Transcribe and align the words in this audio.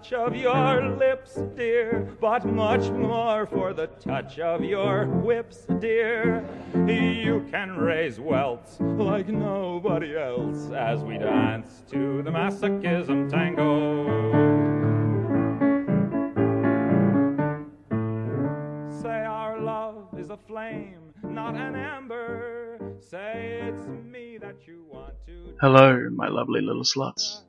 touch 0.00 0.12
of 0.14 0.34
your 0.34 0.96
lips, 0.96 1.38
dear, 1.54 2.08
but 2.20 2.46
much 2.46 2.88
more 2.90 3.46
for 3.46 3.74
the 3.74 3.86
touch 3.86 4.38
of 4.38 4.64
your 4.64 5.04
whips, 5.06 5.66
dear. 5.78 6.42
You 6.74 7.46
can 7.50 7.76
raise 7.76 8.18
welts 8.18 8.78
like 8.80 9.28
nobody 9.28 10.16
else 10.16 10.70
as 10.70 11.00
we 11.00 11.18
dance 11.18 11.82
to 11.90 12.22
the 12.22 12.30
masochism 12.30 13.28
tango. 13.28 14.06
Say 19.02 19.24
our 19.24 19.60
love 19.60 20.08
is 20.18 20.30
a 20.30 20.38
flame, 20.38 21.12
not 21.22 21.56
an 21.56 21.76
ember. 21.76 22.78
Say 23.00 23.60
it's 23.68 23.86
me 23.86 24.38
that 24.38 24.66
you 24.66 24.82
want 24.90 25.14
to. 25.26 25.54
Hello, 25.60 26.08
my 26.10 26.28
lovely 26.28 26.62
little 26.62 26.84
sluts, 26.84 27.42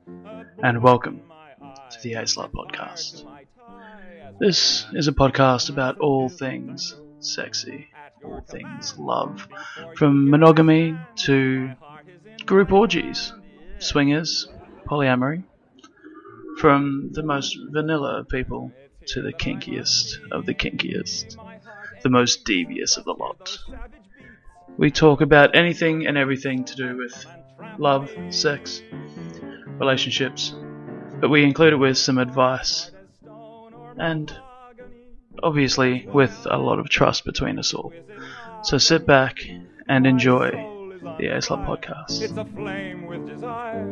and 0.62 0.82
welcome 0.82 1.22
to 1.92 2.02
the 2.02 2.14
A 2.14 2.22
Slut 2.22 2.52
Podcast. 2.52 3.26
This 4.40 4.86
is 4.94 5.08
a 5.08 5.12
podcast 5.12 5.68
about 5.68 5.98
all 5.98 6.30
things 6.30 6.94
sexy, 7.20 7.86
all 8.24 8.40
things 8.40 8.98
love, 8.98 9.46
from 9.96 10.30
monogamy 10.30 10.96
to 11.26 11.70
group 12.46 12.72
orgies, 12.72 13.34
swingers, 13.78 14.48
polyamory, 14.86 15.44
from 16.58 17.10
the 17.12 17.22
most 17.22 17.58
vanilla 17.70 18.24
people 18.24 18.72
to 19.08 19.20
the 19.20 19.32
kinkiest 19.34 20.16
of 20.30 20.46
the 20.46 20.54
kinkiest, 20.54 21.36
the 22.02 22.08
most 22.08 22.46
devious 22.46 22.96
of 22.96 23.04
the 23.04 23.12
lot. 23.12 23.58
We 24.78 24.90
talk 24.90 25.20
about 25.20 25.54
anything 25.54 26.06
and 26.06 26.16
everything 26.16 26.64
to 26.64 26.74
do 26.74 26.96
with 26.96 27.26
love, 27.78 28.10
sex, 28.30 28.80
relationships, 29.78 30.54
but 31.22 31.30
we 31.30 31.44
include 31.44 31.72
it 31.72 31.76
with 31.76 31.96
some 31.96 32.18
advice 32.18 32.90
and 33.96 34.36
obviously 35.40 36.04
with 36.12 36.48
a 36.50 36.58
lot 36.58 36.80
of 36.80 36.88
trust 36.88 37.24
between 37.24 37.60
us 37.60 37.72
all. 37.72 37.92
So 38.64 38.76
sit 38.76 39.06
back 39.06 39.38
and 39.86 40.04
enjoy 40.04 40.50
the 41.18 41.28
ASLUT 41.28 41.64
podcast. 41.64 42.22
It's 42.22 42.36
a 42.36 42.44
flame 42.44 43.06
with 43.06 43.24
desire, 43.24 43.86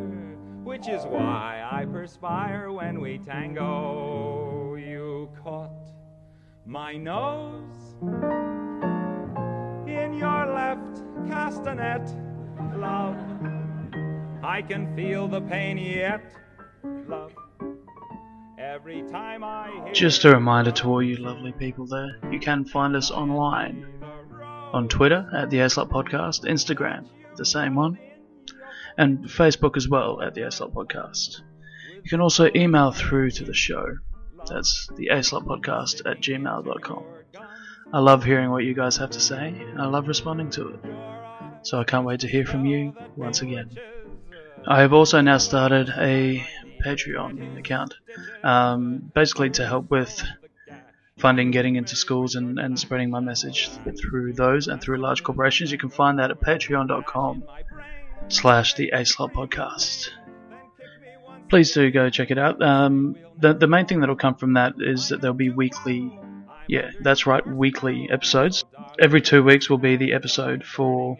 which 0.64 0.89
is 0.89 1.05
why 1.05 1.64
I 1.70 1.84
perspire 1.84 2.72
when 2.72 3.00
we 3.00 3.19
tango. 3.19 4.75
You 4.75 5.31
caught 5.44 5.89
my 6.67 6.97
nose 6.97 7.94
in 9.87 10.15
your 10.15 10.53
left 10.53 10.97
castanet, 11.28 12.11
love. 12.77 13.17
I 14.42 14.62
can 14.62 14.97
feel 14.97 15.28
the 15.28 15.42
pain 15.42 15.78
yet, 15.78 16.22
Just 19.92 20.25
a 20.25 20.31
reminder 20.31 20.70
to 20.70 20.89
all 20.89 21.03
you 21.03 21.17
lovely 21.17 21.53
people 21.53 21.87
there, 21.87 22.19
you 22.31 22.39
can 22.39 22.64
find 22.64 22.95
us 22.97 23.11
online 23.11 23.87
on 24.72 24.89
Twitter 24.89 25.28
at 25.34 25.50
the 25.50 25.59
ASLUT 25.59 25.89
Podcast, 25.91 26.45
Instagram, 26.45 27.06
the 27.37 27.45
same 27.45 27.75
one, 27.75 27.98
and 28.97 29.25
Facebook 29.25 29.77
as 29.77 29.89
well 29.89 30.22
at 30.22 30.34
the 30.34 30.42
ASLUT 30.42 30.72
Podcast. 30.72 31.41
You 32.03 32.09
can 32.09 32.20
also 32.20 32.50
email 32.55 32.92
through 32.92 33.31
to 33.33 33.44
the 33.44 33.55
show. 33.55 33.97
That's 34.47 34.89
the 34.97 35.09
ASLUT 35.12 35.44
Podcast 35.44 36.09
at 36.09 36.20
gmail.com. 36.20 37.05
I 37.92 37.98
love 37.98 38.25
hearing 38.25 38.50
what 38.50 38.65
you 38.65 38.75
guys 38.75 38.97
have 38.98 39.11
to 39.11 39.20
say, 39.20 39.48
and 39.48 39.81
I 39.81 39.87
love 39.87 40.06
responding 40.06 40.50
to 40.50 40.69
it. 40.69 40.81
So 41.62 41.81
I 41.81 41.84
can't 41.84 42.06
wait 42.06 42.20
to 42.20 42.28
hear 42.28 42.47
from 42.47 42.65
you 42.65 42.94
once 43.16 43.43
again. 43.43 43.71
I 44.66 44.81
have 44.81 44.93
also 44.93 45.21
now 45.21 45.38
started 45.38 45.91
a 45.99 46.47
Patreon 46.84 47.58
account, 47.58 47.94
um, 48.42 49.10
basically 49.14 49.50
to 49.50 49.66
help 49.66 49.91
with 49.91 50.22
funding 51.18 51.50
getting 51.50 51.76
into 51.76 51.94
schools 51.96 52.34
and, 52.34 52.58
and 52.58 52.78
spreading 52.78 53.10
my 53.10 53.20
message 53.20 53.70
through 54.00 54.32
those 54.32 54.68
and 54.68 54.80
through 54.80 54.96
large 54.98 55.22
corporations. 55.22 55.70
You 55.70 55.78
can 55.78 55.91
find 55.91 56.18
that 56.18 56.30
at 56.30 56.41
patreon.com 56.41 57.44
slash 58.28 58.74
the 58.74 58.92
ASLUT 58.94 59.32
podcast. 59.32 60.08
Please 61.48 61.72
do 61.72 61.91
go 61.91 62.08
check 62.10 62.30
it 62.30 62.38
out. 62.38 62.62
Um, 62.62 63.16
the, 63.38 63.52
the 63.54 63.66
main 63.66 63.86
thing 63.86 64.00
that'll 64.00 64.16
come 64.16 64.36
from 64.36 64.54
that 64.54 64.74
is 64.78 65.08
that 65.08 65.20
there'll 65.20 65.34
be 65.34 65.50
weekly, 65.50 66.18
yeah, 66.68 66.91
that's 67.00 67.26
right, 67.26 67.47
weekly 67.47 68.08
episodes. 68.10 68.64
Every 68.98 69.20
two 69.20 69.42
weeks 69.42 69.68
will 69.68 69.78
be 69.78 69.97
the 69.97 70.12
episode 70.12 70.64
for 70.64 71.18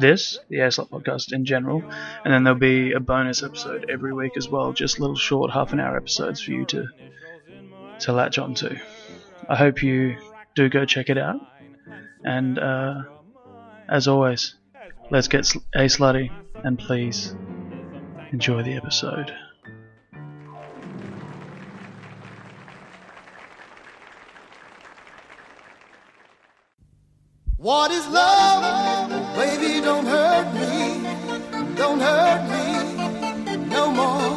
this, 0.00 0.38
the 0.48 0.58
ASLUT 0.58 0.90
podcast 0.90 1.32
in 1.32 1.44
general, 1.44 1.82
and 2.24 2.32
then 2.32 2.44
there'll 2.44 2.58
be 2.58 2.92
a 2.92 3.00
bonus 3.00 3.42
episode 3.42 3.86
every 3.90 4.12
week 4.12 4.36
as 4.36 4.48
well, 4.48 4.72
just 4.72 5.00
little 5.00 5.16
short 5.16 5.50
half 5.50 5.72
an 5.72 5.80
hour 5.80 5.96
episodes 5.96 6.40
for 6.40 6.52
you 6.52 6.64
to 6.66 6.86
to 8.00 8.12
latch 8.12 8.38
onto. 8.38 8.76
I 9.48 9.56
hope 9.56 9.82
you 9.82 10.16
do 10.54 10.68
go 10.68 10.84
check 10.84 11.08
it 11.08 11.18
out, 11.18 11.40
and 12.24 12.58
uh, 12.58 13.02
as 13.88 14.08
always, 14.08 14.54
let's 15.10 15.28
get 15.28 15.40
a 15.74 15.86
slutty 15.86 16.30
and 16.64 16.78
please 16.78 17.34
enjoy 18.32 18.62
the 18.62 18.74
episode. 18.74 19.34
What 27.60 27.90
is 27.90 28.06
love? 28.06 29.34
Baby, 29.34 29.80
don't 29.80 30.06
hurt 30.06 30.54
me. 30.54 31.02
Don't 31.74 31.98
hurt 31.98 32.44
me 32.52 33.66
no 33.66 33.90
more. 33.90 34.30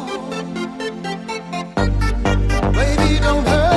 Baby, 2.72 3.20
don't 3.20 3.46
hurt 3.46 3.71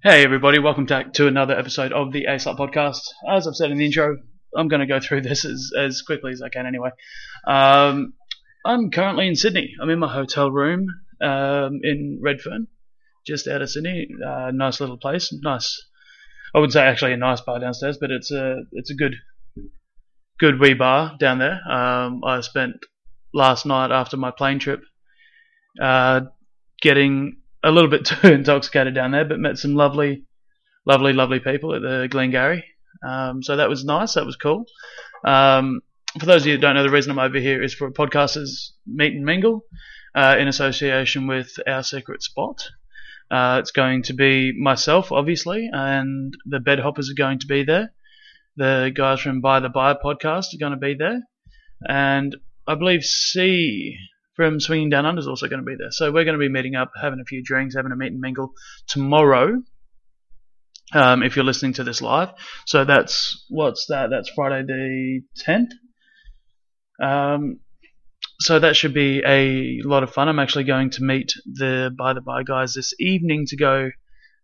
Hey 0.00 0.22
everybody, 0.22 0.60
welcome 0.60 0.84
back 0.84 1.14
to 1.14 1.26
another 1.26 1.58
episode 1.58 1.92
of 1.92 2.12
the 2.12 2.26
ASLUT 2.26 2.56
podcast. 2.56 3.00
As 3.28 3.48
I've 3.48 3.56
said 3.56 3.72
in 3.72 3.78
the 3.78 3.86
intro, 3.86 4.16
I'm 4.56 4.68
going 4.68 4.78
to 4.78 4.86
go 4.86 5.00
through 5.00 5.22
this 5.22 5.44
as, 5.44 5.72
as 5.76 6.02
quickly 6.02 6.30
as 6.30 6.40
I 6.40 6.50
can 6.50 6.66
anyway. 6.66 6.90
Um, 7.44 8.12
I'm 8.64 8.92
currently 8.92 9.26
in 9.26 9.34
Sydney. 9.34 9.74
I'm 9.82 9.90
in 9.90 9.98
my 9.98 10.12
hotel 10.12 10.52
room 10.52 10.86
um, 11.20 11.80
in 11.82 12.20
Redfern, 12.22 12.68
just 13.26 13.48
out 13.48 13.60
of 13.60 13.70
Sydney. 13.70 14.06
Uh, 14.24 14.52
nice 14.54 14.78
little 14.78 14.98
place. 14.98 15.34
Nice. 15.42 15.84
I 16.54 16.58
wouldn't 16.58 16.74
say 16.74 16.82
actually 16.82 17.14
a 17.14 17.16
nice 17.16 17.40
bar 17.40 17.58
downstairs, 17.58 17.98
but 18.00 18.12
it's 18.12 18.30
a 18.30 18.62
it's 18.70 18.90
a 18.90 18.94
good 18.94 19.16
good 20.38 20.60
wee 20.60 20.74
bar 20.74 21.16
down 21.18 21.40
there. 21.40 21.58
Um, 21.68 22.22
I 22.24 22.40
spent 22.42 22.76
last 23.34 23.66
night 23.66 23.90
after 23.90 24.16
my 24.16 24.30
plane 24.30 24.60
trip 24.60 24.80
uh, 25.82 26.20
getting 26.80 27.37
a 27.62 27.70
little 27.70 27.90
bit 27.90 28.04
too 28.06 28.28
intoxicated 28.28 28.94
down 28.94 29.10
there, 29.10 29.24
but 29.24 29.38
met 29.38 29.58
some 29.58 29.74
lovely, 29.74 30.24
lovely, 30.86 31.12
lovely 31.12 31.40
people 31.40 31.74
at 31.74 31.82
the 31.82 32.08
Glengarry. 32.10 32.64
Um, 33.06 33.42
so 33.42 33.56
that 33.56 33.68
was 33.68 33.84
nice. 33.84 34.14
That 34.14 34.26
was 34.26 34.36
cool. 34.36 34.66
Um, 35.24 35.80
for 36.18 36.26
those 36.26 36.42
of 36.42 36.46
you 36.46 36.54
who 36.54 36.60
don't 36.60 36.74
know, 36.74 36.82
the 36.82 36.90
reason 36.90 37.12
I'm 37.12 37.18
over 37.18 37.38
here 37.38 37.62
is 37.62 37.74
for 37.74 37.90
podcasters 37.90 38.70
meet 38.86 39.14
and 39.14 39.24
mingle 39.24 39.62
uh, 40.14 40.36
in 40.38 40.48
association 40.48 41.26
with 41.26 41.50
our 41.66 41.82
secret 41.82 42.22
spot. 42.22 42.62
Uh, 43.30 43.58
it's 43.60 43.72
going 43.72 44.02
to 44.04 44.14
be 44.14 44.58
myself, 44.58 45.12
obviously, 45.12 45.68
and 45.70 46.34
the 46.46 46.60
bed 46.60 46.78
hoppers 46.78 47.10
are 47.10 47.14
going 47.14 47.38
to 47.40 47.46
be 47.46 47.62
there. 47.62 47.92
The 48.56 48.90
guys 48.94 49.20
from 49.20 49.40
By 49.40 49.60
the 49.60 49.68
By 49.68 49.94
podcast 49.94 50.54
are 50.54 50.58
going 50.58 50.72
to 50.72 50.78
be 50.78 50.94
there, 50.94 51.20
and 51.86 52.34
I 52.66 52.74
believe 52.74 53.04
C 53.04 53.96
from 54.38 54.60
Swinging 54.60 54.88
Down 54.88 55.04
Under 55.04 55.18
is 55.18 55.26
also 55.26 55.48
going 55.48 55.58
to 55.58 55.66
be 55.66 55.74
there. 55.76 55.90
So 55.90 56.12
we're 56.12 56.22
going 56.22 56.38
to 56.38 56.38
be 56.38 56.48
meeting 56.48 56.76
up, 56.76 56.92
having 57.02 57.18
a 57.18 57.24
few 57.24 57.42
drinks, 57.42 57.74
having 57.74 57.90
a 57.90 57.96
meet 57.96 58.12
and 58.12 58.20
mingle 58.20 58.52
tomorrow. 58.86 59.60
Um, 60.94 61.24
if 61.24 61.34
you're 61.34 61.44
listening 61.44 61.72
to 61.74 61.84
this 61.84 62.00
live, 62.00 62.30
so 62.64 62.84
that's 62.84 63.44
what's 63.50 63.86
that? 63.88 64.10
That's 64.10 64.30
Friday 64.30 64.62
the 64.64 65.22
10th. 65.44 65.72
Um, 67.04 67.58
so 68.38 68.60
that 68.60 68.76
should 68.76 68.94
be 68.94 69.24
a 69.26 69.80
lot 69.82 70.04
of 70.04 70.12
fun. 70.12 70.28
I'm 70.28 70.38
actually 70.38 70.64
going 70.64 70.90
to 70.90 71.02
meet 71.02 71.32
the 71.44 71.90
By 71.98 72.12
the 72.12 72.20
By 72.20 72.44
guys 72.44 72.74
this 72.74 72.94
evening 73.00 73.46
to 73.48 73.56
go 73.56 73.90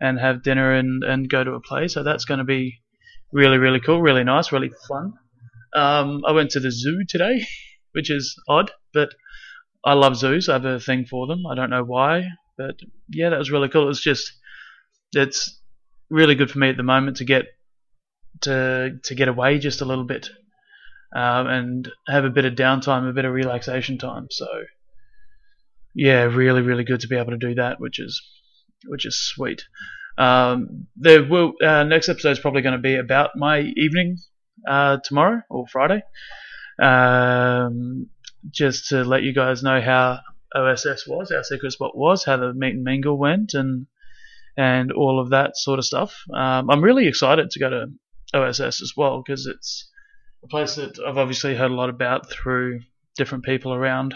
and 0.00 0.19
have 0.19 0.43
dinner 0.43 0.75
and, 0.75 1.05
and 1.05 1.31
go 1.31 1.44
to 1.44 1.52
a 1.52 1.61
play. 1.61 1.87
So 1.87 2.02
that's 2.02 2.25
going 2.25 2.38
to 2.38 2.44
be 2.44 2.81
really, 3.32 3.58
really 3.58 3.79
cool, 3.79 4.02
really 4.02 4.25
nice, 4.25 4.50
really 4.50 4.73
fun. 4.88 5.12
Um, 5.76 6.23
I 6.26 6.32
went 6.32 6.50
to 6.50 6.61
the 6.61 6.73
zoo 6.73 7.05
today, 7.08 7.46
which 7.93 8.11
is 8.11 8.35
odd, 8.49 8.73
but 8.93 9.11
I 9.84 9.94
love 9.94 10.16
zoos. 10.16 10.48
I 10.48 10.54
have 10.54 10.64
a 10.64 10.81
thing 10.81 11.04
for 11.06 11.26
them. 11.26 11.46
I 11.46 11.54
don't 11.54 11.70
know 11.70 11.84
why, 11.84 12.25
but 12.58 12.76
yeah, 13.10 13.31
that 13.31 13.38
was 13.38 13.50
really 13.50 13.69
cool. 13.69 13.90
It's 13.90 14.00
just 14.02 14.32
it's 15.14 15.60
really 16.10 16.34
good 16.34 16.50
for 16.50 16.58
me 16.58 16.70
at 16.70 16.76
the 16.76 16.82
moment 16.82 17.19
to 17.19 17.25
get 17.25 17.46
to 18.42 18.98
to 19.04 19.14
get 19.14 19.28
away 19.28 19.58
just 19.58 19.81
a 19.81 19.84
little 19.86 20.04
bit. 20.04 20.28
um, 21.14 21.46
and 21.46 21.88
have 22.08 22.25
a 22.25 22.31
bit 22.31 22.44
of 22.44 22.54
downtime, 22.54 23.08
a 23.08 23.12
bit 23.12 23.25
of 23.25 23.32
relaxation 23.32 23.98
time. 23.98 24.26
So 24.31 24.46
yeah, 25.94 26.22
really, 26.25 26.62
really 26.62 26.84
good 26.84 27.00
to 27.00 27.08
be 27.08 27.16
able 27.16 27.31
to 27.32 27.36
do 27.38 27.54
that, 27.54 27.81
which 27.81 27.98
is 28.00 28.20
which 28.86 29.06
is 29.06 29.16
sweet. 29.16 29.64
Um, 30.19 30.86
there 30.96 31.25
will 31.25 31.54
uh, 31.62 31.84
next 31.84 32.08
episode 32.08 32.32
is 32.32 32.38
probably 32.40 32.62
going 32.62 32.76
to 32.76 32.82
be 32.82 32.96
about 32.96 33.31
my 33.36 33.60
evening 33.60 34.19
uh, 34.69 34.98
tomorrow 35.04 35.42
or 35.50 35.66
Friday, 35.69 36.02
um, 36.81 38.08
just 38.50 38.88
to 38.88 39.05
let 39.05 39.23
you 39.23 39.32
guys 39.32 39.62
know 39.62 39.81
how 39.81 40.20
OSS 40.55 41.06
was, 41.06 41.31
our 41.31 41.44
secret 41.44 41.73
spot 41.73 41.96
was, 41.96 42.25
how 42.25 42.37
the 42.37 42.52
meet 42.55 42.75
and 42.75 42.85
mingle 42.85 43.19
went, 43.19 43.55
and 43.55 43.87
and 44.56 44.93
all 44.93 45.20
of 45.20 45.31
that 45.31 45.56
sort 45.56 45.79
of 45.79 45.85
stuff. 45.85 46.14
Um, 46.32 46.70
I'm 46.70 46.85
really 46.85 47.08
excited 47.08 47.50
to 47.50 47.58
go 47.58 47.70
to 47.70 47.87
OSS 48.35 48.82
as 48.82 48.93
well 48.96 49.23
because 49.25 49.46
it's 49.46 49.91
a 50.43 50.49
place 50.49 50.76
that 50.76 50.99
I've 51.05 51.19
obviously 51.19 51.56
heard 51.56 51.70
a 51.70 51.75
lot 51.75 51.88
about 51.91 52.31
through 52.31 52.81
different 53.17 53.44
people 53.44 53.73
around 53.73 54.14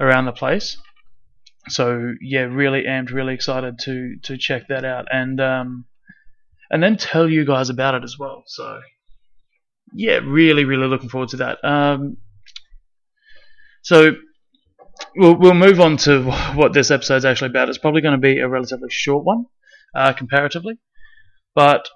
around 0.00 0.26
the 0.26 0.32
place. 0.32 0.78
So 1.68 2.14
yeah, 2.20 2.42
really 2.42 2.84
amped, 2.84 3.12
really 3.12 3.34
excited 3.34 3.78
to 3.80 4.16
to 4.24 4.36
check 4.36 4.68
that 4.68 4.84
out 4.84 5.06
and 5.10 5.40
um, 5.40 5.86
and 6.70 6.82
then 6.82 6.96
tell 6.96 7.28
you 7.28 7.44
guys 7.44 7.70
about 7.70 7.94
it 7.94 8.04
as 8.04 8.18
well. 8.18 8.44
So 8.46 8.80
yeah, 9.94 10.20
really, 10.24 10.64
really 10.64 10.88
looking 10.88 11.08
forward 11.08 11.30
to 11.30 11.36
that. 11.38 11.64
Um, 11.64 12.16
so 13.84 14.12
we'll 15.14 15.36
we'll 15.36 15.54
move 15.54 15.78
on 15.78 15.98
to 15.98 16.22
what 16.54 16.72
this 16.72 16.90
episode's 16.90 17.24
actually 17.24 17.50
about. 17.50 17.68
It's 17.68 17.78
probably 17.78 18.00
going 18.00 18.14
to 18.14 18.20
be 18.20 18.40
a 18.40 18.48
relatively 18.48 18.88
short 18.90 19.24
one, 19.24 19.44
uh, 19.94 20.14
comparatively, 20.14 20.78
but 21.54 21.86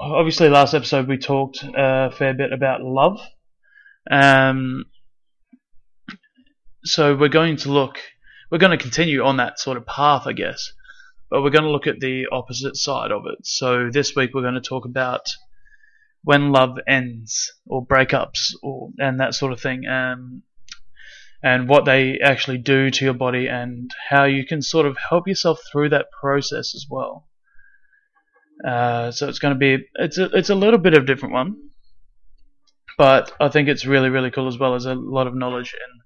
obviously 0.00 0.48
last 0.48 0.74
episode 0.74 1.06
we 1.06 1.18
talked 1.18 1.62
a 1.62 2.10
fair 2.16 2.34
bit 2.34 2.52
about 2.52 2.82
love. 2.82 3.20
Um, 4.10 4.86
so 6.84 7.14
we're 7.14 7.28
going 7.28 7.56
to 7.58 7.72
look, 7.72 7.98
we're 8.50 8.58
going 8.58 8.76
to 8.76 8.82
continue 8.82 9.22
on 9.22 9.36
that 9.36 9.60
sort 9.60 9.76
of 9.76 9.84
path, 9.84 10.26
I 10.26 10.32
guess, 10.32 10.72
but 11.30 11.42
we're 11.42 11.50
going 11.50 11.64
to 11.64 11.70
look 11.70 11.86
at 11.86 12.00
the 12.00 12.26
opposite 12.32 12.76
side 12.76 13.12
of 13.12 13.24
it. 13.26 13.44
So 13.44 13.90
this 13.92 14.16
week 14.16 14.30
we're 14.32 14.42
going 14.42 14.54
to 14.54 14.60
talk 14.62 14.86
about 14.86 15.28
when 16.22 16.52
love 16.52 16.78
ends 16.88 17.52
or 17.66 17.86
breakups 17.86 18.54
or 18.62 18.90
and 18.98 19.20
that 19.20 19.34
sort 19.34 19.52
of 19.52 19.60
thing, 19.60 19.86
um, 19.86 20.42
and 21.42 21.68
what 21.68 21.84
they 21.84 22.18
actually 22.22 22.58
do 22.58 22.90
to 22.90 23.04
your 23.04 23.14
body 23.14 23.46
and 23.46 23.90
how 24.10 24.24
you 24.24 24.44
can 24.44 24.60
sort 24.60 24.86
of 24.86 24.96
help 25.10 25.28
yourself 25.28 25.60
through 25.70 25.88
that 25.88 26.06
process 26.20 26.74
as 26.74 26.86
well. 26.90 27.28
Uh, 28.66 29.10
so 29.12 29.28
it's 29.28 29.38
going 29.38 29.54
to 29.54 29.58
be 29.58 29.84
it's 29.94 30.18
a 30.18 30.24
it's 30.36 30.50
a 30.50 30.54
little 30.54 30.80
bit 30.80 30.94
of 30.94 31.04
a 31.04 31.06
different 31.06 31.32
one, 31.32 31.56
but 32.96 33.32
I 33.38 33.48
think 33.48 33.68
it's 33.68 33.86
really 33.86 34.08
really 34.08 34.32
cool 34.32 34.48
as 34.48 34.58
well 34.58 34.74
as 34.74 34.84
a 34.84 34.94
lot 34.94 35.28
of 35.28 35.34
knowledge 35.36 35.74
and 35.74 36.02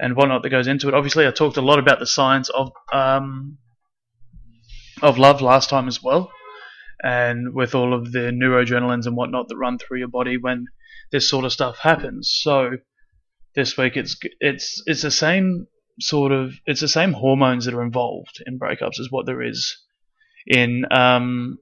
and 0.00 0.16
whatnot 0.16 0.42
that 0.42 0.50
goes 0.50 0.66
into 0.66 0.88
it. 0.88 0.94
Obviously, 0.94 1.24
I 1.26 1.30
talked 1.30 1.56
a 1.56 1.62
lot 1.62 1.78
about 1.78 2.00
the 2.00 2.06
science 2.06 2.48
of 2.48 2.72
um, 2.92 3.58
of 5.00 5.18
love 5.18 5.40
last 5.40 5.70
time 5.70 5.86
as 5.86 6.02
well, 6.02 6.32
and 7.04 7.54
with 7.54 7.76
all 7.76 7.94
of 7.94 8.10
the 8.10 8.32
neuroadrenalines 8.32 9.06
and 9.06 9.16
whatnot 9.16 9.46
that 9.48 9.56
run 9.56 9.78
through 9.78 10.00
your 10.00 10.08
body 10.08 10.36
when 10.36 10.66
this 11.12 11.30
sort 11.30 11.44
of 11.44 11.52
stuff 11.52 11.78
happens. 11.78 12.36
So 12.42 12.78
this 13.54 13.76
week 13.76 13.96
it's 13.96 14.16
it's 14.40 14.82
it's 14.86 15.02
the 15.02 15.10
same 15.10 15.66
sort 16.00 16.32
of 16.32 16.52
it's 16.66 16.80
the 16.80 16.88
same 16.88 17.12
hormones 17.12 17.64
that 17.64 17.74
are 17.74 17.82
involved 17.82 18.42
in 18.46 18.58
breakups 18.58 18.98
as 18.98 19.08
what 19.10 19.26
there 19.26 19.42
is 19.42 19.76
in 20.46 20.84
um, 20.90 21.58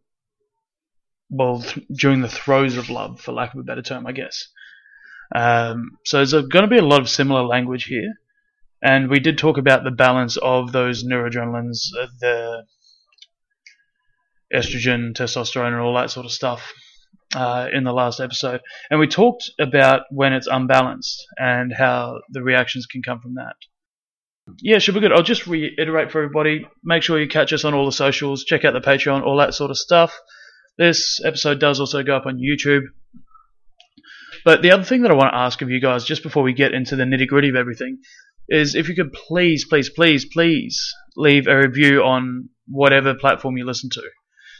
well 1.29 1.63
th- 1.63 1.87
during 1.97 2.21
the 2.21 2.29
throes 2.29 2.77
of 2.77 2.91
love, 2.91 3.21
for 3.21 3.33
lack 3.33 3.55
of 3.55 3.61
a 3.61 3.65
better 3.65 3.83
term, 3.83 4.07
I 4.07 4.13
guess. 4.13 4.49
Um, 5.35 5.99
so 6.05 6.19
there's 6.19 6.33
going 6.33 6.65
to 6.65 6.67
be 6.67 6.79
a 6.79 6.85
lot 6.85 7.01
of 7.01 7.09
similar 7.09 7.43
language 7.43 7.85
here, 7.85 8.15
and 8.83 9.09
we 9.11 9.21
did 9.21 9.39
talk 9.39 9.59
about 9.59 9.85
the 9.85 9.91
balance 9.91 10.37
of 10.39 10.73
those 10.73 11.05
neuroadrenalines, 11.05 11.89
uh, 11.99 12.07
the 12.21 12.63
estrogen, 14.53 15.13
testosterone, 15.13 15.73
and 15.73 15.81
all 15.81 15.95
that 15.95 16.11
sort 16.11 16.27
of 16.27 16.33
stuff 16.33 16.73
uh, 17.35 17.69
in 17.73 17.85
the 17.85 17.93
last 17.93 18.21
episode. 18.21 18.61
And 18.91 19.00
we 19.00 19.06
talked 19.06 19.50
about 19.59 20.03
when 20.11 20.32
it's 20.32 20.47
unbalanced 20.47 21.25
and 21.37 21.73
how 21.73 22.21
the 22.29 22.43
reactions 22.43 22.87
can 22.87 23.03
come 23.03 23.21
from 23.21 23.35
that. 23.35 23.56
Yeah, 24.61 24.79
should 24.79 24.94
be 24.94 25.00
good. 25.00 25.12
I'll 25.12 25.23
just 25.23 25.47
reiterate 25.47 26.11
for 26.11 26.23
everybody 26.23 26.67
make 26.82 27.03
sure 27.03 27.21
you 27.21 27.29
catch 27.29 27.53
us 27.53 27.65
on 27.65 27.75
all 27.75 27.87
the 27.87 27.93
socials, 27.93 28.44
check 28.44 28.65
out 28.65 28.73
the 28.73 28.81
Patreon, 28.81 29.23
all 29.23 29.37
that 29.38 29.55
sort 29.55 29.71
of 29.71 29.79
stuff. 29.79 30.19
This 30.77 31.21
episode 31.25 31.61
does 31.61 31.79
also 31.79 32.03
go 32.03 32.17
up 32.17 32.27
on 32.27 32.38
YouTube. 32.38 32.85
But 34.44 34.62
the 34.62 34.73
other 34.73 34.85
thing 34.85 35.03
that 35.03 35.11
I 35.11 35.15
want 35.15 35.33
to 35.33 35.38
ask 35.38 35.61
of 35.62 35.71
you 35.71 35.81
guys, 35.81 36.05
just 36.05 36.23
before 36.23 36.43
we 36.43 36.55
get 36.55 36.73
into 36.73 36.97
the 36.97 37.05
nitty 37.05 37.26
gritty 37.26 37.50
of 37.50 37.56
everything, 37.56 37.99
is 38.49 38.75
if 38.75 38.88
you 38.88 38.97
could 38.97 39.12
please, 39.12 39.67
please, 39.67 39.91
please, 39.91 40.25
please 40.25 40.94
leave 41.17 41.47
a 41.47 41.56
review 41.56 42.03
on 42.03 42.49
whatever 42.67 43.15
platform 43.15 43.56
you 43.56 43.67
listen 43.67 43.91
to. 43.91 44.03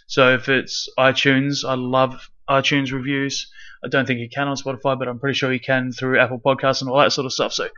So 0.07 0.35
if 0.35 0.49
it's 0.49 0.89
iTunes, 0.99 1.65
I 1.67 1.75
love 1.75 2.29
iTunes 2.51 2.93
reviews. 2.93 3.51
I 3.85 3.89
don't 3.89 4.07
think 4.07 4.21
you 4.21 4.29
can 4.29 4.49
on 4.49 4.57
Spotify, 4.57 4.99
but 4.99 5.09
I'm 5.09 5.19
pretty 5.19 5.37
sure 5.37 5.53
you 5.53 5.61
can 5.61 5.93
through 5.93 6.21
Apple 6.21 6.41
Podcasts 6.41 6.83
and 6.83 6.91
all 6.91 6.99
that 6.99 7.13
sort 7.13 7.25
of 7.25 7.33
stuff. 7.33 7.53
So 7.53 7.69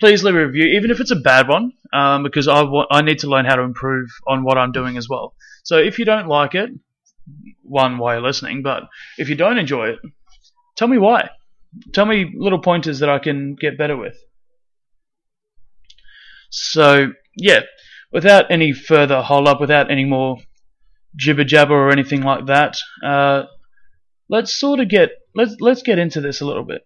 please 0.00 0.24
leave 0.24 0.34
a 0.34 0.46
review, 0.46 0.64
even 0.76 0.90
if 0.90 1.00
it's 1.00 1.10
a 1.10 1.16
bad 1.16 1.48
one, 1.48 1.72
um, 1.92 2.22
because 2.22 2.48
I, 2.48 2.62
want, 2.62 2.88
I 2.90 3.02
need 3.02 3.20
to 3.20 3.28
learn 3.28 3.44
how 3.44 3.56
to 3.56 3.62
improve 3.62 4.08
on 4.26 4.44
what 4.44 4.58
I'm 4.58 4.72
doing 4.72 4.96
as 4.96 5.08
well. 5.08 5.34
So 5.62 5.76
if 5.76 5.98
you 5.98 6.04
don't 6.04 6.28
like 6.28 6.54
it, 6.54 6.70
one, 7.62 7.98
why 7.98 8.14
you're 8.14 8.22
listening, 8.22 8.62
but 8.62 8.84
if 9.18 9.28
you 9.28 9.34
don't 9.34 9.58
enjoy 9.58 9.90
it, 9.90 9.98
tell 10.76 10.88
me 10.88 10.98
why. 10.98 11.30
Tell 11.92 12.06
me 12.06 12.32
little 12.34 12.60
pointers 12.60 13.00
that 13.00 13.10
I 13.10 13.18
can 13.18 13.54
get 13.54 13.76
better 13.76 13.96
with. 13.96 14.16
So, 16.50 17.12
yeah, 17.36 17.60
without 18.10 18.50
any 18.50 18.72
further 18.72 19.20
hold 19.20 19.46
up, 19.46 19.60
without 19.60 19.90
any 19.90 20.04
more 20.04 20.38
jibber 21.14 21.44
jabber 21.44 21.74
or 21.74 21.90
anything 21.90 22.22
like 22.22 22.46
that, 22.46 22.78
uh, 23.04 23.44
let's 24.28 24.58
sort 24.58 24.80
of 24.80 24.88
get 24.88 25.10
let's 25.34 25.56
let's 25.60 25.82
get 25.82 25.98
into 25.98 26.20
this 26.20 26.40
a 26.40 26.46
little 26.46 26.64
bit. 26.64 26.82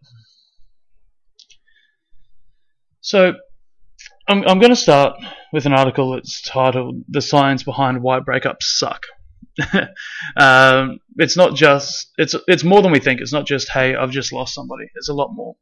So, 3.01 3.35
I'm 4.29 4.47
I'm 4.47 4.59
going 4.61 4.71
to 4.71 4.77
start 4.77 5.17
with 5.53 5.67
an 5.67 5.73
article 5.73 6.13
that's 6.13 6.43
titled 6.43 7.03
"The 7.09 7.21
Science 7.21 7.63
Behind 7.63 8.03
Why 8.03 8.21
Breakups 8.21 8.63
Suck." 8.63 9.03
um, 10.37 10.99
it's 11.17 11.37
not 11.37 11.55
just 11.55 12.11
it's 12.17 12.35
it's 12.47 12.65
more 12.65 12.83
than 12.83 12.93
we 12.93 13.01
think. 13.01 13.21
It's 13.21 13.33
not 13.33 13.47
just 13.47 13.71
hey, 13.71 13.95
I've 13.95 14.11
just 14.11 14.33
lost 14.33 14.55
somebody. 14.55 14.85
It's 14.95 15.09
a 15.09 15.15
lot 15.15 15.31
more. 15.33 15.57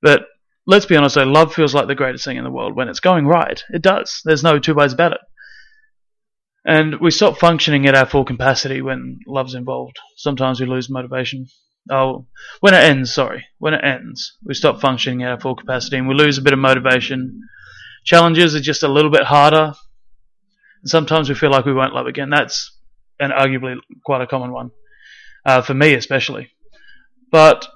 But 0.00 0.26
let's 0.66 0.86
be 0.86 0.96
honest, 0.96 1.14
though, 1.14 1.24
love 1.24 1.54
feels 1.54 1.74
like 1.74 1.86
the 1.86 1.94
greatest 1.94 2.24
thing 2.24 2.36
in 2.36 2.44
the 2.44 2.50
world 2.50 2.76
when 2.76 2.88
it's 2.88 3.00
going 3.00 3.26
right. 3.26 3.62
It 3.70 3.82
does. 3.82 4.20
There's 4.24 4.42
no 4.42 4.58
two 4.58 4.74
ways 4.74 4.92
about 4.92 5.12
it. 5.12 5.20
And 6.64 7.00
we 7.00 7.10
stop 7.10 7.38
functioning 7.38 7.86
at 7.86 7.94
our 7.94 8.06
full 8.06 8.24
capacity 8.24 8.82
when 8.82 9.18
love's 9.26 9.54
involved. 9.54 9.98
Sometimes 10.16 10.60
we 10.60 10.66
lose 10.66 10.88
motivation. 10.88 11.46
Oh, 11.90 12.26
when 12.60 12.74
it 12.74 12.84
ends, 12.84 13.12
sorry. 13.12 13.46
When 13.58 13.74
it 13.74 13.84
ends, 13.84 14.36
we 14.44 14.54
stop 14.54 14.80
functioning 14.80 15.24
at 15.24 15.30
our 15.30 15.40
full 15.40 15.56
capacity 15.56 15.96
and 15.96 16.06
we 16.06 16.14
lose 16.14 16.38
a 16.38 16.42
bit 16.42 16.52
of 16.52 16.60
motivation. 16.60 17.40
Challenges 18.04 18.54
are 18.54 18.60
just 18.60 18.84
a 18.84 18.88
little 18.88 19.10
bit 19.10 19.24
harder. 19.24 19.74
And 20.82 20.90
sometimes 20.90 21.28
we 21.28 21.34
feel 21.34 21.50
like 21.50 21.64
we 21.64 21.74
won't 21.74 21.94
love 21.94 22.06
again. 22.06 22.30
That's 22.30 22.76
an 23.18 23.30
arguably 23.30 23.76
quite 24.04 24.20
a 24.20 24.26
common 24.26 24.52
one. 24.52 24.70
Uh, 25.44 25.62
for 25.62 25.74
me, 25.74 25.94
especially. 25.94 26.52
But 27.32 27.66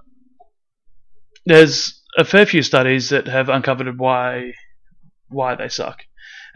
there's 1.44 2.02
a 2.16 2.24
fair 2.24 2.46
few 2.46 2.62
studies 2.62 3.10
that 3.10 3.26
have 3.26 3.48
uncovered 3.48 3.98
why 3.98 4.52
why 5.28 5.56
they 5.56 5.68
suck. 5.68 6.04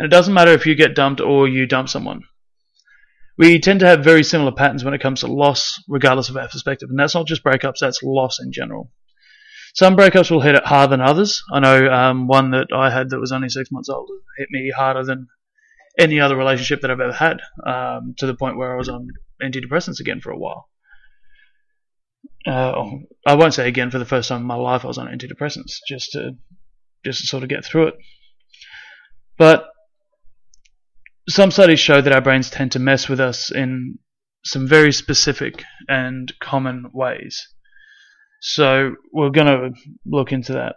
And 0.01 0.07
it 0.07 0.17
doesn't 0.17 0.33
matter 0.33 0.53
if 0.53 0.65
you 0.65 0.75
get 0.75 0.95
dumped 0.95 1.21
or 1.21 1.47
you 1.47 1.67
dump 1.67 1.91
someone. 1.91 2.23
We 3.37 3.59
tend 3.59 3.81
to 3.81 3.87
have 3.87 4.03
very 4.03 4.23
similar 4.23 4.51
patterns 4.51 4.83
when 4.83 4.95
it 4.95 5.03
comes 5.03 5.21
to 5.21 5.27
loss, 5.27 5.79
regardless 5.91 6.31
of 6.31 6.39
our 6.39 6.49
perspective. 6.49 6.89
And 6.89 6.99
that's 6.99 7.15
not 7.15 7.27
just 7.27 7.45
breakups, 7.45 7.81
that's 7.83 8.03
loss 8.03 8.41
in 8.41 8.51
general. 8.51 8.91
Some 9.75 9.99
breakups 9.99 10.31
will 10.31 10.41
hit 10.41 10.55
it 10.55 10.65
harder 10.65 10.93
than 10.93 11.03
others. 11.03 11.43
I 11.53 11.61
know 11.61 11.93
um, 11.93 12.29
one 12.29 12.53
that 12.53 12.69
I 12.75 12.89
had 12.89 13.11
that 13.11 13.21
was 13.21 13.31
only 13.31 13.51
six 13.51 13.71
months 13.71 13.91
old 13.91 14.09
hit 14.39 14.49
me 14.51 14.73
harder 14.75 15.05
than 15.05 15.27
any 15.99 16.19
other 16.19 16.35
relationship 16.35 16.81
that 16.81 16.91
I've 16.91 16.99
ever 16.99 17.13
had, 17.13 17.43
um, 17.67 18.15
to 18.21 18.27
the 18.27 18.35
point 18.35 18.57
where 18.57 18.73
I 18.73 18.79
was 18.79 18.89
on 18.89 19.07
antidepressants 19.43 20.01
again 20.01 20.23
for 20.23 20.31
a 20.31 20.39
while. 20.39 20.71
Uh, 22.47 22.87
I 23.27 23.35
won't 23.35 23.53
say 23.53 23.69
again 23.69 23.91
for 23.91 23.99
the 23.99 24.07
first 24.07 24.31
time 24.31 24.41
in 24.41 24.47
my 24.47 24.55
life 24.55 24.83
I 24.83 24.89
was 24.89 24.97
on 24.97 25.09
antidepressants, 25.09 25.73
just 25.87 26.13
to 26.13 26.37
just 27.05 27.21
to 27.21 27.27
sort 27.27 27.43
of 27.43 27.51
get 27.51 27.67
through 27.67 27.89
it. 27.89 27.95
But 29.37 29.67
some 31.31 31.51
studies 31.51 31.81
show 31.81 32.01
that 32.01 32.13
our 32.13 32.21
brains 32.21 32.51
tend 32.51 32.73
to 32.73 32.79
mess 32.79 33.09
with 33.09 33.21
us 33.21 33.51
in 33.51 33.99
some 34.45 34.67
very 34.67 34.93
specific 34.93 35.65
and 35.89 36.33
common 36.41 36.87
ways. 36.93 37.49
So 38.41 38.97
we're 39.13 39.31
going 39.31 39.47
to 39.47 39.71
look 40.07 40.33
into 40.33 40.55
that. 40.55 40.77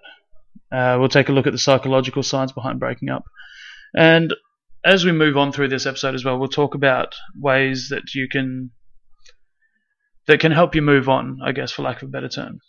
Uh, 0.71 0.97
we'll 0.99 1.09
take 1.09 1.29
a 1.29 1.31
look 1.31 1.47
at 1.47 1.53
the 1.53 1.59
psychological 1.59 2.23
science 2.23 2.51
behind 2.51 2.79
breaking 2.79 3.09
up. 3.09 3.23
And 3.95 4.33
as 4.83 5.05
we 5.05 5.11
move 5.11 5.37
on 5.37 5.51
through 5.51 5.69
this 5.69 5.85
episode 5.85 6.15
as 6.15 6.25
well, 6.25 6.37
we'll 6.37 6.49
talk 6.49 6.75
about 6.75 7.15
ways 7.39 7.87
that 7.89 8.13
you 8.13 8.27
can 8.27 8.71
that 10.25 10.39
can 10.39 10.51
help 10.51 10.73
you 10.73 10.81
move 10.81 11.09
on, 11.09 11.39
I 11.43 11.51
guess, 11.51 11.71
for 11.71 11.81
lack 11.81 12.01
of 12.01 12.07
a 12.07 12.11
better 12.11 12.29
term. 12.29 12.59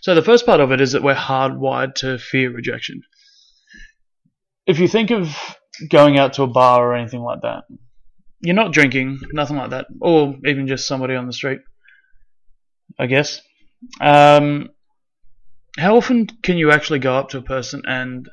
So 0.00 0.14
the 0.14 0.22
first 0.22 0.46
part 0.46 0.60
of 0.60 0.72
it 0.72 0.80
is 0.80 0.92
that 0.92 1.02
we're 1.02 1.14
hardwired 1.14 1.94
to 1.96 2.18
fear 2.18 2.50
rejection. 2.50 3.02
If 4.66 4.78
you 4.78 4.88
think 4.88 5.10
of 5.10 5.36
going 5.90 6.18
out 6.18 6.34
to 6.34 6.42
a 6.42 6.46
bar 6.46 6.88
or 6.88 6.94
anything 6.94 7.20
like 7.20 7.42
that, 7.42 7.64
you're 8.40 8.54
not 8.54 8.72
drinking, 8.72 9.20
nothing 9.32 9.56
like 9.56 9.70
that, 9.70 9.86
or 10.00 10.36
even 10.44 10.66
just 10.66 10.86
somebody 10.86 11.14
on 11.14 11.26
the 11.26 11.32
street, 11.32 11.60
I 12.98 13.06
guess. 13.06 13.40
Um, 14.00 14.70
how 15.78 15.96
often 15.96 16.26
can 16.42 16.56
you 16.56 16.70
actually 16.70 17.00
go 17.00 17.16
up 17.16 17.30
to 17.30 17.38
a 17.38 17.42
person 17.42 17.82
and, 17.86 18.28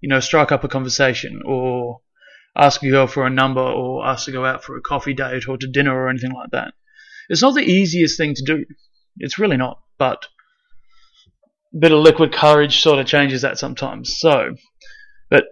you 0.00 0.08
know, 0.08 0.20
strike 0.20 0.52
up 0.52 0.64
a 0.64 0.68
conversation 0.68 1.42
or 1.44 2.00
ask 2.56 2.82
a 2.82 2.90
girl 2.90 3.06
for 3.06 3.26
a 3.26 3.30
number 3.30 3.60
or 3.60 4.06
ask 4.06 4.26
to 4.26 4.32
go 4.32 4.44
out 4.44 4.62
for 4.62 4.76
a 4.76 4.82
coffee 4.82 5.14
date 5.14 5.48
or 5.48 5.56
to 5.56 5.68
dinner 5.68 5.94
or 5.94 6.08
anything 6.08 6.32
like 6.32 6.50
that? 6.52 6.74
It's 7.28 7.42
not 7.42 7.54
the 7.54 7.62
easiest 7.62 8.16
thing 8.16 8.34
to 8.34 8.42
do. 8.44 8.64
It's 9.16 9.38
really 9.38 9.56
not, 9.56 9.80
but 9.98 10.26
a 11.74 11.78
bit 11.78 11.92
of 11.92 11.98
liquid 11.98 12.32
courage 12.32 12.80
sort 12.80 12.98
of 12.98 13.06
changes 13.06 13.42
that 13.42 13.58
sometimes. 13.58 14.18
So, 14.18 14.54
but 15.30 15.44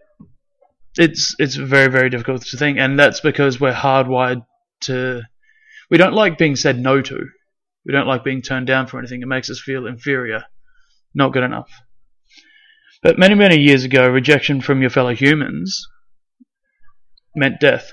it's 0.99 1.35
it's 1.38 1.55
very 1.55 1.91
very 1.91 2.11
difficult 2.11 2.43
to 2.47 2.57
think, 2.57 2.79
and 2.79 2.99
that's 2.99 3.21
because 3.21 3.61
we're 3.61 3.73
hardwired 3.73 4.45
to. 4.83 5.23
We 5.91 5.99
don't 5.99 6.15
like 6.15 6.38
being 6.38 6.57
said 6.57 6.79
no 6.79 7.00
to. 7.00 7.29
We 7.85 7.93
don't 7.93 8.09
like 8.09 8.25
being 8.25 8.43
turned 8.43 8.67
down 8.67 8.88
for 8.88 8.99
anything. 8.99 9.23
It 9.23 9.29
makes 9.29 9.49
us 9.49 9.61
feel 9.61 9.87
inferior, 9.87 10.45
not 11.15 11.33
good 11.33 11.45
enough. 11.45 11.71
But 13.03 13.19
many 13.19 13.35
many 13.35 13.61
years 13.61 13.85
ago, 13.85 14.09
rejection 14.09 14.61
from 14.61 14.81
your 14.81 14.91
fellow 14.91 15.15
humans 15.15 15.87
meant 17.37 17.61
death. 17.61 17.93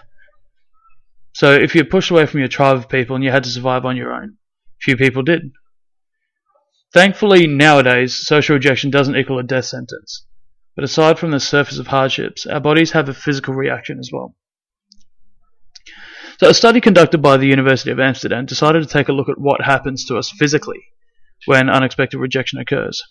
So 1.33 1.53
if 1.53 1.75
you're 1.75 1.85
pushed 1.85 2.11
away 2.11 2.25
from 2.25 2.39
your 2.39 2.49
tribe 2.49 2.77
of 2.77 2.89
people 2.89 3.15
and 3.15 3.23
you 3.23 3.31
had 3.31 3.43
to 3.43 3.49
survive 3.49 3.85
on 3.85 3.97
your 3.97 4.13
own, 4.13 4.37
few 4.79 4.97
people 4.97 5.23
did. 5.23 5.51
Thankfully, 6.93 7.47
nowadays, 7.47 8.15
social 8.15 8.55
rejection 8.55 8.91
doesn't 8.91 9.15
equal 9.15 9.39
a 9.39 9.43
death 9.43 9.65
sentence. 9.65 10.27
But 10.75 10.83
aside 10.83 11.19
from 11.19 11.31
the 11.31 11.39
surface 11.39 11.77
of 11.77 11.87
hardships, 11.87 12.45
our 12.45 12.59
bodies 12.59 12.91
have 12.91 13.07
a 13.07 13.13
physical 13.13 13.53
reaction 13.53 13.99
as 13.99 14.09
well. 14.11 14.35
So, 16.39 16.49
a 16.49 16.53
study 16.53 16.81
conducted 16.81 17.21
by 17.21 17.37
the 17.37 17.47
University 17.47 17.91
of 17.91 17.99
Amsterdam 17.99 18.45
decided 18.45 18.81
to 18.81 18.89
take 18.89 19.07
a 19.07 19.13
look 19.13 19.29
at 19.29 19.39
what 19.39 19.61
happens 19.61 20.03
to 20.05 20.17
us 20.17 20.31
physically 20.31 20.81
when 21.45 21.69
unexpected 21.69 22.17
rejection 22.17 22.59
occurs. 22.59 23.03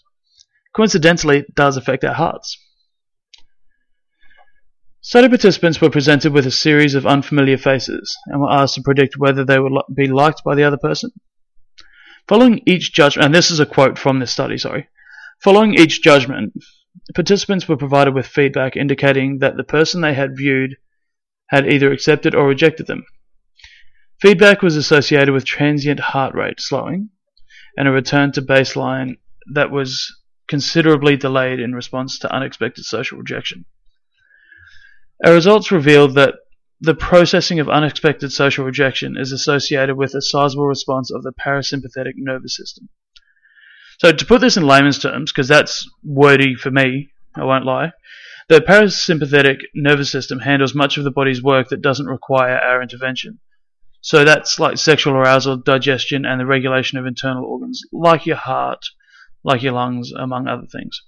Coincidentally, 0.74 1.38
it 1.38 1.54
does 1.54 1.76
affect 1.76 2.04
our 2.04 2.14
hearts. 2.14 2.58
Study 5.00 5.28
participants 5.28 5.80
were 5.80 5.90
presented 5.90 6.32
with 6.32 6.46
a 6.46 6.50
series 6.50 6.94
of 6.94 7.06
unfamiliar 7.06 7.58
faces 7.58 8.16
and 8.26 8.40
were 8.40 8.52
asked 8.52 8.76
to 8.76 8.82
predict 8.82 9.18
whether 9.18 9.44
they 9.44 9.58
would 9.58 9.72
be 9.94 10.06
liked 10.06 10.42
by 10.44 10.54
the 10.54 10.62
other 10.64 10.78
person. 10.78 11.10
Following 12.28 12.62
each 12.66 12.92
judgment, 12.92 13.26
and 13.26 13.34
this 13.34 13.50
is 13.50 13.58
a 13.58 13.66
quote 13.66 13.98
from 13.98 14.20
this 14.20 14.30
study, 14.30 14.56
sorry. 14.56 14.88
Following 15.42 15.74
each 15.74 16.02
judgment, 16.02 16.52
participants 17.14 17.68
were 17.68 17.76
provided 17.76 18.14
with 18.14 18.26
feedback 18.26 18.76
indicating 18.76 19.38
that 19.38 19.56
the 19.56 19.64
person 19.64 20.00
they 20.00 20.14
had 20.14 20.36
viewed 20.36 20.76
had 21.48 21.70
either 21.70 21.92
accepted 21.92 22.34
or 22.34 22.46
rejected 22.46 22.86
them. 22.86 23.04
Feedback 24.20 24.62
was 24.62 24.76
associated 24.76 25.32
with 25.32 25.44
transient 25.44 26.00
heart 26.00 26.34
rate 26.34 26.60
slowing 26.60 27.10
and 27.76 27.88
a 27.88 27.90
return 27.90 28.32
to 28.32 28.42
baseline 28.42 29.16
that 29.52 29.70
was 29.70 30.08
considerably 30.46 31.16
delayed 31.16 31.58
in 31.58 31.74
response 31.74 32.18
to 32.18 32.32
unexpected 32.32 32.84
social 32.84 33.18
rejection. 33.18 33.64
Our 35.24 35.34
results 35.34 35.72
revealed 35.72 36.14
that 36.14 36.34
the 36.80 36.94
processing 36.94 37.60
of 37.60 37.68
unexpected 37.68 38.32
social 38.32 38.64
rejection 38.64 39.16
is 39.16 39.30
associated 39.30 39.96
with 39.96 40.14
a 40.14 40.22
sizable 40.22 40.66
response 40.66 41.12
of 41.12 41.22
the 41.22 41.32
parasympathetic 41.32 42.14
nervous 42.16 42.56
system. 42.56 42.88
So, 43.98 44.12
to 44.12 44.26
put 44.26 44.40
this 44.40 44.56
in 44.56 44.66
layman's 44.66 44.98
terms, 44.98 45.32
because 45.32 45.48
that's 45.48 45.88
wordy 46.02 46.54
for 46.54 46.70
me, 46.70 47.10
I 47.34 47.44
won't 47.44 47.64
lie, 47.64 47.92
the 48.48 48.60
parasympathetic 48.60 49.60
nervous 49.74 50.10
system 50.10 50.40
handles 50.40 50.74
much 50.74 50.98
of 50.98 51.04
the 51.04 51.10
body's 51.10 51.42
work 51.42 51.68
that 51.68 51.82
doesn't 51.82 52.06
require 52.06 52.58
our 52.58 52.82
intervention. 52.82 53.38
So, 54.00 54.24
that's 54.24 54.58
like 54.58 54.78
sexual 54.78 55.14
arousal, 55.14 55.56
digestion, 55.56 56.24
and 56.24 56.40
the 56.40 56.46
regulation 56.46 56.98
of 56.98 57.06
internal 57.06 57.44
organs, 57.44 57.82
like 57.92 58.26
your 58.26 58.36
heart, 58.36 58.84
like 59.44 59.62
your 59.62 59.72
lungs, 59.72 60.12
among 60.12 60.48
other 60.48 60.66
things. 60.66 61.02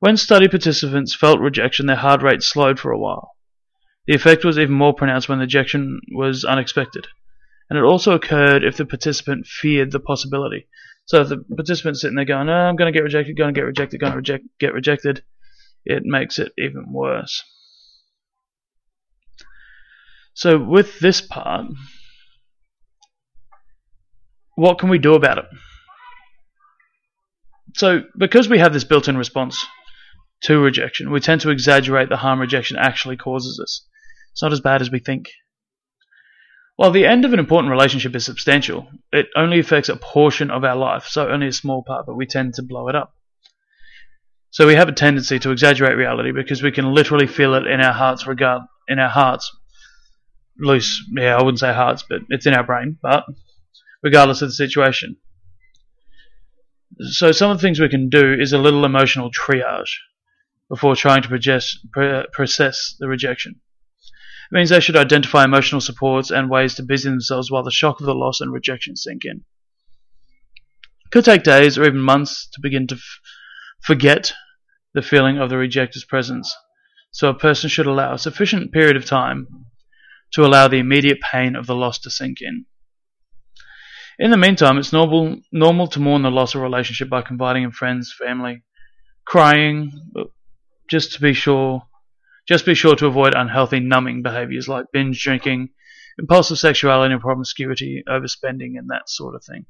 When 0.00 0.16
study 0.16 0.48
participants 0.48 1.14
felt 1.14 1.40
rejection, 1.40 1.86
their 1.86 1.96
heart 1.96 2.22
rate 2.22 2.42
slowed 2.42 2.80
for 2.80 2.90
a 2.90 2.98
while. 2.98 3.36
The 4.06 4.14
effect 4.14 4.44
was 4.44 4.58
even 4.58 4.74
more 4.74 4.94
pronounced 4.94 5.28
when 5.28 5.38
the 5.38 5.44
ejection 5.44 6.00
was 6.12 6.44
unexpected, 6.44 7.06
and 7.68 7.78
it 7.78 7.84
also 7.84 8.14
occurred 8.14 8.64
if 8.64 8.76
the 8.76 8.86
participant 8.86 9.46
feared 9.46 9.92
the 9.92 10.00
possibility. 10.00 10.66
So 11.10 11.24
the 11.24 11.38
participant's 11.56 12.02
sitting 12.02 12.14
there 12.14 12.24
going, 12.24 12.48
oh, 12.48 12.52
I'm 12.52 12.76
going 12.76 12.92
to 12.92 12.96
get 12.96 13.02
rejected, 13.02 13.36
going 13.36 13.52
to 13.52 13.58
get 13.58 13.66
rejected, 13.66 13.98
going 13.98 14.12
to 14.12 14.18
reject, 14.18 14.44
get 14.60 14.72
rejected, 14.72 15.24
it 15.84 16.04
makes 16.04 16.38
it 16.38 16.52
even 16.56 16.92
worse. 16.92 17.42
So 20.34 20.56
with 20.56 21.00
this 21.00 21.20
part, 21.20 21.66
what 24.54 24.78
can 24.78 24.88
we 24.88 24.98
do 24.98 25.14
about 25.14 25.38
it? 25.38 25.46
So 27.74 28.02
because 28.16 28.48
we 28.48 28.60
have 28.60 28.72
this 28.72 28.84
built-in 28.84 29.16
response 29.16 29.66
to 30.44 30.60
rejection, 30.60 31.10
we 31.10 31.18
tend 31.18 31.40
to 31.40 31.50
exaggerate 31.50 32.08
the 32.08 32.18
harm 32.18 32.38
rejection 32.38 32.76
actually 32.76 33.16
causes 33.16 33.58
us. 33.60 33.84
It's 34.30 34.42
not 34.42 34.52
as 34.52 34.60
bad 34.60 34.80
as 34.80 34.92
we 34.92 35.00
think. 35.00 35.26
While 36.80 36.92
the 36.92 37.04
end 37.04 37.26
of 37.26 37.34
an 37.34 37.38
important 37.38 37.70
relationship 37.70 38.16
is 38.16 38.24
substantial, 38.24 38.88
it 39.12 39.26
only 39.36 39.58
affects 39.58 39.90
a 39.90 39.96
portion 39.96 40.50
of 40.50 40.64
our 40.64 40.76
life, 40.76 41.04
so 41.04 41.28
only 41.28 41.48
a 41.48 41.52
small 41.52 41.84
part, 41.86 42.06
but 42.06 42.16
we 42.16 42.24
tend 42.24 42.54
to 42.54 42.62
blow 42.62 42.88
it 42.88 42.96
up. 42.96 43.14
So 44.48 44.66
we 44.66 44.76
have 44.76 44.88
a 44.88 44.92
tendency 44.92 45.38
to 45.40 45.50
exaggerate 45.50 45.98
reality 45.98 46.32
because 46.32 46.62
we 46.62 46.72
can 46.72 46.94
literally 46.94 47.26
feel 47.26 47.52
it 47.52 47.66
in 47.66 47.82
our 47.82 47.92
hearts 47.92 48.26
regard 48.26 48.62
in 48.88 48.98
our 48.98 49.10
hearts. 49.10 49.54
Loose, 50.58 51.04
yeah, 51.14 51.36
I 51.36 51.42
wouldn't 51.42 51.58
say 51.58 51.70
hearts, 51.70 52.02
but 52.08 52.20
it's 52.30 52.46
in 52.46 52.54
our 52.54 52.64
brain, 52.64 52.96
but 53.02 53.26
regardless 54.02 54.40
of 54.40 54.48
the 54.48 54.54
situation. 54.54 55.18
So 57.10 57.30
some 57.32 57.50
of 57.50 57.58
the 57.58 57.62
things 57.62 57.78
we 57.78 57.90
can 57.90 58.08
do 58.08 58.32
is 58.32 58.54
a 58.54 58.58
little 58.58 58.86
emotional 58.86 59.30
triage 59.30 59.98
before 60.70 60.96
trying 60.96 61.20
to 61.24 62.26
process 62.32 62.96
the 62.98 63.06
rejection. 63.06 63.60
It 64.50 64.56
means 64.56 64.70
they 64.70 64.80
should 64.80 64.96
identify 64.96 65.44
emotional 65.44 65.80
supports 65.80 66.30
and 66.30 66.50
ways 66.50 66.74
to 66.74 66.82
busy 66.82 67.08
themselves 67.08 67.50
while 67.50 67.62
the 67.62 67.70
shock 67.70 68.00
of 68.00 68.06
the 68.06 68.14
loss 68.14 68.40
and 68.40 68.52
rejection 68.52 68.96
sink 68.96 69.24
in. 69.24 69.44
It 71.04 71.10
could 71.12 71.24
take 71.24 71.44
days 71.44 71.78
or 71.78 71.84
even 71.84 72.00
months 72.00 72.48
to 72.54 72.60
begin 72.60 72.88
to 72.88 72.98
forget 73.80 74.32
the 74.92 75.02
feeling 75.02 75.38
of 75.38 75.50
the 75.50 75.56
rejecter's 75.56 76.04
presence, 76.04 76.52
so 77.12 77.28
a 77.28 77.34
person 77.34 77.70
should 77.70 77.86
allow 77.86 78.14
a 78.14 78.18
sufficient 78.18 78.72
period 78.72 78.96
of 78.96 79.04
time 79.04 79.46
to 80.32 80.44
allow 80.44 80.66
the 80.66 80.78
immediate 80.78 81.20
pain 81.20 81.54
of 81.54 81.66
the 81.66 81.74
loss 81.74 82.00
to 82.00 82.10
sink 82.10 82.38
in. 82.40 82.66
In 84.18 84.32
the 84.32 84.36
meantime, 84.36 84.78
it's 84.78 84.92
normal 84.92 85.40
normal 85.52 85.86
to 85.88 86.00
mourn 86.00 86.22
the 86.22 86.30
loss 86.30 86.54
of 86.54 86.60
a 86.60 86.64
relationship 86.64 87.08
by 87.08 87.22
confiding 87.22 87.62
in 87.62 87.70
friends, 87.70 88.12
family, 88.12 88.64
crying, 89.24 89.92
uh, 90.16 90.24
just 90.88 91.12
to 91.12 91.20
be 91.20 91.34
sure 91.34 91.82
just 92.50 92.66
be 92.66 92.74
sure 92.74 92.96
to 92.96 93.06
avoid 93.06 93.32
unhealthy 93.32 93.78
numbing 93.78 94.22
behaviors 94.22 94.66
like 94.66 94.86
binge 94.92 95.22
drinking, 95.22 95.68
impulsive 96.18 96.58
sexuality 96.58 97.14
and 97.14 97.22
promiscuity, 97.22 98.02
overspending, 98.08 98.76
and 98.76 98.90
that 98.90 99.08
sort 99.08 99.36
of 99.36 99.44
thing. 99.44 99.66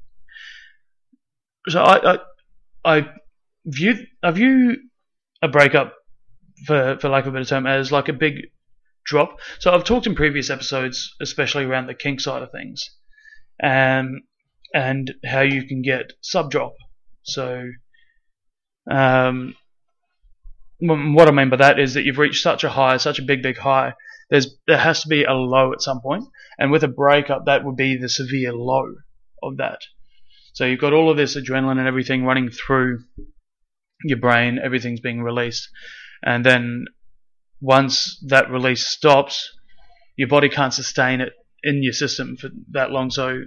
So 1.69 1.83
I, 1.83 2.13
I, 2.13 2.17
I 2.83 3.09
view 3.65 4.07
I 4.23 4.31
view 4.31 4.77
a 5.43 5.47
breakup, 5.47 5.93
for 6.65 6.97
for 6.99 7.07
lack 7.07 7.27
of 7.27 7.35
a 7.35 7.37
better 7.37 7.45
term, 7.45 7.67
as 7.67 7.91
like 7.91 8.09
a 8.09 8.13
big 8.13 8.47
drop. 9.05 9.37
So 9.59 9.71
I've 9.71 9.83
talked 9.83 10.07
in 10.07 10.15
previous 10.15 10.49
episodes, 10.49 11.15
especially 11.21 11.65
around 11.65 11.85
the 11.85 11.93
kink 11.93 12.19
side 12.19 12.41
of 12.41 12.51
things, 12.51 12.89
um, 13.61 14.21
and 14.73 15.13
how 15.23 15.41
you 15.41 15.67
can 15.67 15.83
get 15.83 16.13
sub 16.21 16.49
drop. 16.49 16.73
So 17.21 17.69
um, 18.89 19.53
what 20.81 21.27
I 21.27 21.31
mean 21.31 21.49
by 21.49 21.57
that 21.57 21.79
is 21.79 21.93
that 21.93 22.03
you've 22.03 22.17
reached 22.17 22.41
such 22.41 22.63
a 22.63 22.69
high, 22.69 22.97
such 22.97 23.19
a 23.19 23.23
big, 23.23 23.43
big 23.43 23.57
high. 23.57 23.93
There's 24.29 24.55
there 24.65 24.77
has 24.77 25.01
to 25.01 25.07
be 25.07 25.23
a 25.23 25.33
low 25.33 25.73
at 25.73 25.81
some 25.81 26.01
point, 26.01 26.25
and 26.57 26.71
with 26.71 26.83
a 26.83 26.87
breakup, 26.87 27.45
that 27.45 27.63
would 27.63 27.75
be 27.75 27.97
the 27.97 28.09
severe 28.09 28.53
low 28.53 28.95
of 29.43 29.57
that. 29.57 29.81
So 30.53 30.65
you've 30.65 30.79
got 30.79 30.93
all 30.93 31.09
of 31.09 31.17
this 31.17 31.35
adrenaline 31.35 31.77
and 31.77 31.87
everything 31.87 32.25
running 32.25 32.49
through 32.49 33.03
your 34.03 34.19
brain, 34.19 34.59
everything's 34.61 34.99
being 34.99 35.21
released, 35.21 35.69
and 36.23 36.45
then 36.45 36.85
once 37.59 38.23
that 38.27 38.49
release 38.49 38.87
stops, 38.87 39.51
your 40.15 40.27
body 40.27 40.49
can't 40.49 40.73
sustain 40.73 41.21
it 41.21 41.33
in 41.63 41.83
your 41.83 41.93
system 41.93 42.35
for 42.37 42.49
that 42.71 42.89
long. 42.89 43.11
So 43.11 43.43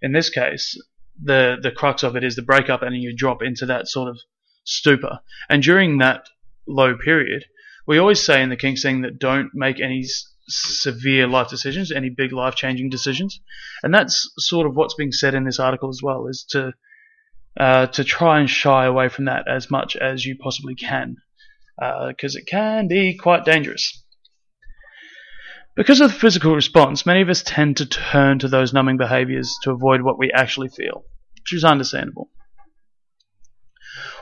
in 0.00 0.12
this 0.12 0.30
case, 0.30 0.80
the 1.22 1.56
the 1.60 1.70
crux 1.70 2.02
of 2.02 2.16
it 2.16 2.24
is 2.24 2.36
the 2.36 2.42
breakup, 2.42 2.82
and 2.82 2.96
you 2.96 3.14
drop 3.14 3.42
into 3.42 3.66
that 3.66 3.88
sort 3.88 4.08
of 4.08 4.18
stupor. 4.64 5.20
And 5.48 5.62
during 5.62 5.98
that 5.98 6.28
low 6.70 6.96
period, 6.96 7.44
we 7.86 7.98
always 7.98 8.24
say 8.24 8.42
in 8.42 8.50
the 8.50 8.56
kink 8.56 8.78
scene 8.78 9.02
that 9.02 9.18
don't 9.18 9.50
make 9.54 9.80
any 9.80 10.04
severe 10.48 11.26
life 11.26 11.48
decisions, 11.48 11.92
any 11.92 12.08
big 12.08 12.32
life 12.32 12.54
changing 12.54 12.90
decisions. 12.90 13.40
And 13.82 13.92
that's 13.94 14.30
sort 14.38 14.66
of 14.66 14.76
what's 14.76 14.94
being 14.94 15.12
said 15.12 15.34
in 15.34 15.44
this 15.44 15.60
article 15.60 15.88
as 15.88 16.00
well, 16.02 16.26
is 16.28 16.44
to 16.50 16.72
uh, 17.58 17.86
to 17.86 18.04
try 18.04 18.38
and 18.38 18.48
shy 18.48 18.84
away 18.86 19.08
from 19.08 19.24
that 19.24 19.48
as 19.48 19.70
much 19.70 19.96
as 19.96 20.24
you 20.24 20.36
possibly 20.36 20.74
can, 20.74 21.16
because 21.76 22.36
uh, 22.36 22.38
it 22.38 22.46
can 22.46 22.88
be 22.88 23.16
quite 23.16 23.44
dangerous. 23.44 24.04
Because 25.76 26.00
of 26.00 26.12
the 26.12 26.18
physical 26.18 26.54
response, 26.54 27.06
many 27.06 27.22
of 27.22 27.28
us 27.28 27.42
tend 27.42 27.76
to 27.78 27.86
turn 27.86 28.38
to 28.40 28.48
those 28.48 28.72
numbing 28.72 28.98
behaviors 28.98 29.56
to 29.62 29.70
avoid 29.70 30.02
what 30.02 30.18
we 30.18 30.30
actually 30.32 30.68
feel, 30.68 31.04
which 31.34 31.52
is 31.52 31.64
understandable. 31.64 32.30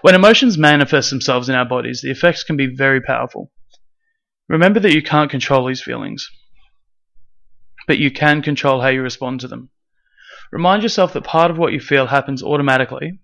When 0.01 0.15
emotions 0.15 0.57
manifest 0.57 1.11
themselves 1.11 1.49
in 1.49 1.55
our 1.55 1.65
bodies, 1.65 2.01
the 2.03 2.11
effects 2.11 2.45
can 2.45 2.57
be 2.57 2.67
very 2.67 3.01
powerful. 3.01 3.51
Remember 4.49 4.81
that 4.81 4.95
you 4.95 5.03
can't 5.03 5.31
control 5.31 5.67
these 5.67 5.83
feelings, 5.83 6.31
but 7.87 7.99
you 7.99 8.11
can 8.11 8.43
control 8.43 8.81
how 8.81 8.89
you 8.89 9.03
respond 9.03 9.41
to 9.41 9.49
them. 9.49 9.71
Remind 10.51 10.83
yourself 10.83 11.13
that 11.13 11.25
part 11.25 11.51
of 11.51 11.59
what 11.59 11.73
you 11.73 11.81
feel 11.81 12.07
happens 12.07 12.43
automatically 12.43 13.19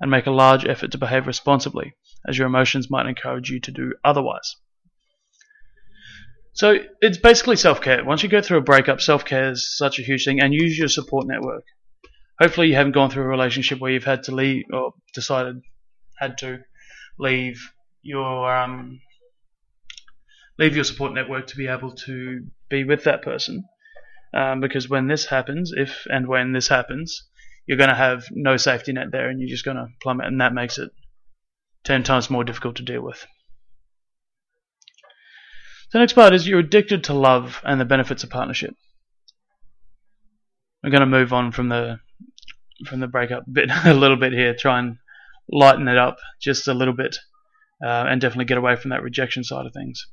and 0.00 0.10
make 0.10 0.26
a 0.26 0.30
large 0.30 0.64
effort 0.64 0.92
to 0.92 0.98
behave 0.98 1.26
responsibly, 1.26 1.94
as 2.28 2.38
your 2.38 2.46
emotions 2.46 2.90
might 2.90 3.06
encourage 3.06 3.50
you 3.50 3.58
to 3.60 3.72
do 3.72 3.94
otherwise. 4.04 4.56
So 6.52 6.76
it's 7.00 7.18
basically 7.18 7.56
self 7.56 7.80
care. 7.80 8.04
Once 8.04 8.22
you 8.22 8.28
go 8.28 8.40
through 8.40 8.58
a 8.58 8.62
breakup, 8.62 9.00
self 9.00 9.24
care 9.24 9.50
is 9.50 9.76
such 9.76 9.98
a 9.98 10.02
huge 10.02 10.24
thing, 10.24 10.40
and 10.40 10.52
use 10.52 10.78
your 10.78 10.88
support 10.88 11.26
network. 11.26 11.64
Hopefully, 12.40 12.68
you 12.68 12.74
haven't 12.74 12.92
gone 12.92 13.10
through 13.10 13.24
a 13.24 13.28
relationship 13.28 13.80
where 13.80 13.90
you've 13.90 14.04
had 14.04 14.24
to 14.24 14.34
leave 14.34 14.64
or 14.72 14.94
decided 15.14 15.62
had 16.18 16.38
to 16.38 16.60
leave 17.18 17.72
your 18.02 18.54
um, 18.54 19.00
leave 20.58 20.74
your 20.74 20.84
support 20.84 21.14
network 21.14 21.46
to 21.48 21.56
be 21.56 21.66
able 21.66 21.92
to 21.92 22.46
be 22.68 22.84
with 22.84 23.04
that 23.04 23.22
person. 23.22 23.64
Um, 24.34 24.60
because 24.60 24.88
when 24.88 25.06
this 25.06 25.26
happens, 25.26 25.72
if 25.74 26.06
and 26.10 26.26
when 26.26 26.52
this 26.52 26.68
happens, 26.68 27.28
you're 27.66 27.78
going 27.78 27.90
to 27.90 27.96
have 27.96 28.24
no 28.30 28.56
safety 28.56 28.92
net 28.92 29.10
there 29.10 29.28
and 29.28 29.40
you're 29.40 29.48
just 29.48 29.64
going 29.64 29.76
to 29.76 29.88
plummet, 30.02 30.26
and 30.26 30.40
that 30.40 30.52
makes 30.52 30.78
it 30.78 30.90
10 31.84 32.02
times 32.02 32.28
more 32.28 32.44
difficult 32.44 32.76
to 32.76 32.82
deal 32.82 33.02
with. 33.02 33.26
The 35.92 35.98
next 35.98 36.12
part 36.12 36.34
is 36.34 36.46
you're 36.46 36.58
addicted 36.58 37.04
to 37.04 37.14
love 37.14 37.62
and 37.64 37.80
the 37.80 37.86
benefits 37.86 38.22
of 38.22 38.30
partnership. 38.30 38.74
We're 40.82 40.90
going 40.90 41.00
to 41.00 41.06
move 41.06 41.32
on 41.32 41.52
from 41.52 41.68
the 41.70 42.00
from 42.86 43.00
the 43.00 43.08
breakup 43.08 43.42
bit 43.50 43.70
a 43.84 43.94
little 43.94 44.16
bit 44.16 44.32
here, 44.32 44.54
try 44.54 44.78
and 44.78 44.98
lighten 45.50 45.88
it 45.88 45.98
up 45.98 46.18
just 46.40 46.68
a 46.68 46.74
little 46.74 46.94
bit, 46.94 47.18
uh, 47.84 48.04
and 48.08 48.20
definitely 48.20 48.44
get 48.44 48.58
away 48.58 48.76
from 48.76 48.90
that 48.90 49.02
rejection 49.02 49.44
side 49.44 49.66
of 49.66 49.72
things. 49.72 50.06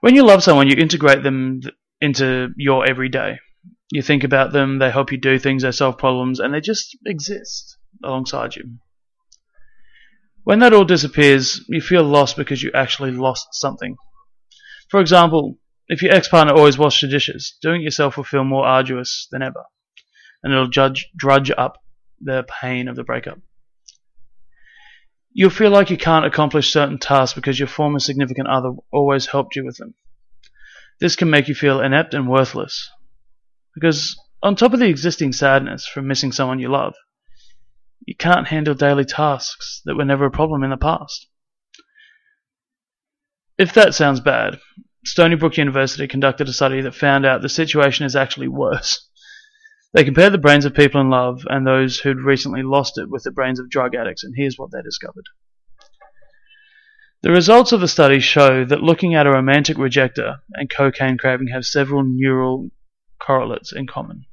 When 0.00 0.14
you 0.14 0.24
love 0.24 0.42
someone, 0.42 0.68
you 0.68 0.76
integrate 0.76 1.22
them 1.22 1.62
into 2.00 2.50
your 2.56 2.86
everyday. 2.86 3.38
You 3.90 4.02
think 4.02 4.24
about 4.24 4.52
them, 4.52 4.78
they 4.78 4.90
help 4.90 5.12
you 5.12 5.18
do 5.18 5.38
things, 5.38 5.62
they 5.62 5.70
solve 5.70 5.98
problems, 5.98 6.40
and 6.40 6.52
they 6.52 6.60
just 6.60 6.96
exist 7.06 7.78
alongside 8.02 8.56
you. 8.56 8.78
When 10.42 10.58
that 10.58 10.74
all 10.74 10.84
disappears, 10.84 11.64
you 11.68 11.80
feel 11.80 12.02
lost 12.02 12.36
because 12.36 12.62
you 12.62 12.70
actually 12.74 13.12
lost 13.12 13.48
something. 13.52 13.96
For 14.90 15.00
example, 15.00 15.58
if 15.88 16.02
your 16.02 16.12
ex 16.12 16.28
partner 16.28 16.54
always 16.54 16.76
washed 16.76 17.00
the 17.00 17.08
dishes, 17.08 17.56
doing 17.62 17.80
it 17.80 17.84
yourself 17.84 18.16
will 18.16 18.24
feel 18.24 18.44
more 18.44 18.66
arduous 18.66 19.26
than 19.30 19.42
ever, 19.42 19.64
and 20.42 20.52
it'll 20.52 20.68
judge, 20.68 21.08
drudge 21.16 21.50
up 21.56 21.78
the 22.20 22.44
pain 22.60 22.88
of 22.88 22.96
the 22.96 23.04
breakup. 23.04 23.38
You'll 25.36 25.50
feel 25.50 25.70
like 25.70 25.90
you 25.90 25.96
can't 25.96 26.24
accomplish 26.24 26.72
certain 26.72 26.98
tasks 26.98 27.34
because 27.34 27.58
your 27.58 27.66
former 27.66 27.98
significant 27.98 28.46
other 28.46 28.70
always 28.92 29.26
helped 29.26 29.56
you 29.56 29.64
with 29.64 29.76
them. 29.78 29.94
This 31.00 31.16
can 31.16 31.28
make 31.28 31.48
you 31.48 31.56
feel 31.56 31.80
inept 31.80 32.14
and 32.14 32.28
worthless. 32.28 32.88
Because, 33.74 34.16
on 34.44 34.54
top 34.54 34.72
of 34.72 34.78
the 34.78 34.88
existing 34.88 35.32
sadness 35.32 35.88
from 35.88 36.06
missing 36.06 36.30
someone 36.30 36.60
you 36.60 36.70
love, 36.70 36.94
you 38.06 38.14
can't 38.14 38.46
handle 38.46 38.74
daily 38.74 39.04
tasks 39.04 39.82
that 39.84 39.96
were 39.96 40.04
never 40.04 40.26
a 40.26 40.30
problem 40.30 40.62
in 40.62 40.70
the 40.70 40.76
past. 40.76 41.26
If 43.58 43.72
that 43.74 43.94
sounds 43.94 44.20
bad, 44.20 44.60
Stony 45.04 45.34
Brook 45.34 45.56
University 45.56 46.06
conducted 46.06 46.48
a 46.48 46.52
study 46.52 46.80
that 46.82 46.94
found 46.94 47.26
out 47.26 47.42
the 47.42 47.48
situation 47.48 48.06
is 48.06 48.14
actually 48.14 48.48
worse. 48.48 49.08
They 49.94 50.02
compared 50.02 50.32
the 50.32 50.38
brains 50.38 50.64
of 50.64 50.74
people 50.74 51.00
in 51.00 51.08
love 51.08 51.46
and 51.48 51.64
those 51.64 52.00
who'd 52.00 52.18
recently 52.18 52.64
lost 52.64 52.98
it 52.98 53.08
with 53.08 53.22
the 53.22 53.30
brains 53.30 53.60
of 53.60 53.70
drug 53.70 53.94
addicts, 53.94 54.24
and 54.24 54.34
here's 54.36 54.58
what 54.58 54.72
they 54.72 54.82
discovered. 54.82 55.26
The 57.22 57.30
results 57.30 57.70
of 57.70 57.80
the 57.80 57.86
study 57.86 58.18
show 58.18 58.64
that 58.64 58.82
looking 58.82 59.14
at 59.14 59.26
a 59.26 59.30
romantic 59.30 59.76
rejecter 59.76 60.40
and 60.54 60.68
cocaine 60.68 61.16
craving 61.16 61.46
have 61.48 61.64
several 61.64 62.02
neural 62.02 62.70
correlates 63.20 63.72
in 63.72 63.86
common. 63.86 64.26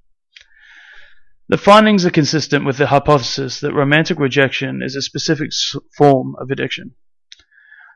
The 1.47 1.59
findings 1.59 2.07
are 2.07 2.11
consistent 2.11 2.65
with 2.65 2.77
the 2.77 2.87
hypothesis 2.87 3.59
that 3.59 3.73
romantic 3.73 4.17
rejection 4.17 4.81
is 4.81 4.95
a 4.95 5.01
specific 5.01 5.51
form 5.95 6.35
of 6.39 6.49
addiction. 6.49 6.95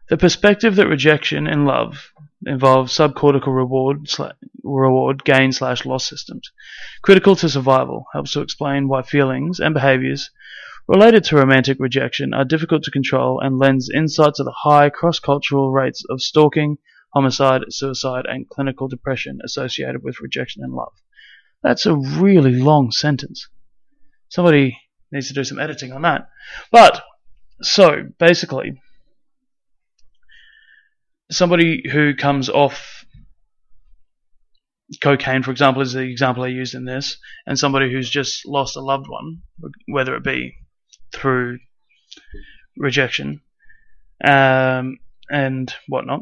The 0.08 0.18
perspective 0.18 0.76
that 0.76 0.88
rejection 0.88 1.48
in 1.48 1.66
love 1.66 2.12
involves 2.46 2.96
subcortical 2.96 3.56
reward 3.56 4.08
reward 4.64 5.24
gain 5.24 5.52
slash 5.52 5.86
loss 5.86 6.08
systems, 6.08 6.52
critical 7.02 7.36
to 7.36 7.50
survival, 7.50 8.06
helps 8.14 8.34
to 8.34 8.42
explain 8.42 8.88
why 8.88 9.02
feelings 9.02 9.60
and 9.60 9.74
behaviors 9.74 10.32
related 10.88 11.24
to 11.24 11.36
romantic 11.36 11.78
rejection 11.80 12.34
are 12.34 12.46
difficult 12.46 12.84
to 12.84 12.92
control 12.92 13.40
and 13.40 13.58
lends 13.58 13.90
insight 13.90 14.34
to 14.36 14.44
the 14.44 14.54
high 14.64 14.90
cross-cultural 14.90 15.72
rates 15.72 16.04
of 16.10 16.22
stalking, 16.22 16.78
homicide, 17.14 17.64
suicide, 17.70 18.26
and 18.28 18.50
clinical 18.50 18.88
depression 18.88 19.40
associated 19.44 20.04
with 20.04 20.22
rejection 20.22 20.64
in 20.64 20.72
love. 20.72 20.94
That's 21.64 21.86
a 21.86 21.96
really 21.96 22.54
long 22.54 22.92
sentence. 22.92 23.48
Somebody 24.30 24.78
needs 25.12 25.28
to 25.30 25.34
do 25.34 25.44
some 25.44 25.60
editing 25.60 25.92
on 25.92 26.04
that. 26.04 26.30
But 26.72 27.02
so 27.62 28.04
basically, 28.20 28.82
somebody 31.30 31.84
who 31.92 32.16
comes 32.16 32.50
off 32.50 33.06
cocaine, 35.02 35.44
for 35.44 35.52
example, 35.52 35.82
is 35.82 35.94
the 35.94 36.02
example 36.02 36.44
I 36.44 36.48
used 36.48 36.76
in 36.76 36.86
this, 36.86 37.18
and 37.46 37.58
somebody 37.58 37.92
who's 37.92 38.10
just 38.10 38.46
lost 38.46 38.76
a 38.76 38.82
loved 38.82 39.08
one, 39.08 39.42
whether 39.88 40.16
it 40.16 40.24
be 40.24 40.56
through 41.14 41.60
rejection 42.78 43.42
um, 44.24 45.00
and 45.30 45.74
whatnot, 45.88 46.22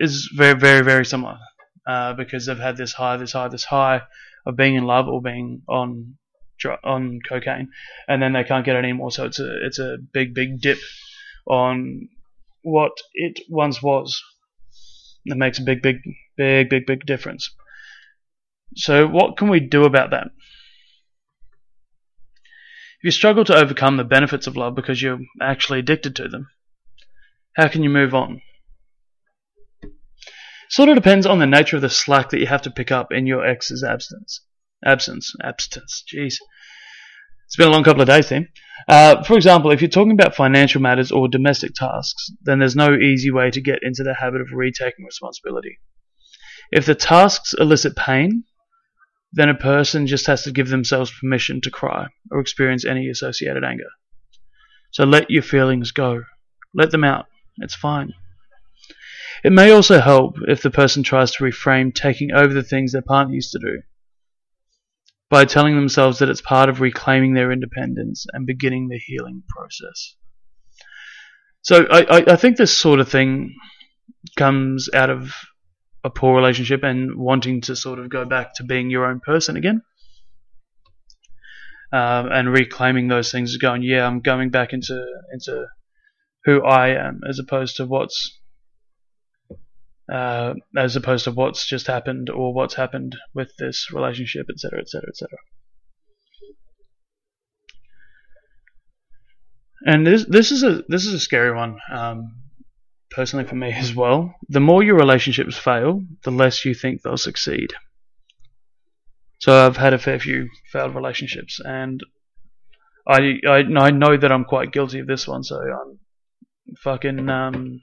is 0.00 0.30
very, 0.34 0.58
very, 0.58 0.82
very 0.82 1.04
similar 1.04 1.38
uh, 1.86 2.14
because 2.14 2.46
they've 2.46 2.58
had 2.58 2.76
this 2.76 2.92
high, 2.92 3.16
this 3.16 3.32
high, 3.32 3.48
this 3.48 3.64
high 3.64 4.02
of 4.46 4.56
being 4.56 4.76
in 4.76 4.84
love 4.84 5.08
or 5.08 5.20
being 5.20 5.62
on 5.68 6.14
on 6.82 7.20
cocaine, 7.28 7.70
and 8.08 8.20
then 8.20 8.32
they 8.32 8.42
can't 8.42 8.64
get 8.64 8.74
it 8.74 8.80
anymore. 8.80 9.12
So 9.12 9.24
it's 9.26 9.38
a 9.38 9.66
it's 9.66 9.78
a 9.78 9.96
big, 10.12 10.34
big 10.34 10.60
dip 10.60 10.78
on 11.46 12.08
what 12.62 12.92
it 13.14 13.40
once 13.48 13.80
was. 13.80 14.20
It 15.30 15.36
makes 15.36 15.58
a 15.58 15.62
big, 15.62 15.82
big, 15.82 15.96
big, 16.36 16.68
big, 16.68 16.86
big 16.86 17.06
difference. 17.06 17.50
So, 18.76 19.06
what 19.06 19.36
can 19.36 19.48
we 19.48 19.60
do 19.60 19.84
about 19.84 20.10
that? 20.10 20.28
If 22.98 23.04
you 23.04 23.10
struggle 23.10 23.44
to 23.44 23.56
overcome 23.56 23.96
the 23.96 24.04
benefits 24.04 24.46
of 24.46 24.56
love 24.56 24.74
because 24.74 25.00
you're 25.00 25.20
actually 25.40 25.78
addicted 25.78 26.16
to 26.16 26.28
them, 26.28 26.50
how 27.54 27.68
can 27.68 27.82
you 27.82 27.90
move 27.90 28.14
on? 28.14 28.42
Sort 30.70 30.88
of 30.88 30.96
depends 30.96 31.24
on 31.24 31.38
the 31.38 31.46
nature 31.46 31.76
of 31.76 31.82
the 31.82 31.88
slack 31.88 32.30
that 32.30 32.40
you 32.40 32.46
have 32.46 32.62
to 32.62 32.70
pick 32.70 32.90
up 32.90 33.12
in 33.12 33.26
your 33.26 33.46
ex's 33.46 33.82
absence. 33.82 34.40
Absence. 34.84 35.34
Absence. 35.42 36.04
Jeez. 36.12 36.36
It's 37.48 37.56
been 37.56 37.68
a 37.68 37.70
long 37.70 37.82
couple 37.82 38.02
of 38.02 38.08
days, 38.08 38.28
Tim. 38.28 38.46
Uh, 38.86 39.22
for 39.22 39.34
example, 39.34 39.70
if 39.70 39.80
you're 39.80 39.88
talking 39.88 40.12
about 40.12 40.34
financial 40.34 40.82
matters 40.82 41.10
or 41.10 41.28
domestic 41.28 41.72
tasks, 41.72 42.30
then 42.42 42.58
there's 42.58 42.76
no 42.76 42.94
easy 42.94 43.30
way 43.30 43.50
to 43.50 43.62
get 43.62 43.78
into 43.80 44.02
the 44.02 44.12
habit 44.12 44.42
of 44.42 44.48
retaking 44.52 45.06
responsibility. 45.06 45.78
If 46.70 46.84
the 46.84 46.94
tasks 46.94 47.54
elicit 47.58 47.96
pain, 47.96 48.44
then 49.32 49.48
a 49.48 49.54
person 49.54 50.06
just 50.06 50.26
has 50.26 50.42
to 50.42 50.52
give 50.52 50.68
themselves 50.68 51.10
permission 51.10 51.62
to 51.62 51.70
cry 51.70 52.08
or 52.30 52.38
experience 52.40 52.84
any 52.84 53.08
associated 53.08 53.64
anger. 53.64 53.88
So 54.90 55.04
let 55.04 55.30
your 55.30 55.42
feelings 55.42 55.90
go. 55.90 56.24
Let 56.74 56.90
them 56.90 57.04
out. 57.04 57.28
It's 57.56 57.74
fine. 57.74 58.12
It 59.42 59.52
may 59.52 59.70
also 59.70 60.00
help 60.00 60.36
if 60.46 60.60
the 60.60 60.70
person 60.70 61.02
tries 61.02 61.32
to 61.32 61.44
reframe 61.44 61.94
taking 61.94 62.30
over 62.30 62.52
the 62.52 62.62
things 62.62 62.92
their 62.92 63.00
partner 63.00 63.34
used 63.34 63.52
to 63.52 63.58
do 63.58 63.80
by 65.30 65.44
telling 65.44 65.74
themselves 65.74 66.18
that 66.18 66.28
it's 66.28 66.40
part 66.40 66.68
of 66.68 66.80
reclaiming 66.80 67.34
their 67.34 67.52
independence 67.52 68.26
and 68.32 68.46
beginning 68.46 68.88
the 68.88 68.98
healing 68.98 69.42
process. 69.48 70.16
So 71.62 71.86
I, 71.90 72.24
I 72.26 72.36
think 72.36 72.56
this 72.56 72.76
sort 72.76 73.00
of 73.00 73.08
thing 73.08 73.54
comes 74.36 74.88
out 74.94 75.10
of 75.10 75.34
a 76.04 76.10
poor 76.10 76.34
relationship 76.34 76.82
and 76.82 77.16
wanting 77.18 77.60
to 77.62 77.76
sort 77.76 77.98
of 77.98 78.08
go 78.08 78.24
back 78.24 78.54
to 78.54 78.64
being 78.64 78.90
your 78.90 79.04
own 79.06 79.20
person 79.20 79.56
again. 79.56 79.82
Um, 81.90 82.30
and 82.30 82.52
reclaiming 82.52 83.08
those 83.08 83.32
things, 83.32 83.56
going, 83.56 83.82
yeah, 83.82 84.06
I'm 84.06 84.20
going 84.20 84.50
back 84.50 84.74
into 84.74 85.06
into 85.32 85.66
who 86.44 86.62
I 86.62 86.88
am, 86.90 87.20
as 87.28 87.38
opposed 87.38 87.76
to 87.76 87.86
what's 87.86 88.37
uh, 90.12 90.54
as 90.76 90.96
opposed 90.96 91.24
to 91.24 91.30
what's 91.30 91.66
just 91.66 91.86
happened 91.86 92.30
or 92.30 92.54
what's 92.54 92.74
happened 92.74 93.16
with 93.34 93.52
this 93.58 93.90
relationship, 93.92 94.46
etc., 94.50 94.80
etc., 94.80 95.08
etc. 95.08 95.38
And 99.84 100.06
this 100.06 100.24
this 100.26 100.50
is 100.50 100.62
a 100.62 100.82
this 100.88 101.06
is 101.06 101.14
a 101.14 101.20
scary 101.20 101.54
one, 101.54 101.78
um, 101.90 102.34
personally 103.10 103.46
for 103.46 103.54
me 103.54 103.72
as 103.76 103.94
well. 103.94 104.34
The 104.48 104.60
more 104.60 104.82
your 104.82 104.96
relationships 104.96 105.56
fail, 105.56 106.02
the 106.24 106.30
less 106.30 106.64
you 106.64 106.74
think 106.74 107.02
they'll 107.02 107.16
succeed. 107.16 107.72
So 109.40 109.66
I've 109.66 109.76
had 109.76 109.94
a 109.94 109.98
fair 109.98 110.18
few 110.18 110.48
failed 110.72 110.94
relationships, 110.94 111.60
and 111.64 112.02
I 113.06 113.34
I, 113.46 113.58
I 113.58 113.90
know 113.90 114.16
that 114.16 114.32
I'm 114.32 114.44
quite 114.44 114.72
guilty 114.72 114.98
of 114.98 115.06
this 115.06 115.28
one. 115.28 115.44
So 115.44 115.56
I'm 115.60 115.98
fucking 116.82 117.28
um, 117.28 117.80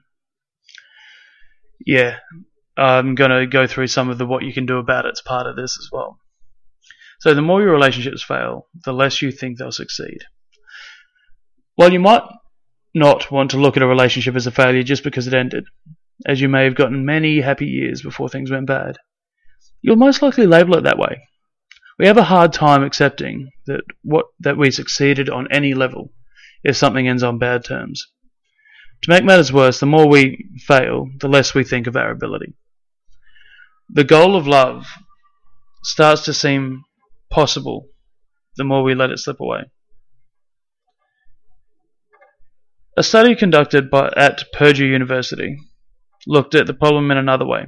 yeah. 1.86 2.18
I'm 2.78 3.16
gonna 3.16 3.48
go 3.48 3.68
through 3.68 3.88
some 3.88 4.10
of 4.10 4.18
the 4.18 4.26
what 4.26 4.44
you 4.44 4.54
can 4.54 4.66
do 4.66 4.78
about 4.78 5.06
it's 5.06 5.22
part 5.22 5.48
of 5.48 5.56
this 5.56 5.78
as 5.80 5.90
well. 5.92 6.20
So 7.20 7.34
the 7.34 7.42
more 7.42 7.62
your 7.62 7.72
relationships 7.72 8.24
fail, 8.24 8.68
the 8.84 8.94
less 8.94 9.22
you 9.22 9.32
think 9.32 9.58
they'll 9.58 9.72
succeed. 9.72 10.26
While 11.76 11.94
you 11.94 12.00
might 12.00 12.24
not 12.94 13.32
want 13.32 13.52
to 13.52 13.58
look 13.58 13.78
at 13.78 13.84
a 13.84 13.88
relationship 13.88 14.36
as 14.36 14.48
a 14.48 14.52
failure 14.52 14.84
just 14.84 15.04
because 15.04 15.28
it 15.28 15.34
ended, 15.34 15.66
as 16.26 16.42
you 16.42 16.50
may 16.50 16.64
have 16.64 16.76
gotten 16.76 17.06
many 17.06 17.42
happy 17.42 17.66
years 17.66 18.02
before 18.02 18.30
things 18.30 18.52
went 18.52 18.68
bad, 18.68 18.98
you'll 19.82 19.96
most 19.96 20.22
likely 20.22 20.46
label 20.46 20.76
it 20.76 20.84
that 20.84 20.98
way. 20.98 21.22
We 21.98 22.08
have 22.08 22.18
a 22.18 22.24
hard 22.24 22.52
time 22.52 22.84
accepting 22.84 23.52
that 23.68 23.82
what 24.04 24.26
that 24.42 24.58
we 24.58 24.72
succeeded 24.72 25.30
on 25.30 25.48
any 25.52 25.74
level 25.74 26.12
if 26.64 26.76
something 26.76 27.08
ends 27.08 27.24
on 27.24 27.38
bad 27.38 27.64
terms. 27.64 28.08
To 29.04 29.10
make 29.10 29.24
matters 29.24 29.54
worse, 29.54 29.80
the 29.80 29.86
more 29.86 30.08
we 30.08 30.50
fail, 30.60 31.08
the 31.20 31.28
less 31.28 31.54
we 31.54 31.64
think 31.64 31.88
of 31.88 31.96
our 31.96 32.12
ability. 32.12 32.56
The 33.90 34.04
goal 34.04 34.36
of 34.36 34.48
love 34.48 34.88
starts 35.84 36.26
to 36.26 36.34
seem 36.34 36.84
possible 37.30 37.88
the 38.58 38.64
more 38.64 38.84
we 38.84 38.96
let 38.96 39.12
it 39.12 39.20
slip 39.20 39.40
away. 39.40 39.66
A 42.98 43.04
study 43.04 43.36
conducted 43.36 43.90
by, 43.90 44.12
at 44.16 44.46
Purdue 44.54 44.86
University 44.86 45.58
looked 46.26 46.56
at 46.56 46.66
the 46.66 46.74
problem 46.74 47.12
in 47.12 47.18
another 47.18 47.46
way. 47.46 47.66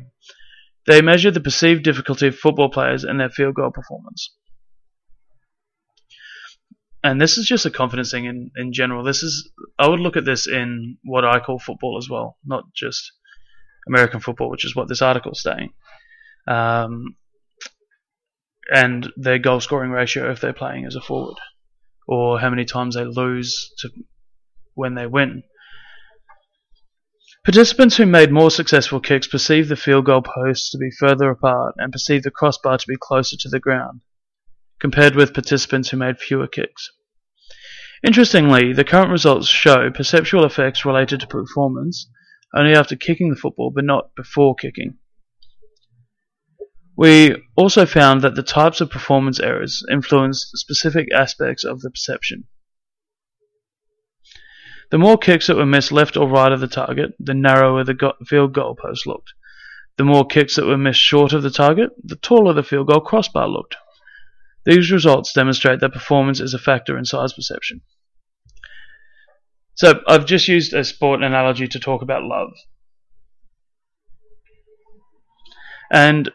They 0.86 1.02
measured 1.02 1.34
the 1.34 1.42
perceived 1.42 1.84
difficulty 1.84 2.28
of 2.28 2.38
football 2.38 2.70
players 2.70 3.04
and 3.04 3.20
their 3.20 3.30
field 3.30 3.56
goal 3.56 3.72
performance. 3.72 4.37
And 7.04 7.22
this 7.22 7.38
is 7.38 7.46
just 7.46 7.66
a 7.66 7.72
confidence 7.72 8.12
thing 8.12 8.26
in, 8.26 8.52
in 8.58 8.74
general. 8.74 9.04
This 9.04 9.24
is 9.24 9.50
I 9.78 9.88
would 9.88 10.00
look 10.00 10.18
at 10.18 10.26
this 10.26 10.48
in 10.48 10.98
what 11.04 11.24
I 11.24 11.40
call 11.40 11.60
football 11.60 11.98
as 11.98 12.10
well, 12.10 12.38
not 12.46 12.64
just 12.76 13.12
American 13.88 14.20
football, 14.20 14.50
which 14.50 14.66
is 14.66 14.76
what 14.76 14.88
this 14.88 15.02
article 15.02 15.32
is 15.32 15.42
saying. 15.42 15.70
Um, 16.48 17.16
and 18.74 19.12
their 19.16 19.40
goal 19.40 19.60
scoring 19.62 19.92
ratio 19.92 20.32
if 20.32 20.42
they're 20.42 20.54
playing 20.54 20.86
as 20.86 20.96
a 20.96 21.02
forward, 21.02 21.38
or 22.08 22.40
how 22.40 22.50
many 22.50 22.66
times 22.66 22.96
they 22.96 23.06
lose 23.06 23.72
to 23.80 23.90
when 24.74 24.96
they 24.96 25.08
win. 25.08 25.44
Participants 27.46 27.96
who 27.96 28.06
made 28.06 28.32
more 28.32 28.52
successful 28.52 29.00
kicks 29.00 29.28
perceived 29.28 29.70
the 29.70 29.78
field 29.78 30.06
goal 30.06 30.22
posts 30.22 30.70
to 30.72 30.78
be 30.78 30.92
further 30.92 31.30
apart 31.30 31.76
and 31.78 31.94
perceived 31.94 32.26
the 32.26 32.32
crossbar 32.32 32.78
to 32.78 32.88
be 32.88 32.98
closer 33.00 33.38
to 33.40 33.48
the 33.48 33.60
ground, 33.60 34.02
compared 34.80 35.16
with 35.16 35.34
participants 35.34 35.90
who 35.90 35.98
made 35.98 36.20
fewer 36.20 36.48
kicks. 36.48 36.92
Interestingly, 38.06 38.74
the 38.74 38.84
current 38.84 39.12
results 39.12 39.48
show 39.48 39.90
perceptual 39.90 40.46
effects 40.46 40.86
related 40.86 41.20
to 41.22 41.28
performance 41.28 42.10
only 42.56 42.74
after 42.74 42.96
kicking 42.96 43.30
the 43.30 43.36
football 43.36 43.72
but 43.74 43.86
not 43.86 44.16
before 44.16 44.56
kicking. 44.56 44.98
We 46.96 47.36
also 47.56 47.86
found 47.86 48.22
that 48.22 48.36
the 48.36 48.44
types 48.44 48.82
of 48.82 48.90
performance 48.90 49.40
errors 49.40 49.84
influenced 49.92 50.58
specific 50.58 51.08
aspects 51.14 51.64
of 51.64 51.82
the 51.82 51.92
perception. 51.92 52.46
The 54.90 54.98
more 54.98 55.18
kicks 55.18 55.48
that 55.48 55.58
were 55.58 55.66
missed 55.66 55.92
left 55.92 56.16
or 56.16 56.30
right 56.30 56.52
of 56.52 56.60
the 56.60 56.68
target, 56.68 57.14
the 57.20 57.34
narrower 57.34 57.84
the 57.84 57.94
go- 57.94 58.14
field 58.26 58.54
goal 58.54 58.76
post 58.76 59.06
looked. 59.06 59.34
The 59.98 60.06
more 60.06 60.26
kicks 60.26 60.56
that 60.56 60.66
were 60.66 60.78
missed 60.78 61.02
short 61.02 61.34
of 61.34 61.44
the 61.44 61.50
target, 61.50 61.90
the 62.04 62.16
taller 62.16 62.54
the 62.54 62.64
field 62.64 62.88
goal 62.88 63.02
crossbar 63.02 63.48
looked. 63.50 63.76
These 64.68 64.92
results 64.92 65.32
demonstrate 65.32 65.80
that 65.80 65.94
performance 65.94 66.42
is 66.42 66.54
a 66.54 66.60
factor 66.60 66.98
in 66.98 67.06
size 67.06 67.32
perception. 67.32 67.82
So 69.76 70.02
I've 70.08 70.26
just 70.26 70.48
used 70.48 70.74
a 70.74 70.84
sport 70.84 71.24
analogy 71.24 71.68
to 71.68 71.80
talk 71.80 72.02
about 72.02 72.24
love. 72.24 72.50
And 75.90 76.30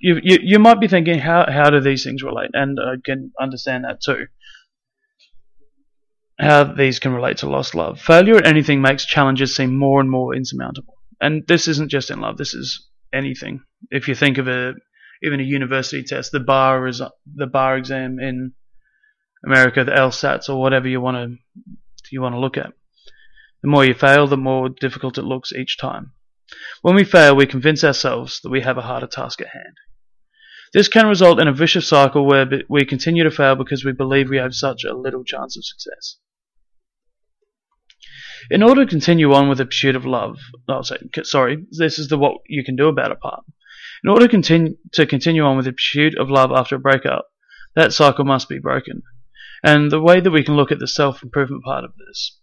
you, 0.00 0.20
you, 0.22 0.38
you 0.40 0.58
might 0.60 0.80
be 0.80 0.86
thinking, 0.86 1.18
how, 1.18 1.50
how 1.50 1.70
do 1.70 1.80
these 1.80 2.04
things 2.04 2.22
relate? 2.22 2.50
And 2.52 2.78
I 2.78 2.94
can 3.04 3.32
understand 3.40 3.84
that 3.84 4.00
too 4.00 4.26
how 6.42 6.64
these 6.64 6.98
can 6.98 7.12
relate 7.12 7.36
to 7.38 7.48
lost 7.48 7.74
love. 7.74 8.00
Failure 8.00 8.36
at 8.36 8.46
anything 8.46 8.80
makes 8.80 9.06
challenges 9.06 9.54
seem 9.54 9.76
more 9.76 10.00
and 10.00 10.10
more 10.10 10.34
insurmountable. 10.34 10.94
And 11.20 11.46
this 11.46 11.68
isn't 11.68 11.90
just 11.90 12.10
in 12.10 12.20
love, 12.20 12.36
this 12.36 12.54
is 12.54 12.88
anything. 13.12 13.62
If 13.90 14.08
you 14.08 14.14
think 14.14 14.38
of 14.38 14.48
a 14.48 14.74
even 15.22 15.40
a 15.40 15.44
university 15.44 16.02
test, 16.02 16.32
the 16.32 16.40
bar 16.40 16.86
is 16.86 17.00
the 17.34 17.46
bar 17.46 17.76
exam 17.76 18.18
in 18.18 18.52
America, 19.44 19.84
the 19.84 19.92
LSATs 19.92 20.48
or 20.48 20.60
whatever 20.60 20.88
you 20.88 21.00
want 21.00 21.16
to 21.16 21.36
you 22.10 22.20
want 22.20 22.34
to 22.34 22.40
look 22.40 22.56
at. 22.56 22.72
The 23.62 23.68
more 23.68 23.84
you 23.84 23.94
fail, 23.94 24.26
the 24.26 24.36
more 24.36 24.68
difficult 24.68 25.18
it 25.18 25.22
looks 25.22 25.52
each 25.52 25.78
time. 25.78 26.12
When 26.82 26.94
we 26.94 27.04
fail, 27.04 27.34
we 27.34 27.46
convince 27.46 27.84
ourselves 27.84 28.40
that 28.42 28.50
we 28.50 28.60
have 28.60 28.76
a 28.76 28.82
harder 28.82 29.06
task 29.06 29.40
at 29.40 29.48
hand. 29.48 29.76
This 30.72 30.88
can 30.88 31.06
result 31.06 31.40
in 31.40 31.48
a 31.48 31.52
vicious 31.52 31.86
cycle 31.86 32.26
where 32.26 32.46
we 32.68 32.84
continue 32.84 33.24
to 33.24 33.30
fail 33.30 33.54
because 33.54 33.84
we 33.84 33.92
believe 33.92 34.28
we 34.28 34.38
have 34.38 34.54
such 34.54 34.84
a 34.84 34.94
little 34.94 35.22
chance 35.22 35.56
of 35.56 35.64
success. 35.64 36.18
In 38.50 38.62
order 38.62 38.84
to 38.84 38.90
continue 38.90 39.32
on 39.32 39.48
with 39.48 39.58
the 39.58 39.66
pursuit 39.66 39.94
of 39.94 40.04
love, 40.04 40.38
oh, 40.68 40.82
sorry, 41.22 41.66
this 41.70 41.98
is 41.98 42.08
the 42.08 42.18
what 42.18 42.38
you 42.48 42.64
can 42.64 42.74
do 42.74 42.88
about 42.88 43.12
it 43.12 43.20
part. 43.20 43.44
In 44.04 44.10
order 44.10 44.26
to 44.26 44.30
continue, 44.30 44.76
to 44.92 45.06
continue 45.06 45.44
on 45.44 45.56
with 45.56 45.66
the 45.66 45.72
pursuit 45.72 46.18
of 46.18 46.30
love 46.30 46.50
after 46.52 46.76
a 46.76 46.80
breakup, 46.80 47.26
that 47.74 47.92
cycle 47.92 48.24
must 48.24 48.48
be 48.48 48.58
broken. 48.58 49.02
And 49.62 49.90
the 49.90 50.00
way 50.00 50.20
that 50.20 50.30
we 50.30 50.42
can 50.42 50.56
look 50.56 50.72
at 50.72 50.80
the 50.80 50.88
self 50.88 51.22
improvement 51.22 51.64
part 51.64 51.84
of 51.84 51.92
this 51.96 52.38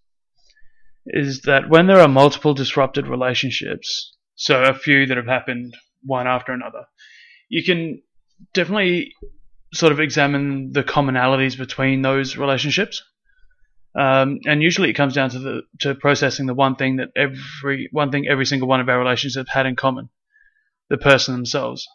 is 1.05 1.41
that 1.41 1.69
when 1.69 1.87
there 1.87 1.99
are 1.99 2.07
multiple 2.07 2.53
disrupted 2.53 3.07
relationships, 3.07 4.15
so 4.35 4.63
a 4.63 4.73
few 4.73 5.05
that 5.05 5.17
have 5.17 5.25
happened 5.25 5.75
one 6.01 6.27
after 6.27 6.53
another, 6.53 6.85
you 7.49 7.63
can 7.63 8.01
definitely 8.53 9.13
sort 9.73 9.91
of 9.91 9.99
examine 9.99 10.71
the 10.71 10.83
commonalities 10.83 11.57
between 11.57 12.01
those 12.01 12.37
relationships. 12.37 13.03
Um, 13.95 14.39
and 14.45 14.61
usually 14.61 14.89
it 14.89 14.93
comes 14.93 15.15
down 15.15 15.31
to 15.31 15.39
the 15.39 15.61
to 15.81 15.95
processing 15.95 16.45
the 16.45 16.53
one 16.53 16.75
thing 16.75 16.97
that 16.97 17.09
every 17.15 17.89
one 17.91 18.11
thing 18.11 18.27
every 18.29 18.45
single 18.45 18.67
one 18.67 18.79
of 18.79 18.87
our 18.87 18.99
relationships 18.99 19.49
had 19.51 19.65
in 19.65 19.75
common, 19.75 20.09
the 20.89 20.97
person 20.97 21.33
themselves. 21.35 21.87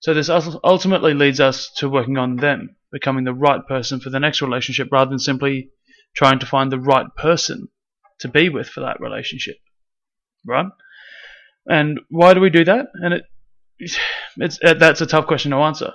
So 0.00 0.14
this 0.14 0.28
ultimately 0.28 1.14
leads 1.14 1.40
us 1.40 1.70
to 1.78 1.88
working 1.88 2.18
on 2.18 2.36
them, 2.36 2.76
becoming 2.92 3.24
the 3.24 3.34
right 3.34 3.66
person 3.66 4.00
for 4.00 4.10
the 4.10 4.20
next 4.20 4.42
relationship, 4.42 4.88
rather 4.92 5.10
than 5.10 5.18
simply 5.18 5.70
trying 6.14 6.38
to 6.38 6.46
find 6.46 6.70
the 6.70 6.78
right 6.78 7.06
person 7.16 7.68
to 8.20 8.28
be 8.28 8.48
with 8.48 8.68
for 8.68 8.80
that 8.80 9.00
relationship, 9.00 9.56
right? 10.46 10.66
And 11.66 12.00
why 12.08 12.34
do 12.34 12.40
we 12.40 12.50
do 12.50 12.64
that? 12.64 12.86
And 12.94 13.14
it 13.14 13.24
it's 13.78 14.58
that's 14.74 15.00
a 15.00 15.06
tough 15.06 15.26
question 15.26 15.52
to 15.52 15.58
answer 15.58 15.92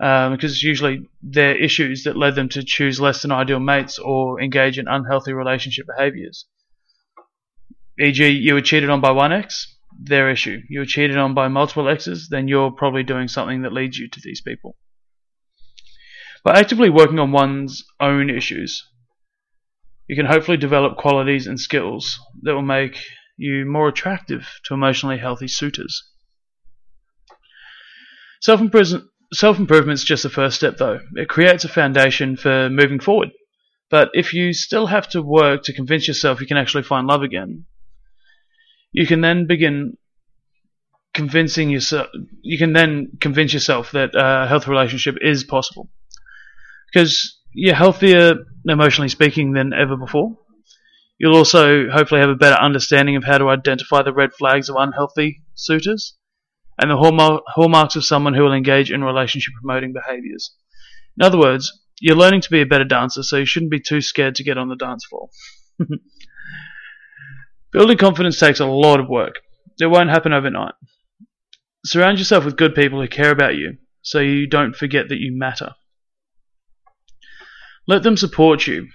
um, 0.00 0.32
because 0.32 0.62
usually 0.62 1.08
they're 1.22 1.56
issues 1.56 2.04
that 2.04 2.16
led 2.16 2.34
them 2.34 2.48
to 2.50 2.62
choose 2.64 3.00
less 3.00 3.22
than 3.22 3.32
ideal 3.32 3.60
mates 3.60 3.98
or 3.98 4.40
engage 4.40 4.78
in 4.78 4.88
unhealthy 4.88 5.32
relationship 5.32 5.86
behaviors. 5.86 6.46
E.g., 7.98 8.28
you 8.28 8.54
were 8.54 8.60
cheated 8.60 8.90
on 8.90 9.00
by 9.00 9.10
one 9.10 9.32
ex, 9.32 9.75
their 9.98 10.30
issue. 10.30 10.60
You 10.68 10.80
were 10.80 10.86
cheated 10.86 11.16
on 11.16 11.34
by 11.34 11.48
multiple 11.48 11.88
exes, 11.88 12.28
then 12.28 12.48
you're 12.48 12.70
probably 12.70 13.02
doing 13.02 13.28
something 13.28 13.62
that 13.62 13.72
leads 13.72 13.98
you 13.98 14.08
to 14.08 14.20
these 14.22 14.40
people. 14.40 14.76
By 16.44 16.58
actively 16.58 16.90
working 16.90 17.18
on 17.18 17.32
one's 17.32 17.84
own 17.98 18.30
issues, 18.30 18.86
you 20.08 20.14
can 20.14 20.26
hopefully 20.26 20.56
develop 20.56 20.96
qualities 20.96 21.46
and 21.46 21.58
skills 21.58 22.20
that 22.42 22.54
will 22.54 22.62
make 22.62 23.02
you 23.36 23.64
more 23.66 23.88
attractive 23.88 24.60
to 24.64 24.74
emotionally 24.74 25.18
healthy 25.18 25.48
suitors. 25.48 26.02
Self 28.40 28.60
improvement 28.60 29.98
is 29.98 30.04
just 30.04 30.22
the 30.22 30.30
first 30.30 30.56
step, 30.56 30.76
though. 30.76 31.00
It 31.16 31.28
creates 31.28 31.64
a 31.64 31.68
foundation 31.68 32.36
for 32.36 32.70
moving 32.70 33.00
forward. 33.00 33.32
But 33.90 34.10
if 34.14 34.32
you 34.34 34.52
still 34.52 34.86
have 34.86 35.08
to 35.10 35.22
work 35.22 35.62
to 35.64 35.72
convince 35.72 36.08
yourself 36.08 36.40
you 36.40 36.46
can 36.46 36.56
actually 36.56 36.82
find 36.82 37.06
love 37.06 37.22
again, 37.22 37.66
you 38.92 39.06
can 39.06 39.20
then 39.20 39.46
begin 39.46 39.96
convincing 41.14 41.70
yourself. 41.70 42.08
You 42.42 42.58
can 42.58 42.72
then 42.72 43.12
convince 43.20 43.52
yourself 43.52 43.92
that 43.92 44.14
uh, 44.14 44.44
a 44.44 44.48
healthy 44.48 44.70
relationship 44.70 45.16
is 45.20 45.44
possible, 45.44 45.88
because 46.92 47.38
you're 47.52 47.74
healthier 47.74 48.34
emotionally 48.66 49.08
speaking 49.08 49.52
than 49.52 49.72
ever 49.72 49.96
before. 49.96 50.36
You'll 51.18 51.36
also 51.36 51.88
hopefully 51.88 52.20
have 52.20 52.28
a 52.28 52.34
better 52.34 52.60
understanding 52.60 53.16
of 53.16 53.24
how 53.24 53.38
to 53.38 53.48
identify 53.48 54.02
the 54.02 54.12
red 54.12 54.34
flags 54.34 54.68
of 54.68 54.76
unhealthy 54.78 55.42
suitors 55.54 56.14
and 56.78 56.90
the 56.90 57.42
hallmarks 57.46 57.96
of 57.96 58.04
someone 58.04 58.34
who 58.34 58.42
will 58.42 58.52
engage 58.52 58.90
in 58.92 59.02
relationship 59.02 59.54
promoting 59.58 59.94
behaviors. 59.94 60.54
In 61.18 61.24
other 61.24 61.38
words, 61.38 61.72
You're 62.00 62.16
learning 62.16 62.42
to 62.42 62.50
be 62.50 62.60
a 62.60 62.66
better 62.66 62.84
dancer, 62.84 63.22
so 63.22 63.38
you 63.38 63.46
shouldn't 63.46 63.70
be 63.70 63.80
too 63.80 64.00
scared 64.00 64.34
to 64.36 64.44
get 64.44 64.58
on 64.58 64.68
the 64.68 64.76
dance 64.76 65.06
floor. 65.06 65.30
Building 67.72 67.98
confidence 67.98 68.38
takes 68.38 68.60
a 68.60 68.66
lot 68.66 69.00
of 69.00 69.08
work. 69.08 69.36
It 69.80 69.86
won't 69.86 70.10
happen 70.10 70.32
overnight. 70.32 70.74
Surround 71.84 72.18
yourself 72.18 72.44
with 72.44 72.56
good 72.56 72.74
people 72.74 73.00
who 73.00 73.08
care 73.08 73.30
about 73.30 73.56
you, 73.56 73.78
so 74.02 74.20
you 74.20 74.46
don't 74.46 74.74
forget 74.74 75.08
that 75.08 75.20
you 75.20 75.36
matter. 75.36 75.74
Let 77.86 78.02
them 78.02 78.16
support 78.16 78.66
you 78.66 78.88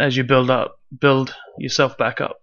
as 0.00 0.16
you 0.16 0.24
build 0.24 0.50
up, 0.50 0.80
build 1.00 1.34
yourself 1.58 1.96
back 1.96 2.20
up. 2.20 2.38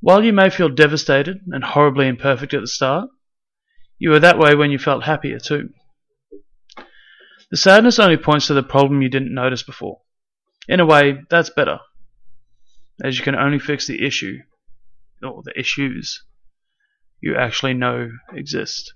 While 0.00 0.24
you 0.24 0.32
may 0.32 0.50
feel 0.50 0.68
devastated 0.68 1.40
and 1.48 1.62
horribly 1.62 2.08
imperfect 2.08 2.54
at 2.54 2.60
the 2.60 2.66
start, 2.66 3.08
you 3.98 4.10
were 4.10 4.20
that 4.20 4.38
way 4.38 4.54
when 4.54 4.70
you 4.70 4.78
felt 4.78 5.04
happier 5.04 5.38
too. 5.38 5.70
The 7.50 7.56
sadness 7.56 7.98
only 7.98 8.16
points 8.16 8.46
to 8.46 8.54
the 8.54 8.62
problem 8.62 9.02
you 9.02 9.08
didn't 9.08 9.34
notice 9.34 9.62
before. 9.62 10.00
In 10.68 10.80
a 10.80 10.86
way, 10.86 11.20
that's 11.28 11.50
better, 11.50 11.80
as 13.02 13.18
you 13.18 13.24
can 13.24 13.34
only 13.34 13.58
fix 13.58 13.86
the 13.86 14.06
issue, 14.06 14.38
or 15.22 15.42
the 15.44 15.58
issues, 15.58 16.22
you 17.20 17.36
actually 17.36 17.74
know 17.74 18.10
exist. 18.34 18.94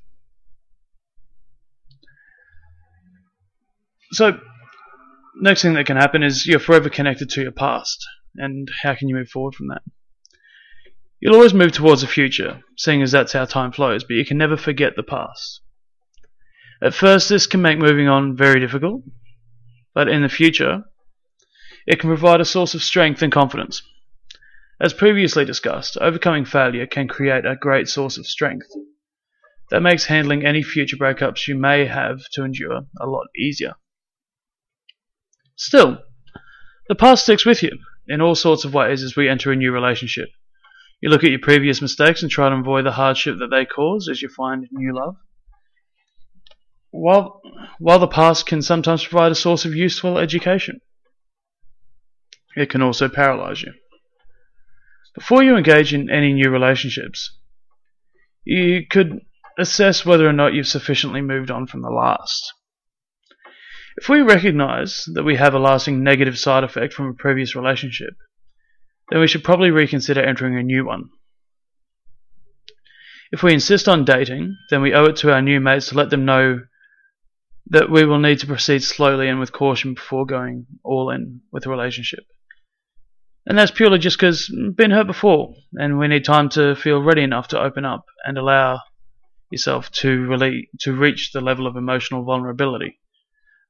So, 4.12 4.38
next 5.36 5.62
thing 5.62 5.74
that 5.74 5.86
can 5.86 5.96
happen 5.96 6.22
is 6.22 6.46
you're 6.46 6.60
forever 6.60 6.88
connected 6.88 7.30
to 7.30 7.42
your 7.42 7.52
past, 7.52 8.06
and 8.36 8.70
how 8.82 8.94
can 8.94 9.08
you 9.08 9.14
move 9.14 9.28
forward 9.28 9.54
from 9.54 9.68
that? 9.68 9.82
You'll 11.20 11.34
always 11.34 11.54
move 11.54 11.72
towards 11.72 12.02
the 12.02 12.06
future, 12.06 12.62
seeing 12.76 13.02
as 13.02 13.12
that's 13.12 13.32
how 13.32 13.44
time 13.44 13.72
flows, 13.72 14.04
but 14.04 14.14
you 14.14 14.24
can 14.24 14.38
never 14.38 14.56
forget 14.56 14.94
the 14.94 15.02
past. 15.02 15.60
At 16.82 16.94
first, 16.94 17.28
this 17.28 17.46
can 17.46 17.62
make 17.62 17.78
moving 17.78 18.08
on 18.08 18.36
very 18.36 18.60
difficult, 18.60 19.04
but 19.94 20.08
in 20.08 20.22
the 20.22 20.28
future, 20.28 20.84
it 21.86 21.98
can 21.98 22.10
provide 22.10 22.40
a 22.40 22.44
source 22.44 22.74
of 22.74 22.82
strength 22.82 23.22
and 23.22 23.32
confidence. 23.32 23.82
As 24.80 24.92
previously 24.92 25.44
discussed, 25.44 25.96
overcoming 26.00 26.44
failure 26.44 26.86
can 26.86 27.06
create 27.06 27.44
a 27.44 27.54
great 27.54 27.88
source 27.88 28.18
of 28.18 28.26
strength. 28.26 28.66
That 29.70 29.82
makes 29.82 30.06
handling 30.06 30.44
any 30.44 30.62
future 30.62 30.96
breakups 30.96 31.46
you 31.46 31.54
may 31.54 31.86
have 31.86 32.28
to 32.32 32.44
endure 32.44 32.86
a 33.00 33.06
lot 33.06 33.28
easier. 33.36 33.74
Still, 35.56 36.02
the 36.88 36.94
past 36.94 37.22
sticks 37.22 37.46
with 37.46 37.62
you 37.62 37.78
in 38.08 38.20
all 38.20 38.34
sorts 38.34 38.64
of 38.64 38.74
ways 38.74 39.02
as 39.02 39.16
we 39.16 39.28
enter 39.28 39.52
a 39.52 39.56
new 39.56 39.72
relationship. 39.72 40.28
You 41.00 41.08
look 41.08 41.22
at 41.22 41.30
your 41.30 41.38
previous 41.38 41.80
mistakes 41.80 42.22
and 42.22 42.30
try 42.30 42.48
to 42.48 42.56
avoid 42.56 42.84
the 42.84 42.92
hardship 42.92 43.38
that 43.38 43.50
they 43.50 43.64
cause 43.64 44.08
as 44.08 44.22
you 44.22 44.28
find 44.28 44.66
new 44.72 44.94
love. 44.94 45.16
While, 46.90 47.40
while 47.78 47.98
the 47.98 48.08
past 48.08 48.46
can 48.46 48.62
sometimes 48.62 49.04
provide 49.04 49.32
a 49.32 49.36
source 49.36 49.64
of 49.64 49.74
useful 49.74 50.18
education, 50.18 50.80
it 52.56 52.70
can 52.70 52.82
also 52.82 53.08
paralyze 53.08 53.62
you. 53.62 53.72
Before 55.14 55.42
you 55.42 55.56
engage 55.56 55.94
in 55.94 56.10
any 56.10 56.32
new 56.32 56.50
relationships, 56.50 57.38
you 58.44 58.82
could 58.88 59.20
assess 59.58 60.04
whether 60.04 60.28
or 60.28 60.32
not 60.32 60.54
you've 60.54 60.66
sufficiently 60.66 61.20
moved 61.20 61.50
on 61.50 61.66
from 61.66 61.82
the 61.82 61.90
last. 61.90 62.52
If 63.96 64.08
we 64.08 64.22
recognize 64.22 65.04
that 65.14 65.22
we 65.22 65.36
have 65.36 65.54
a 65.54 65.60
lasting 65.60 66.02
negative 66.02 66.36
side 66.36 66.64
effect 66.64 66.92
from 66.92 67.06
a 67.06 67.14
previous 67.14 67.54
relationship, 67.54 68.14
then 69.10 69.20
we 69.20 69.28
should 69.28 69.44
probably 69.44 69.70
reconsider 69.70 70.20
entering 70.20 70.58
a 70.58 70.62
new 70.62 70.84
one. 70.84 71.10
If 73.30 73.42
we 73.42 73.52
insist 73.52 73.88
on 73.88 74.04
dating, 74.04 74.56
then 74.70 74.82
we 74.82 74.94
owe 74.94 75.04
it 75.04 75.16
to 75.16 75.32
our 75.32 75.42
new 75.42 75.60
mates 75.60 75.88
to 75.88 75.94
let 75.94 76.10
them 76.10 76.24
know 76.24 76.62
that 77.68 77.90
we 77.90 78.04
will 78.04 78.18
need 78.18 78.40
to 78.40 78.46
proceed 78.46 78.82
slowly 78.82 79.28
and 79.28 79.38
with 79.38 79.52
caution 79.52 79.94
before 79.94 80.26
going 80.26 80.66
all 80.82 81.10
in 81.10 81.40
with 81.52 81.66
a 81.66 81.70
relationship. 81.70 82.24
And 83.46 83.58
that's 83.58 83.70
purely 83.70 83.98
just 83.98 84.16
because 84.16 84.48
been 84.74 84.90
hurt 84.90 85.06
before, 85.06 85.54
and 85.74 85.98
we 85.98 86.08
need 86.08 86.24
time 86.24 86.48
to 86.50 86.74
feel 86.74 87.02
ready 87.02 87.22
enough 87.22 87.48
to 87.48 87.60
open 87.60 87.84
up 87.84 88.06
and 88.24 88.38
allow 88.38 88.80
yourself 89.50 89.90
to 89.92 90.26
really 90.26 90.70
to 90.80 90.92
reach 90.92 91.32
the 91.32 91.40
level 91.40 91.66
of 91.66 91.76
emotional 91.76 92.24
vulnerability 92.24 92.98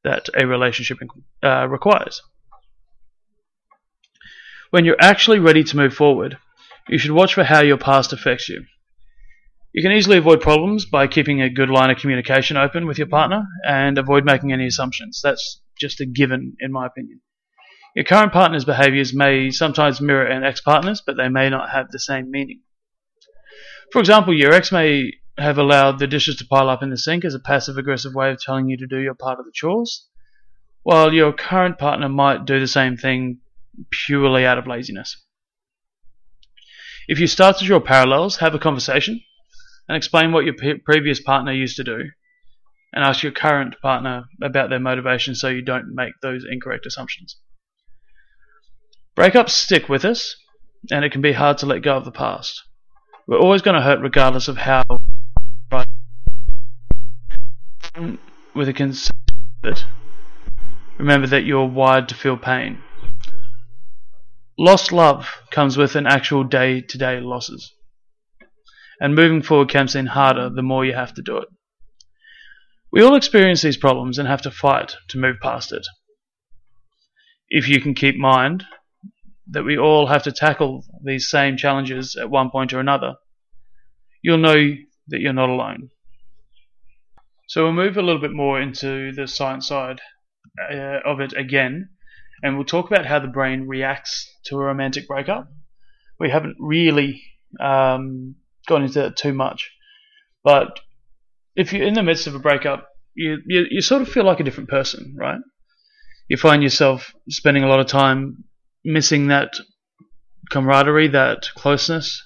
that 0.04 0.28
a 0.40 0.46
relationship 0.46 0.98
uh, 1.42 1.66
requires. 1.68 2.22
When 4.70 4.84
you're 4.84 4.96
actually 5.00 5.40
ready 5.40 5.64
to 5.64 5.76
move 5.76 5.94
forward, 5.94 6.38
you 6.88 6.98
should 6.98 7.12
watch 7.12 7.34
for 7.34 7.44
how 7.44 7.60
your 7.60 7.78
past 7.78 8.12
affects 8.12 8.48
you. 8.48 8.64
You 9.72 9.82
can 9.82 9.92
easily 9.92 10.18
avoid 10.18 10.40
problems 10.40 10.84
by 10.84 11.08
keeping 11.08 11.42
a 11.42 11.50
good 11.50 11.68
line 11.68 11.90
of 11.90 11.98
communication 11.98 12.56
open 12.56 12.86
with 12.86 12.98
your 12.98 13.08
partner 13.08 13.44
and 13.66 13.98
avoid 13.98 14.24
making 14.24 14.52
any 14.52 14.66
assumptions. 14.66 15.20
That's 15.22 15.60
just 15.80 16.00
a 16.00 16.06
given, 16.06 16.56
in 16.60 16.70
my 16.70 16.86
opinion. 16.86 17.20
Your 17.94 18.04
current 18.04 18.32
partner's 18.32 18.64
behaviors 18.64 19.14
may 19.14 19.50
sometimes 19.50 20.00
mirror 20.00 20.26
an 20.26 20.42
ex 20.42 20.60
partner's, 20.60 21.00
but 21.00 21.16
they 21.16 21.28
may 21.28 21.48
not 21.48 21.70
have 21.70 21.90
the 21.90 22.00
same 22.00 22.30
meaning. 22.30 22.62
For 23.92 24.00
example, 24.00 24.34
your 24.34 24.52
ex 24.52 24.72
may 24.72 25.12
have 25.38 25.58
allowed 25.58 25.98
the 25.98 26.08
dishes 26.08 26.36
to 26.36 26.46
pile 26.46 26.68
up 26.68 26.82
in 26.82 26.90
the 26.90 26.98
sink 26.98 27.24
as 27.24 27.34
a 27.34 27.40
passive 27.40 27.78
aggressive 27.78 28.14
way 28.14 28.30
of 28.30 28.40
telling 28.40 28.68
you 28.68 28.76
to 28.78 28.86
do 28.86 28.98
your 28.98 29.14
part 29.14 29.38
of 29.38 29.44
the 29.44 29.52
chores, 29.54 30.08
while 30.82 31.12
your 31.12 31.32
current 31.32 31.78
partner 31.78 32.08
might 32.08 32.44
do 32.44 32.58
the 32.58 32.66
same 32.66 32.96
thing 32.96 33.38
purely 33.90 34.44
out 34.44 34.58
of 34.58 34.66
laziness. 34.66 35.24
If 37.06 37.20
you 37.20 37.26
start 37.26 37.58
to 37.58 37.64
draw 37.64 37.80
parallels, 37.80 38.38
have 38.38 38.54
a 38.54 38.58
conversation 38.58 39.20
and 39.88 39.96
explain 39.96 40.32
what 40.32 40.44
your 40.44 40.54
previous 40.84 41.20
partner 41.20 41.52
used 41.52 41.76
to 41.76 41.84
do, 41.84 42.10
and 42.92 43.04
ask 43.04 43.22
your 43.22 43.32
current 43.32 43.76
partner 43.80 44.24
about 44.42 44.70
their 44.70 44.80
motivation 44.80 45.34
so 45.34 45.48
you 45.48 45.62
don't 45.62 45.94
make 45.94 46.14
those 46.22 46.44
incorrect 46.50 46.86
assumptions. 46.86 47.36
Breakups 49.16 49.50
stick 49.50 49.88
with 49.88 50.04
us, 50.04 50.36
and 50.90 51.04
it 51.04 51.12
can 51.12 51.20
be 51.20 51.32
hard 51.32 51.58
to 51.58 51.66
let 51.66 51.82
go 51.82 51.96
of 51.96 52.04
the 52.04 52.10
past. 52.10 52.64
We're 53.28 53.38
always 53.38 53.62
going 53.62 53.76
to 53.76 53.82
hurt 53.82 54.00
regardless 54.00 54.48
of 54.48 54.56
how 54.56 54.82
with 58.54 58.68
a 58.68 58.72
consent 58.72 59.14
remember 60.98 61.28
that 61.28 61.44
you're 61.44 61.66
wired 61.66 62.08
to 62.08 62.14
feel 62.14 62.36
pain. 62.36 62.82
Lost 64.58 64.90
love 64.90 65.42
comes 65.50 65.76
with 65.76 65.94
an 65.94 66.06
actual 66.06 66.42
day 66.42 66.80
to 66.80 66.98
day 66.98 67.20
losses. 67.20 67.72
And 69.00 69.14
moving 69.14 69.42
forward 69.42 69.68
can 69.68 69.88
seem 69.88 70.06
harder 70.06 70.50
the 70.50 70.62
more 70.62 70.84
you 70.84 70.94
have 70.94 71.14
to 71.14 71.22
do 71.22 71.36
it. 71.38 71.48
We 72.92 73.02
all 73.02 73.16
experience 73.16 73.62
these 73.62 73.76
problems 73.76 74.18
and 74.18 74.28
have 74.28 74.42
to 74.42 74.50
fight 74.50 74.96
to 75.08 75.18
move 75.18 75.36
past 75.40 75.72
it. 75.72 75.86
If 77.48 77.68
you 77.68 77.80
can 77.80 77.94
keep 77.94 78.16
mind 78.16 78.64
that 79.48 79.64
we 79.64 79.76
all 79.76 80.06
have 80.06 80.22
to 80.24 80.32
tackle 80.32 80.84
these 81.02 81.28
same 81.28 81.56
challenges 81.56 82.16
at 82.16 82.30
one 82.30 82.50
point 82.50 82.72
or 82.72 82.80
another, 82.80 83.14
you'll 84.22 84.38
know 84.38 84.74
that 85.08 85.20
you're 85.20 85.32
not 85.32 85.50
alone. 85.50 85.90
So 87.48 87.64
we'll 87.64 87.72
move 87.72 87.96
a 87.96 88.02
little 88.02 88.20
bit 88.20 88.32
more 88.32 88.60
into 88.60 89.12
the 89.12 89.28
science 89.28 89.68
side 89.68 90.00
uh, 90.70 91.00
of 91.04 91.20
it 91.20 91.34
again, 91.34 91.90
and 92.42 92.56
we'll 92.56 92.64
talk 92.64 92.90
about 92.90 93.06
how 93.06 93.18
the 93.18 93.28
brain 93.28 93.66
reacts 93.68 94.30
to 94.46 94.56
a 94.56 94.64
romantic 94.64 95.06
breakup. 95.06 95.48
We 96.18 96.30
haven't 96.30 96.56
really 96.58 97.22
um, 97.60 98.36
gone 98.66 98.82
into 98.84 99.00
that 99.00 99.16
too 99.16 99.34
much, 99.34 99.70
but 100.42 100.80
if 101.54 101.72
you're 101.72 101.86
in 101.86 101.94
the 101.94 102.02
midst 102.02 102.26
of 102.26 102.34
a 102.34 102.38
breakup, 102.38 102.88
you, 103.14 103.38
you 103.46 103.66
you 103.70 103.80
sort 103.80 104.02
of 104.02 104.08
feel 104.08 104.24
like 104.24 104.40
a 104.40 104.44
different 104.44 104.70
person, 104.70 105.14
right? 105.16 105.38
You 106.28 106.36
find 106.36 106.62
yourself 106.62 107.12
spending 107.28 107.62
a 107.62 107.68
lot 107.68 107.80
of 107.80 107.86
time 107.86 108.44
missing 108.84 109.28
that 109.28 109.54
camaraderie, 110.50 111.08
that 111.08 111.48
closeness, 111.54 112.22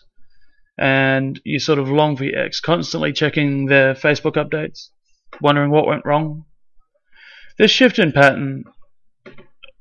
and 0.79 1.41
you 1.45 1.59
sort 1.59 1.79
of 1.79 1.89
long 1.89 2.17
for 2.17 2.25
your 2.25 2.39
ex, 2.39 2.61
constantly 2.61 3.13
checking 3.13 3.67
their 3.67 3.95
Facebook 3.95 4.35
updates, 4.35 4.89
wondering 5.41 5.71
what 5.71 5.87
went 5.87 6.05
wrong. 6.05 6.45
This 7.59 7.71
shift 7.71 7.99
in 7.99 8.13
pattern 8.13 8.65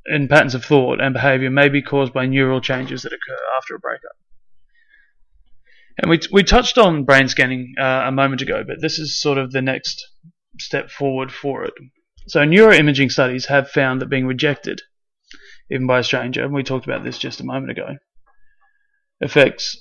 in 0.07 0.27
patterns 0.27 0.55
of 0.55 0.63
thought 0.63 1.01
and 1.01 1.13
behavior 1.13 1.49
may 1.49 1.67
be 1.67 1.81
caused 1.81 2.13
by 2.13 2.25
neural 2.25 2.61
changes 2.61 3.01
that 3.01 3.11
occur 3.11 3.37
after 3.57 3.75
a 3.75 3.79
breakup. 3.79 4.15
And 5.97 6.09
we, 6.09 6.19
we 6.31 6.43
touched 6.43 6.77
on 6.77 7.03
brain 7.03 7.27
scanning 7.27 7.73
uh, 7.79 8.03
a 8.05 8.11
moment 8.11 8.41
ago, 8.41 8.63
but 8.65 8.81
this 8.81 8.99
is 8.99 9.19
sort 9.19 9.37
of 9.37 9.51
the 9.51 9.61
next 9.61 10.07
step 10.59 10.89
forward 10.89 11.31
for 11.31 11.63
it. 11.63 11.73
So, 12.27 12.41
neuroimaging 12.41 13.11
studies 13.11 13.47
have 13.47 13.69
found 13.69 14.01
that 14.01 14.09
being 14.09 14.27
rejected, 14.27 14.81
even 15.71 15.87
by 15.87 15.99
a 15.99 16.03
stranger, 16.03 16.43
and 16.43 16.53
we 16.53 16.63
talked 16.63 16.85
about 16.85 17.03
this 17.03 17.17
just 17.17 17.41
a 17.41 17.45
moment 17.45 17.71
ago, 17.71 17.97
affects 19.21 19.77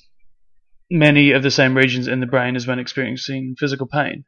many 0.90 1.32
of 1.32 1.42
the 1.42 1.50
same 1.50 1.76
regions 1.76 2.08
in 2.08 2.20
the 2.20 2.26
brain 2.26 2.56
as 2.56 2.66
when 2.66 2.78
experiencing 2.78 3.54
physical 3.58 3.86
pain. 3.86 4.24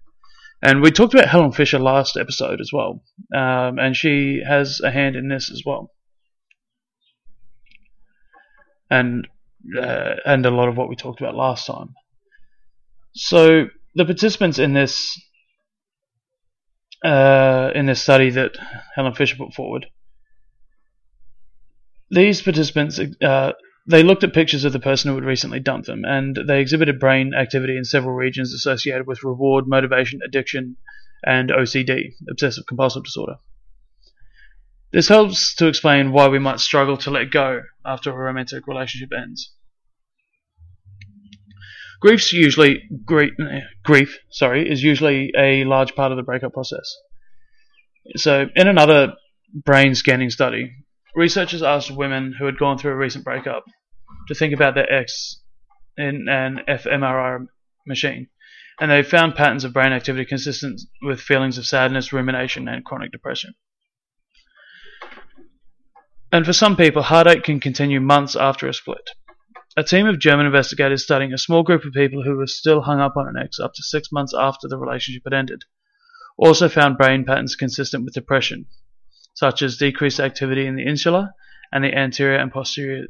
And 0.61 0.83
we 0.83 0.91
talked 0.91 1.15
about 1.15 1.29
Helen 1.29 1.53
Fisher 1.53 1.79
last 1.79 2.17
episode 2.17 2.61
as 2.61 2.71
well, 2.73 3.03
um, 3.35 3.79
and 3.79 3.97
she 3.97 4.43
has 4.47 4.81
a 4.81 4.91
hand 4.91 5.15
in 5.15 5.29
this 5.29 5.53
as 5.53 5.63
well, 5.65 5.93
and 8.91 9.29
uh, 9.81 10.15
and 10.25 10.45
a 10.47 10.51
lot 10.51 10.69
of 10.69 10.77
what 10.77 10.89
we 10.89 10.97
talked 10.97 11.21
about 11.21 11.37
last 11.37 11.67
time. 11.67 11.95
So 13.15 13.67
the 13.95 14.05
participants 14.05 14.59
in 14.59 14.73
this 14.73 15.21
uh, 17.05 17.71
in 17.75 17.87
this 17.87 18.03
study 18.03 18.31
that 18.31 18.57
Helen 18.97 19.15
Fisher 19.15 19.37
put 19.37 19.55
forward 19.55 19.87
these 22.11 22.43
participants 22.43 23.01
uh, 23.23 23.53
they 23.89 24.03
looked 24.03 24.23
at 24.23 24.35
pictures 24.35 24.65
of 24.65 24.73
the 24.75 24.81
person 24.81 25.09
who 25.09 25.15
had 25.15 25.25
recently 25.25 25.61
dumped 25.61 25.87
them, 25.87 26.05
and 26.05 26.39
they 26.47 26.61
exhibited 26.61 27.01
brain 27.01 27.33
activity 27.35 27.77
in 27.77 27.85
several 27.85 28.15
regions 28.15 28.53
associated 28.53 29.07
with 29.07 29.25
reward, 29.25 29.67
motivation, 29.67 30.21
addiction, 30.25 30.77
and 31.25 31.49
OCD, 31.49 32.13
obsessive 32.31 32.67
compulsive 32.67 33.05
disorder. 33.05 33.37
This 34.93 35.09
helps 35.09 35.55
to 35.57 35.69
explain 35.69 36.13
why 36.13 36.29
we 36.29 36.39
might 36.39 36.61
struggle 36.61 36.99
to 36.99 37.11
let 37.11 37.31
go 37.31 37.63
after 37.85 38.11
a 38.11 38.15
romantic 38.15 38.67
relationship 38.67 39.11
ends. 39.17 39.53
Grief's 42.01 42.33
usually 42.33 42.83
grief, 43.05 43.33
grief, 43.85 44.19
sorry, 44.31 44.71
is 44.71 44.83
usually 44.83 45.33
a 45.37 45.65
large 45.65 45.95
part 45.95 46.13
of 46.13 46.17
the 46.17 46.23
breakup 46.23 46.53
process. 46.53 46.95
So, 48.17 48.47
in 48.55 48.69
another 48.69 49.15
brain 49.53 49.95
scanning 49.95 50.31
study, 50.31 50.73
researchers 51.15 51.63
asked 51.63 51.91
women 51.91 52.35
who 52.39 52.47
had 52.47 52.59
gone 52.59 52.79
through 52.79 52.93
a 52.93 52.97
recent 52.97 53.25
breakup 53.25 53.65
to 54.29 54.35
think 54.35 54.55
about 54.55 54.75
their 54.75 54.91
ex 54.93 55.41
in 55.97 56.29
an 56.29 56.61
fMRI 56.69 57.47
machine, 57.87 58.29
and 58.81 58.91
they 58.91 59.03
found 59.03 59.35
patterns 59.35 59.65
of 59.65 59.73
brain 59.73 59.93
activity 59.93 60.25
consistent 60.25 60.81
with 61.03 61.21
feelings 61.21 61.59
of 61.59 61.67
sadness, 61.67 62.13
rumination, 62.13 62.69
and 62.69 62.85
chronic 62.85 63.11
depression. 63.11 63.55
And 66.31 66.45
for 66.45 66.53
some 66.53 66.77
people, 66.77 67.03
heartache 67.03 67.43
can 67.43 67.59
continue 67.59 68.01
months 68.01 68.37
after 68.37 68.69
a 68.69 68.75
split. 68.75 69.11
A 69.77 69.83
team 69.83 70.07
of 70.07 70.19
German 70.19 70.47
investigators 70.47 71.05
studying 71.05 71.33
a 71.33 71.39
small 71.39 71.63
group 71.63 71.85
of 71.85 71.93
people 71.93 72.23
who 72.23 72.37
were 72.37 72.47
still 72.47 72.83
hung 72.83 73.01
up 73.01 73.17
on 73.17 73.29
an 73.29 73.43
ex 73.43 73.59
up 73.59 73.73
to 73.75 73.83
six 73.83 74.13
months 74.13 74.35
after 74.37 74.69
the 74.69 74.79
relationship 74.79 75.23
had 75.25 75.33
ended 75.33 75.65
also 76.39 76.69
found 76.69 76.97
brain 76.97 77.25
patterns 77.25 77.57
consistent 77.57 78.05
with 78.05 78.15
depression, 78.15 78.67
such 79.39 79.63
as 79.63 79.77
decreased 79.77 80.19
activity 80.19 80.67
in 80.67 80.75
the 80.75 80.85
insula 80.85 81.33
and 81.71 81.85
the 81.85 81.95
anterior 81.95 82.37
and 82.37 82.51
posterior 82.51 83.07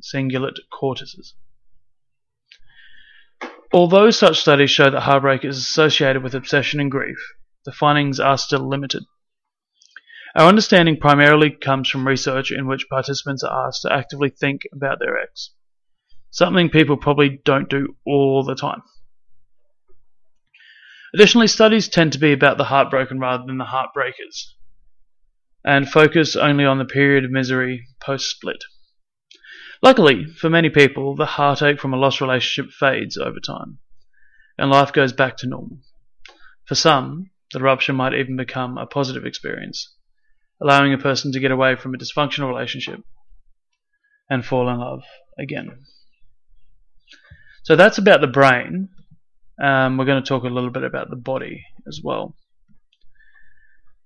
cingulate 0.00 0.60
cortices. 0.72 1.34
Although 3.72 4.12
such 4.12 4.38
studies 4.38 4.70
show 4.70 4.90
that 4.90 5.00
heartbreak 5.00 5.44
is 5.44 5.58
associated 5.58 6.22
with 6.22 6.36
obsession 6.36 6.78
and 6.78 6.88
grief, 6.88 7.18
the 7.64 7.72
findings 7.72 8.20
are 8.20 8.38
still 8.38 8.68
limited. 8.68 9.02
Our 10.36 10.46
understanding 10.46 11.00
primarily 11.00 11.50
comes 11.50 11.90
from 11.90 12.06
research 12.06 12.52
in 12.52 12.68
which 12.68 12.88
participants 12.88 13.42
are 13.42 13.66
asked 13.66 13.82
to 13.82 13.92
actively 13.92 14.30
think 14.30 14.62
about 14.72 15.00
their 15.00 15.18
ex, 15.18 15.50
something 16.30 16.70
people 16.70 16.96
probably 16.96 17.40
don't 17.44 17.68
do 17.68 17.96
all 18.06 18.44
the 18.44 18.54
time. 18.54 18.82
Additionally, 21.12 21.48
studies 21.48 21.88
tend 21.88 22.12
to 22.12 22.20
be 22.20 22.32
about 22.32 22.56
the 22.56 22.70
heartbroken 22.72 23.18
rather 23.18 23.44
than 23.44 23.58
the 23.58 23.64
heartbreakers, 23.64 24.54
and 25.64 25.88
focus 25.88 26.36
only 26.36 26.64
on 26.64 26.78
the 26.78 26.84
period 26.84 27.24
of 27.24 27.30
misery 27.30 27.86
post 28.00 28.28
split. 28.30 28.62
Luckily, 29.82 30.26
for 30.26 30.48
many 30.48 30.70
people, 30.70 31.14
the 31.16 31.26
heartache 31.26 31.80
from 31.80 31.92
a 31.92 31.96
lost 31.96 32.20
relationship 32.20 32.72
fades 32.72 33.16
over 33.16 33.40
time, 33.40 33.78
and 34.58 34.70
life 34.70 34.92
goes 34.92 35.12
back 35.12 35.36
to 35.38 35.46
normal. 35.46 35.78
For 36.66 36.74
some, 36.74 37.30
the 37.52 37.60
rupture 37.60 37.92
might 37.92 38.14
even 38.14 38.36
become 38.36 38.78
a 38.78 38.86
positive 38.86 39.26
experience, 39.26 39.94
allowing 40.60 40.92
a 40.92 40.98
person 40.98 41.32
to 41.32 41.40
get 41.40 41.50
away 41.50 41.76
from 41.76 41.94
a 41.94 41.98
dysfunctional 41.98 42.48
relationship 42.48 43.00
and 44.28 44.44
fall 44.44 44.68
in 44.68 44.78
love 44.78 45.02
again. 45.38 45.84
So 47.62 47.76
that's 47.76 47.98
about 47.98 48.20
the 48.20 48.26
brain. 48.26 48.88
Um, 49.62 49.96
we're 49.96 50.04
going 50.04 50.22
to 50.22 50.28
talk 50.28 50.44
a 50.44 50.48
little 50.48 50.70
bit 50.70 50.82
about 50.82 51.10
the 51.10 51.16
body 51.16 51.64
as 51.86 52.00
well. 52.02 52.34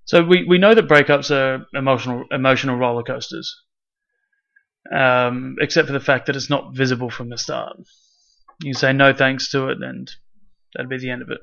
So 0.08 0.24
we, 0.24 0.44
we 0.48 0.56
know 0.56 0.72
that 0.74 0.88
breakups 0.88 1.30
are 1.30 1.66
emotional 1.74 2.24
emotional 2.30 2.78
roller 2.78 3.02
coasters, 3.02 3.54
um, 4.90 5.56
except 5.60 5.86
for 5.86 5.92
the 5.92 6.00
fact 6.00 6.26
that 6.26 6.36
it's 6.36 6.48
not 6.48 6.74
visible 6.74 7.10
from 7.10 7.28
the 7.28 7.36
start. 7.36 7.76
You 8.62 8.72
say 8.72 8.94
no 8.94 9.12
thanks 9.12 9.50
to 9.50 9.68
it, 9.68 9.82
and 9.82 10.10
that'd 10.74 10.88
be 10.88 10.96
the 10.96 11.10
end 11.10 11.20
of 11.20 11.28
it. 11.28 11.40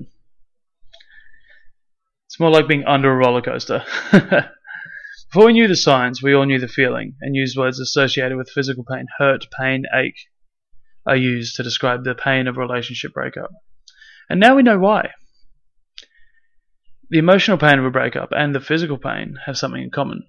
It's 2.24 2.40
more 2.40 2.50
like 2.50 2.66
being 2.66 2.84
under 2.86 3.08
a 3.08 3.14
roller 3.14 3.40
coaster. 3.40 3.84
Before 4.10 5.46
we 5.46 5.52
knew 5.52 5.68
the 5.68 5.76
signs, 5.76 6.20
we 6.20 6.34
all 6.34 6.44
knew 6.44 6.58
the 6.58 6.66
feeling, 6.66 7.14
and 7.20 7.36
used 7.36 7.56
words 7.56 7.78
associated 7.78 8.36
with 8.36 8.50
physical 8.50 8.82
pain. 8.84 9.06
Hurt, 9.16 9.46
pain, 9.56 9.84
ache 9.94 10.26
are 11.06 11.14
used 11.14 11.54
to 11.54 11.62
describe 11.62 12.02
the 12.02 12.16
pain 12.16 12.48
of 12.48 12.56
a 12.56 12.60
relationship 12.60 13.12
breakup. 13.12 13.50
And 14.28 14.40
now 14.40 14.56
we 14.56 14.64
know 14.64 14.80
why. 14.80 15.10
The 17.08 17.18
emotional 17.18 17.58
pain 17.58 17.78
of 17.78 17.84
a 17.84 17.90
breakup 17.90 18.30
and 18.32 18.54
the 18.54 18.60
physical 18.60 18.98
pain 18.98 19.38
have 19.46 19.56
something 19.56 19.82
in 19.82 19.90
common. 19.90 20.26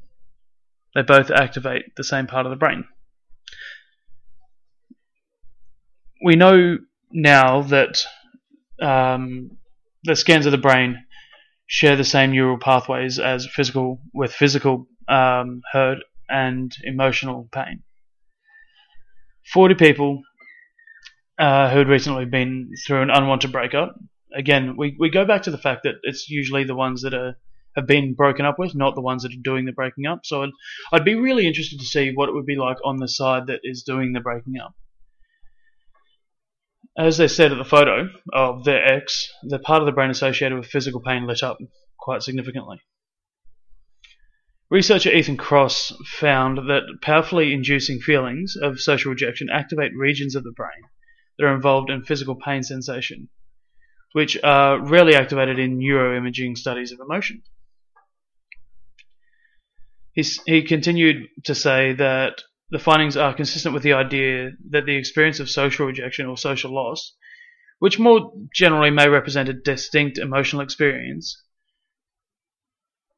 They 0.93 1.01
both 1.01 1.31
activate 1.31 1.95
the 1.95 2.03
same 2.03 2.27
part 2.27 2.45
of 2.45 2.51
the 2.51 2.55
brain. 2.55 2.85
We 6.23 6.35
know 6.35 6.77
now 7.11 7.61
that 7.63 8.03
um, 8.81 9.57
the 10.03 10.15
scans 10.15 10.45
of 10.45 10.51
the 10.51 10.57
brain 10.57 11.03
share 11.67 11.95
the 11.95 12.03
same 12.03 12.31
neural 12.31 12.57
pathways 12.57 13.19
as 13.19 13.47
physical 13.47 13.99
with 14.13 14.33
physical 14.33 14.87
um, 15.07 15.61
hurt 15.71 15.99
and 16.29 16.75
emotional 16.83 17.49
pain. 17.51 17.83
40 19.53 19.75
people 19.75 20.21
uh, 21.39 21.69
who 21.69 21.79
had 21.79 21.87
recently 21.87 22.25
been 22.25 22.71
through 22.85 23.01
an 23.01 23.09
unwanted 23.09 23.51
breakup. 23.51 23.95
Again, 24.35 24.75
we, 24.77 24.95
we 24.99 25.09
go 25.09 25.25
back 25.25 25.43
to 25.43 25.51
the 25.51 25.57
fact 25.57 25.83
that 25.83 25.95
it's 26.03 26.29
usually 26.29 26.63
the 26.63 26.75
ones 26.75 27.01
that 27.01 27.13
are 27.13 27.37
have 27.77 27.85
been 27.85 28.15
broken 28.15 28.43
up 28.43 28.57
with, 28.57 28.73
not 28.73 28.95
the 28.95 29.01
ones 29.01 29.21
that 29.21 29.31
are 29.31 29.41
doing 29.43 29.65
the 29.65 29.71
breaking 29.71 30.07
up. 30.07 30.21
So 30.25 30.41
I'd, 30.41 30.49
I'd 30.91 31.05
be 31.05 31.13
really 31.13 31.45
interested 31.45 31.79
to 31.79 31.85
see 31.85 32.11
what 32.11 32.27
it 32.27 32.33
would 32.33 32.47
be 32.47 32.55
like 32.55 32.77
on 32.83 32.97
the 32.97 33.07
side 33.07 33.47
that 33.47 33.59
is 33.63 33.83
doing 33.83 34.13
the 34.13 34.19
breaking 34.19 34.57
up. 34.57 34.73
As 36.97 37.17
they 37.17 37.27
said 37.27 37.51
at 37.51 37.59
the 37.59 37.63
photo 37.63 38.09
of 38.33 38.63
their 38.63 38.83
ex, 38.83 39.31
the 39.43 39.59
part 39.59 39.83
of 39.83 39.85
the 39.85 39.91
brain 39.91 40.09
associated 40.09 40.57
with 40.57 40.65
physical 40.65 40.99
pain 40.99 41.27
lit 41.27 41.43
up 41.43 41.59
quite 41.99 42.23
significantly. 42.23 42.81
Researcher 44.71 45.11
Ethan 45.11 45.37
Kross 45.37 45.93
found 46.07 46.57
that 46.69 46.81
powerfully 47.03 47.53
inducing 47.53 47.99
feelings 47.99 48.55
of 48.59 48.81
social 48.81 49.11
rejection 49.11 49.49
activate 49.53 49.95
regions 49.95 50.35
of 50.35 50.43
the 50.43 50.51
brain 50.51 50.89
that 51.37 51.45
are 51.45 51.53
involved 51.53 51.91
in 51.91 52.03
physical 52.03 52.35
pain 52.35 52.63
sensation, 52.63 53.29
which 54.13 54.37
are 54.43 54.79
rarely 54.79 55.15
activated 55.15 55.59
in 55.59 55.79
neuroimaging 55.79 56.57
studies 56.57 56.91
of 56.91 56.99
emotion. 56.99 57.43
He's, 60.13 60.41
he 60.45 60.63
continued 60.63 61.27
to 61.43 61.53
say 61.53 61.93
that 61.93 62.41
the 62.69 62.79
findings 62.79 63.15
are 63.15 63.33
consistent 63.33 63.73
with 63.73 63.83
the 63.83 63.93
idea 63.93 64.51
that 64.71 64.85
the 64.85 64.95
experience 64.95 65.39
of 65.39 65.49
social 65.49 65.85
rejection 65.85 66.25
or 66.25 66.37
social 66.37 66.73
loss, 66.73 67.15
which 67.79 67.99
more 67.99 68.33
generally 68.53 68.89
may 68.89 69.07
represent 69.07 69.49
a 69.49 69.53
distinct 69.53 70.17
emotional 70.17 70.61
experience, 70.61 71.43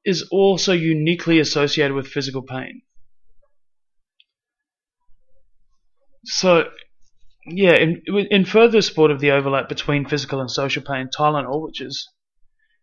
is 0.05 0.27
also 0.31 0.73
uniquely 0.73 1.39
associated 1.39 1.93
with 1.93 2.07
physical 2.07 2.41
pain. 2.41 2.81
So, 6.25 6.69
yeah, 7.51 7.75
in, 7.75 8.01
in 8.31 8.45
further 8.45 8.81
support 8.81 9.11
of 9.11 9.19
the 9.19 9.31
overlap 9.31 9.69
between 9.69 10.07
physical 10.07 10.41
and 10.41 10.49
social 10.49 10.83
pain, 10.83 11.09
Tylenol, 11.15 11.63
which 11.63 11.81
is 11.81 12.07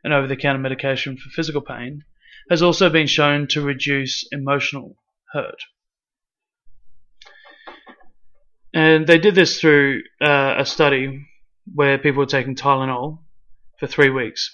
an 0.05 0.13
over 0.13 0.27
the 0.27 0.37
counter 0.37 0.61
medication 0.61 1.17
for 1.17 1.31
physical 1.31 1.61
pain, 1.61 2.03
has 2.51 2.63
also 2.63 2.91
been 2.91 3.07
shown 3.07 3.47
to 3.49 3.61
reduce 3.61 4.27
emotional 4.31 4.97
hurt. 5.33 5.61
And 8.73 9.07
they 9.07 9.19
did 9.19 9.35
this 9.35 9.61
through 9.61 10.03
uh, 10.21 10.57
a 10.59 10.67
study 10.67 11.27
where 11.75 11.99
people 11.99 12.19
were 12.19 12.27
taking 12.27 12.55
Tylenol 12.55 13.19
for 13.81 13.87
three 13.87 14.11
weeks, 14.11 14.51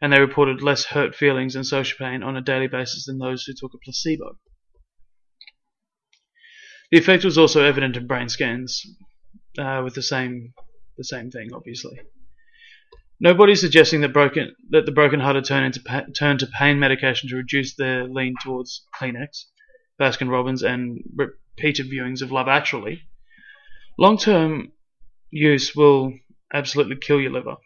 and 0.00 0.12
they 0.12 0.20
reported 0.20 0.62
less 0.62 0.86
hurt 0.86 1.14
feelings 1.14 1.54
and 1.54 1.66
social 1.66 1.98
pain 1.98 2.22
on 2.22 2.36
a 2.36 2.42
daily 2.42 2.68
basis 2.68 3.06
than 3.06 3.18
those 3.18 3.44
who 3.44 3.52
took 3.52 3.74
a 3.74 3.78
placebo. 3.84 4.38
The 6.90 6.98
effect 6.98 7.24
was 7.24 7.38
also 7.38 7.64
evident 7.64 7.96
in 7.96 8.06
brain 8.06 8.28
scans, 8.28 8.84
uh, 9.58 9.80
with 9.84 9.94
the 9.94 10.02
same 10.02 10.52
the 10.96 11.04
same 11.04 11.30
thing, 11.30 11.50
obviously. 11.54 12.00
Nobody's 13.20 13.60
suggesting 13.60 14.00
that 14.00 14.12
broken 14.12 14.54
that 14.70 14.86
the 14.86 14.92
broken-hearted 14.92 15.44
turn 15.44 15.64
into 15.64 15.80
pa- 15.80 16.06
turn 16.16 16.38
to 16.38 16.46
pain 16.46 16.78
medication 16.78 17.28
to 17.28 17.36
reduce 17.36 17.74
their 17.74 18.04
lean 18.04 18.34
towards 18.42 18.86
Kleenex, 18.94 19.44
Baskin 20.00 20.30
Robbins, 20.30 20.62
and 20.62 21.02
repeated 21.14 21.90
viewings 21.90 22.22
of 22.22 22.32
Love 22.32 22.48
Actually. 22.48 23.02
Long 23.98 24.16
term 24.16 24.72
use 25.30 25.76
will 25.76 26.14
absolutely 26.52 26.96
kill 26.96 27.20
your 27.20 27.32
liver. 27.32 27.56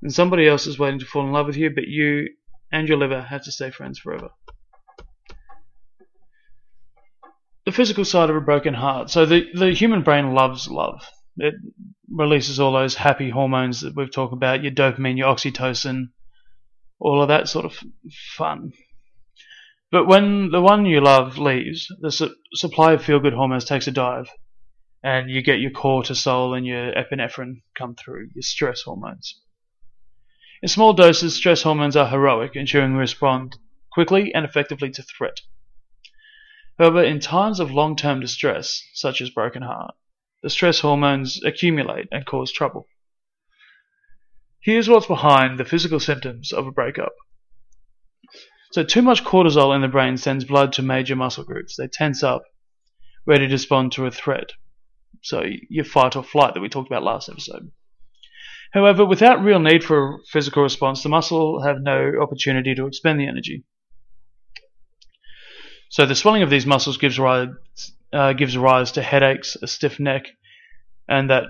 And 0.00 0.12
somebody 0.12 0.48
else 0.48 0.66
is 0.66 0.78
waiting 0.78 0.98
to 1.00 1.06
fall 1.06 1.26
in 1.26 1.32
love 1.32 1.46
with 1.46 1.56
you, 1.56 1.70
but 1.70 1.86
you 1.86 2.28
and 2.72 2.88
your 2.88 2.98
liver 2.98 3.20
have 3.20 3.44
to 3.44 3.52
stay 3.52 3.70
friends 3.70 3.98
forever. 3.98 4.30
The 7.64 7.72
physical 7.72 8.04
side 8.04 8.30
of 8.30 8.36
a 8.36 8.40
broken 8.40 8.74
heart. 8.74 9.10
So 9.10 9.24
the, 9.24 9.46
the 9.54 9.72
human 9.72 10.02
brain 10.02 10.34
loves 10.34 10.68
love. 10.68 11.04
It 11.36 11.54
releases 12.10 12.58
all 12.58 12.72
those 12.72 12.94
happy 12.94 13.30
hormones 13.30 13.80
that 13.80 13.94
we've 13.94 14.12
talked 14.12 14.32
about, 14.32 14.62
your 14.62 14.72
dopamine, 14.72 15.16
your 15.16 15.34
oxytocin, 15.34 16.08
all 16.98 17.22
of 17.22 17.28
that 17.28 17.48
sort 17.48 17.64
of 17.64 17.78
fun. 18.36 18.72
But 19.90 20.06
when 20.06 20.50
the 20.50 20.60
one 20.60 20.86
you 20.86 21.00
love 21.00 21.38
leaves, 21.38 21.86
the 22.00 22.10
su- 22.10 22.34
supply 22.54 22.92
of 22.92 23.04
feel 23.04 23.20
good 23.20 23.34
hormones 23.34 23.64
takes 23.64 23.86
a 23.86 23.90
dive, 23.90 24.28
and 25.02 25.30
you 25.30 25.42
get 25.42 25.60
your 25.60 25.70
cortisol 25.70 26.56
and 26.56 26.66
your 26.66 26.92
epinephrine 26.92 27.62
come 27.76 27.94
through, 27.94 28.30
your 28.34 28.42
stress 28.42 28.82
hormones. 28.82 29.40
In 30.62 30.68
small 30.68 30.92
doses, 30.92 31.34
stress 31.34 31.62
hormones 31.62 31.96
are 31.96 32.08
heroic, 32.08 32.52
ensuring 32.54 32.92
we 32.92 33.00
respond 33.00 33.58
quickly 33.92 34.32
and 34.34 34.44
effectively 34.44 34.90
to 34.90 35.02
threat. 35.02 35.40
However, 36.82 37.04
in 37.04 37.20
times 37.20 37.60
of 37.60 37.70
long 37.70 37.94
term 37.94 38.18
distress, 38.18 38.82
such 38.92 39.20
as 39.20 39.30
broken 39.30 39.62
heart, 39.62 39.94
the 40.42 40.50
stress 40.50 40.80
hormones 40.80 41.40
accumulate 41.44 42.08
and 42.10 42.26
cause 42.26 42.50
trouble. 42.50 42.88
Here's 44.58 44.88
what's 44.88 45.06
behind 45.06 45.60
the 45.60 45.64
physical 45.64 46.00
symptoms 46.00 46.50
of 46.50 46.66
a 46.66 46.72
breakup. 46.72 47.12
So, 48.72 48.82
too 48.82 49.00
much 49.00 49.22
cortisol 49.22 49.72
in 49.76 49.80
the 49.80 49.86
brain 49.86 50.16
sends 50.16 50.44
blood 50.44 50.72
to 50.72 50.82
major 50.82 51.14
muscle 51.14 51.44
groups. 51.44 51.76
They 51.76 51.86
tense 51.86 52.24
up, 52.24 52.42
ready 53.26 53.46
to 53.46 53.52
respond 53.52 53.92
to 53.92 54.06
a 54.06 54.10
threat. 54.10 54.50
So, 55.22 55.44
your 55.70 55.84
fight 55.84 56.16
or 56.16 56.24
flight 56.24 56.54
that 56.54 56.60
we 56.60 56.68
talked 56.68 56.90
about 56.90 57.04
last 57.04 57.28
episode. 57.28 57.70
However, 58.72 59.04
without 59.04 59.44
real 59.44 59.60
need 59.60 59.84
for 59.84 60.16
a 60.16 60.18
physical 60.32 60.64
response, 60.64 61.04
the 61.04 61.08
muscle 61.08 61.62
have 61.62 61.80
no 61.80 62.14
opportunity 62.20 62.74
to 62.74 62.88
expend 62.88 63.20
the 63.20 63.28
energy. 63.28 63.62
So 65.92 66.06
the 66.06 66.14
swelling 66.14 66.42
of 66.42 66.48
these 66.48 66.64
muscles 66.64 66.96
gives 66.96 67.18
rise, 67.18 67.50
uh, 68.14 68.32
gives 68.32 68.56
rise 68.56 68.92
to 68.92 69.02
headaches, 69.02 69.58
a 69.60 69.66
stiff 69.66 70.00
neck, 70.00 70.24
and 71.06 71.28
that 71.28 71.44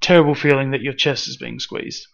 terrible 0.00 0.34
feeling 0.34 0.70
that 0.70 0.80
your 0.80 0.94
chest 0.94 1.28
is 1.28 1.36
being 1.36 1.60
squeezed. 1.60 2.06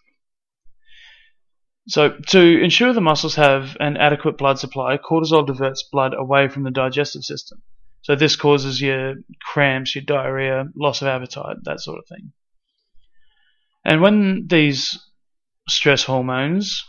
So, 1.87 2.17
to 2.27 2.61
ensure 2.61 2.91
the 2.91 2.99
muscles 2.99 3.35
have 3.35 3.77
an 3.79 3.95
adequate 3.95 4.37
blood 4.37 4.59
supply, 4.59 4.97
cortisol 4.97 5.47
diverts 5.47 5.81
blood 5.83 6.13
away 6.13 6.49
from 6.49 6.63
the 6.63 6.69
digestive 6.69 7.23
system. 7.23 7.61
So, 8.01 8.13
this 8.13 8.35
causes 8.35 8.81
your 8.81 9.15
cramps, 9.41 9.95
your 9.95 10.03
diarrhea, 10.03 10.65
loss 10.75 11.01
of 11.01 11.07
appetite, 11.07 11.63
that 11.63 11.79
sort 11.79 11.99
of 11.99 12.07
thing. 12.07 12.33
And 13.85 14.01
when 14.01 14.47
these 14.47 14.99
stress 15.69 16.03
hormones, 16.03 16.83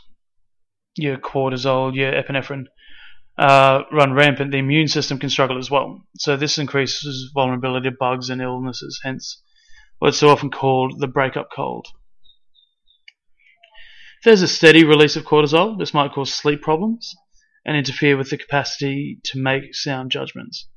your 0.97 1.17
cortisol, 1.17 1.95
your 1.95 2.11
epinephrine, 2.11 2.67
uh, 3.41 3.85
run 3.91 4.13
rampant, 4.13 4.53
the 4.53 4.59
immune 4.59 4.87
system 4.87 5.19
can 5.19 5.31
struggle 5.31 5.57
as 5.57 5.71
well. 5.71 6.05
So 6.19 6.37
this 6.37 6.59
increases 6.59 7.31
vulnerability 7.35 7.89
to 7.89 7.97
bugs 7.99 8.29
and 8.29 8.43
illnesses, 8.43 9.01
hence 9.03 9.43
what's 9.99 10.19
so 10.19 10.29
often 10.29 10.51
called 10.51 11.01
the 11.01 11.07
breakup 11.07 11.49
cold. 11.51 11.87
If 14.19 14.25
there's 14.25 14.43
a 14.43 14.49
steady 14.49 14.85
release 14.85 15.17
of 15.17 15.25
cortisol, 15.25 15.79
this 15.79 15.95
might 15.95 16.13
cause 16.13 16.35
sleep 16.35 16.61
problems 16.61 17.15
and 17.65 17.79
interfere 17.79 18.19
with 18.19 18.29
the 18.29 18.37
capacity 18.37 19.19
to 19.25 19.39
make 19.39 19.75
sound 19.75 20.11
judgments. 20.11 20.69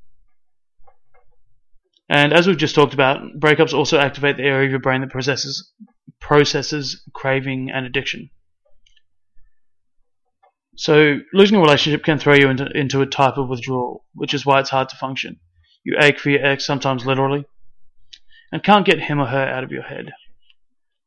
And 2.08 2.32
as 2.32 2.48
we've 2.48 2.58
just 2.58 2.76
talked 2.76 2.94
about, 2.94 3.20
breakups 3.40 3.74
also 3.74 4.00
activate 4.00 4.38
the 4.38 4.44
area 4.44 4.68
of 4.68 4.72
your 4.72 4.80
brain 4.80 5.02
that 5.02 5.10
processes, 5.10 5.74
processes 6.22 7.04
craving 7.14 7.72
and 7.74 7.86
addiction. 7.86 8.30
So 10.76 11.20
losing 11.34 11.58
a 11.58 11.62
relationship 11.62 12.04
can 12.04 12.18
throw 12.18 12.34
you 12.34 12.50
into, 12.50 12.66
into 12.76 13.02
a 13.02 13.06
type 13.06 13.38
of 13.38 13.48
withdrawal, 13.48 14.06
which 14.14 14.34
is 14.34 14.46
why 14.46 14.60
it's 14.60 14.72
hard 14.72 14.90
to 14.90 14.98
function. 14.98 15.40
You 15.84 15.98
ache 16.00 16.20
for 16.20 16.30
your 16.30 16.46
ex, 16.46 16.66
sometimes 16.66 17.06
literally, 17.06 17.46
and 18.52 18.64
can't 18.64 18.86
get 18.86 19.02
him 19.02 19.20
or 19.20 19.28
her 19.28 19.46
out 19.46 19.64
of 19.64 19.72
your 19.72 19.84
head. 19.84 20.14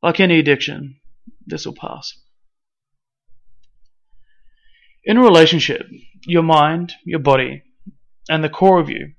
Like 0.03 0.21
any 0.21 0.39
addiction, 0.39 1.01
this 1.47 1.67
will 1.67 1.75
pass. 1.75 2.13
In 5.05 5.17
a 5.17 5.23
relationship, 5.23 5.87
your 6.27 6.43
mind, 6.43 6.95
your 7.05 7.21
body, 7.21 7.63
and 8.29 8.45
the 8.45 8.49
core 8.49 8.81
of 8.81 8.91
you 8.91 9.13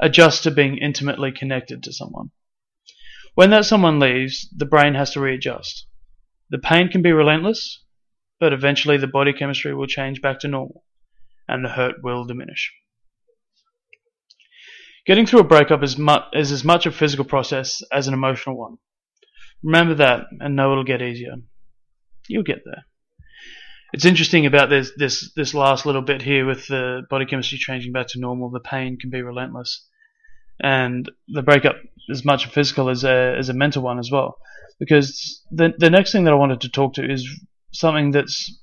adjust 0.00 0.44
to 0.44 0.50
being 0.50 0.78
intimately 0.78 1.32
connected 1.32 1.82
to 1.82 1.92
someone. 1.92 2.30
When 3.34 3.50
that 3.50 3.64
someone 3.64 3.98
leaves, 3.98 4.48
the 4.56 4.66
brain 4.66 4.94
has 4.94 5.10
to 5.12 5.20
readjust. 5.20 5.86
The 6.50 6.58
pain 6.58 6.88
can 6.88 7.02
be 7.02 7.12
relentless, 7.12 7.84
but 8.40 8.52
eventually 8.52 8.96
the 8.96 9.06
body 9.06 9.32
chemistry 9.32 9.74
will 9.74 9.86
change 9.86 10.20
back 10.22 10.40
to 10.40 10.48
normal 10.48 10.84
and 11.48 11.64
the 11.64 11.70
hurt 11.70 11.96
will 12.02 12.24
diminish. 12.24 12.72
Getting 15.06 15.24
through 15.24 15.40
a 15.40 15.44
breakup 15.44 15.82
is, 15.82 15.96
mu- 15.96 16.28
is 16.34 16.52
as 16.52 16.64
much 16.64 16.84
a 16.84 16.92
physical 16.92 17.24
process 17.24 17.80
as 17.90 18.08
an 18.08 18.14
emotional 18.14 18.58
one. 18.58 18.76
Remember 19.62 19.94
that 19.94 20.26
and 20.40 20.54
know 20.54 20.72
it'll 20.72 20.84
get 20.84 21.02
easier. 21.02 21.34
You'll 22.28 22.42
get 22.42 22.62
there. 22.64 22.84
It's 23.92 24.04
interesting 24.04 24.44
about 24.44 24.68
this 24.68 24.92
this 24.96 25.32
this 25.34 25.54
last 25.54 25.86
little 25.86 26.02
bit 26.02 26.20
here 26.20 26.44
with 26.44 26.66
the 26.66 27.02
body 27.08 27.24
chemistry 27.24 27.56
changing 27.58 27.92
back 27.92 28.08
to 28.08 28.20
normal. 28.20 28.50
The 28.50 28.60
pain 28.60 28.98
can 28.98 29.08
be 29.08 29.22
relentless, 29.22 29.88
and 30.62 31.10
the 31.26 31.42
breakup 31.42 31.76
is 32.08 32.24
much 32.24 32.44
a 32.44 32.50
physical 32.50 32.90
as 32.90 33.02
a 33.02 33.34
as 33.38 33.48
a 33.48 33.54
mental 33.54 33.82
one 33.82 33.98
as 33.98 34.10
well. 34.10 34.36
Because 34.78 35.42
the 35.50 35.72
the 35.78 35.88
next 35.88 36.12
thing 36.12 36.24
that 36.24 36.34
I 36.34 36.36
wanted 36.36 36.60
to 36.60 36.68
talk 36.68 36.94
to 36.94 37.10
is 37.10 37.26
something 37.72 38.10
that's 38.10 38.60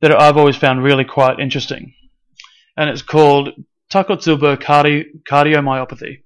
that 0.00 0.12
I've 0.12 0.36
always 0.36 0.56
found 0.56 0.82
really 0.82 1.04
quite 1.04 1.40
interesting, 1.40 1.94
and 2.76 2.90
it's 2.90 3.02
called 3.02 3.50
Takotsubo 3.90 4.60
cardi- 4.60 5.06
cardiomyopathy. 5.30 6.24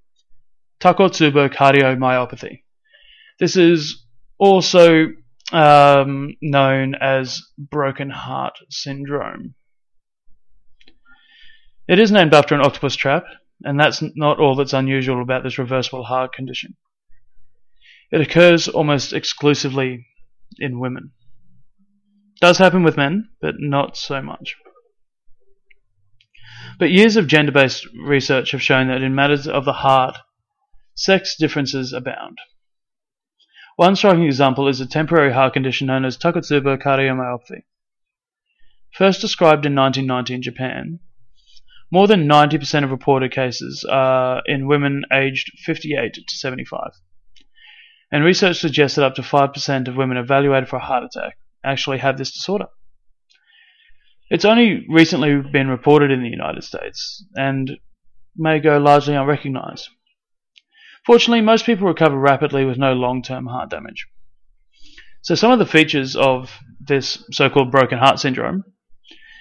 Takotsubo 0.80 1.48
cardiomyopathy. 1.52 2.62
This 3.38 3.56
is 3.56 4.04
also 4.38 5.08
um, 5.52 6.34
known 6.40 6.94
as 6.94 7.42
broken 7.56 8.10
heart 8.10 8.58
syndrome. 8.70 9.54
It 11.88 11.98
is 11.98 12.12
named 12.12 12.34
after 12.34 12.54
an 12.54 12.60
octopus 12.60 12.96
trap, 12.96 13.24
and 13.62 13.78
that's 13.78 14.02
not 14.14 14.38
all 14.38 14.54
that's 14.54 14.72
unusual 14.72 15.22
about 15.22 15.42
this 15.42 15.58
reversible 15.58 16.04
heart 16.04 16.32
condition. 16.32 16.76
It 18.10 18.20
occurs 18.20 18.68
almost 18.68 19.12
exclusively 19.12 20.06
in 20.58 20.78
women. 20.80 21.12
Does 22.41 22.59
happen 22.59 22.84
with 22.84 22.97
men, 22.97 23.30
but 23.41 23.57
not 23.59 23.97
so 23.97 24.22
much. 24.22 24.55
But 26.78 26.93
years 26.93 27.16
of 27.16 27.26
gender 27.26 27.51
based 27.51 27.86
research 27.97 28.53
have 28.53 28.62
shown 28.62 28.86
that 28.86 29.03
in 29.03 29.14
matters 29.14 29.49
of 29.49 29.64
the 29.64 29.72
heart, 29.72 30.16
sex 30.95 31.34
differences 31.36 31.93
abound. 31.93 32.39
One 33.74 33.97
striking 33.97 34.24
example 34.24 34.68
is 34.68 34.80
a 34.80 34.86
temporary 34.86 35.32
heart 35.32 35.55
condition 35.55 35.89
known 35.89 36.05
as 36.05 36.16
Takotsubo 36.16 36.80
cardiomyopathy. 36.80 37.62
First 38.93 39.20
described 39.20 39.66
in 39.66 39.74
1990 39.74 40.34
in 40.34 40.43
Japan, 40.43 41.01
more 41.91 42.07
than 42.07 42.28
90% 42.28 42.84
of 42.84 42.91
reported 42.93 43.32
cases 43.32 43.84
are 43.89 44.43
in 44.47 44.68
women 44.68 45.05
aged 45.12 45.59
58 45.59 46.14
to 46.14 46.36
75. 46.36 46.93
And 48.12 48.24
research 48.24 48.59
suggests 48.59 48.97
that 48.97 49.05
up 49.05 49.16
to 49.16 49.22
5% 49.22 49.89
of 49.89 49.97
women 49.97 50.16
evaluated 50.16 50.68
for 50.68 50.76
a 50.76 50.84
heart 50.84 51.03
attack 51.05 51.36
actually 51.68 51.98
have 51.98 52.18
this 52.18 52.32
disorder. 52.32 52.66
It's 54.30 54.44
only 54.44 54.86
recently 54.88 55.40
been 55.40 55.68
reported 55.68 56.10
in 56.10 56.22
the 56.22 56.28
United 56.28 56.62
States 56.64 57.24
and 57.34 57.78
may 58.36 58.60
go 58.60 58.78
largely 58.78 59.14
unrecognized. 59.14 59.88
Fortunately, 61.06 61.40
most 61.40 61.64
people 61.64 61.88
recover 61.88 62.18
rapidly 62.18 62.64
with 62.64 62.76
no 62.76 62.92
long 62.92 63.22
term 63.22 63.46
heart 63.46 63.70
damage. 63.70 64.06
So, 65.22 65.34
some 65.34 65.50
of 65.50 65.58
the 65.58 65.66
features 65.66 66.14
of 66.14 66.58
this 66.80 67.24
so 67.32 67.48
called 67.48 67.70
broken 67.70 67.98
heart 67.98 68.18
syndrome 68.18 68.64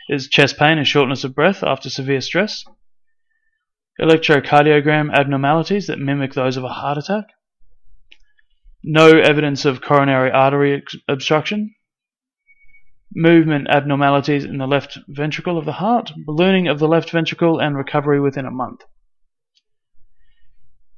is 0.09 0.30
chest 0.30 0.57
pain 0.57 0.78
and 0.78 0.88
shortness 0.88 1.23
of 1.23 1.36
breath 1.36 1.63
after 1.63 1.89
severe 1.89 2.21
stress, 2.21 2.63
electrocardiogram 3.99 5.13
abnormalities 5.13 5.88
that 5.88 5.99
mimic 5.99 6.34
those 6.34 6.55
of 6.55 6.63
a 6.63 6.69
heart 6.69 6.97
attack, 6.97 7.25
no 8.84 9.07
evidence 9.17 9.65
of 9.65 9.82
coronary 9.82 10.32
artery 10.32 10.82
obstruction, 11.09 11.75
movement 13.14 13.68
abnormalities 13.70 14.43
in 14.43 14.58
the 14.58 14.68
left 14.68 14.97
ventricle 15.08 15.58
of 15.58 15.66
the 15.66 15.74
heart, 15.74 16.12
ballooning 16.26 16.68
of 16.68 16.80
the 16.80 16.88
left 16.88 17.10
ventricle, 17.10 17.60
and 17.60 17.76
recovery 17.78 18.20
within 18.20 18.45
a 18.45 18.51
month. 18.51 18.84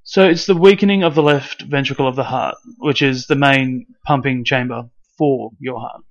So 0.04 0.28
it's 0.28 0.48
the 0.48 0.56
weakening 0.56 1.04
of 1.04 1.14
the 1.14 1.22
left 1.22 1.62
ventricle 1.62 2.08
of 2.08 2.16
the 2.16 2.24
heart, 2.24 2.56
which 2.80 3.02
is 3.02 3.28
the 3.28 3.36
main 3.36 3.86
pumping 4.06 4.44
chamber 4.44 4.90
for 5.18 5.52
your 5.60 5.80
heart. 5.80 6.02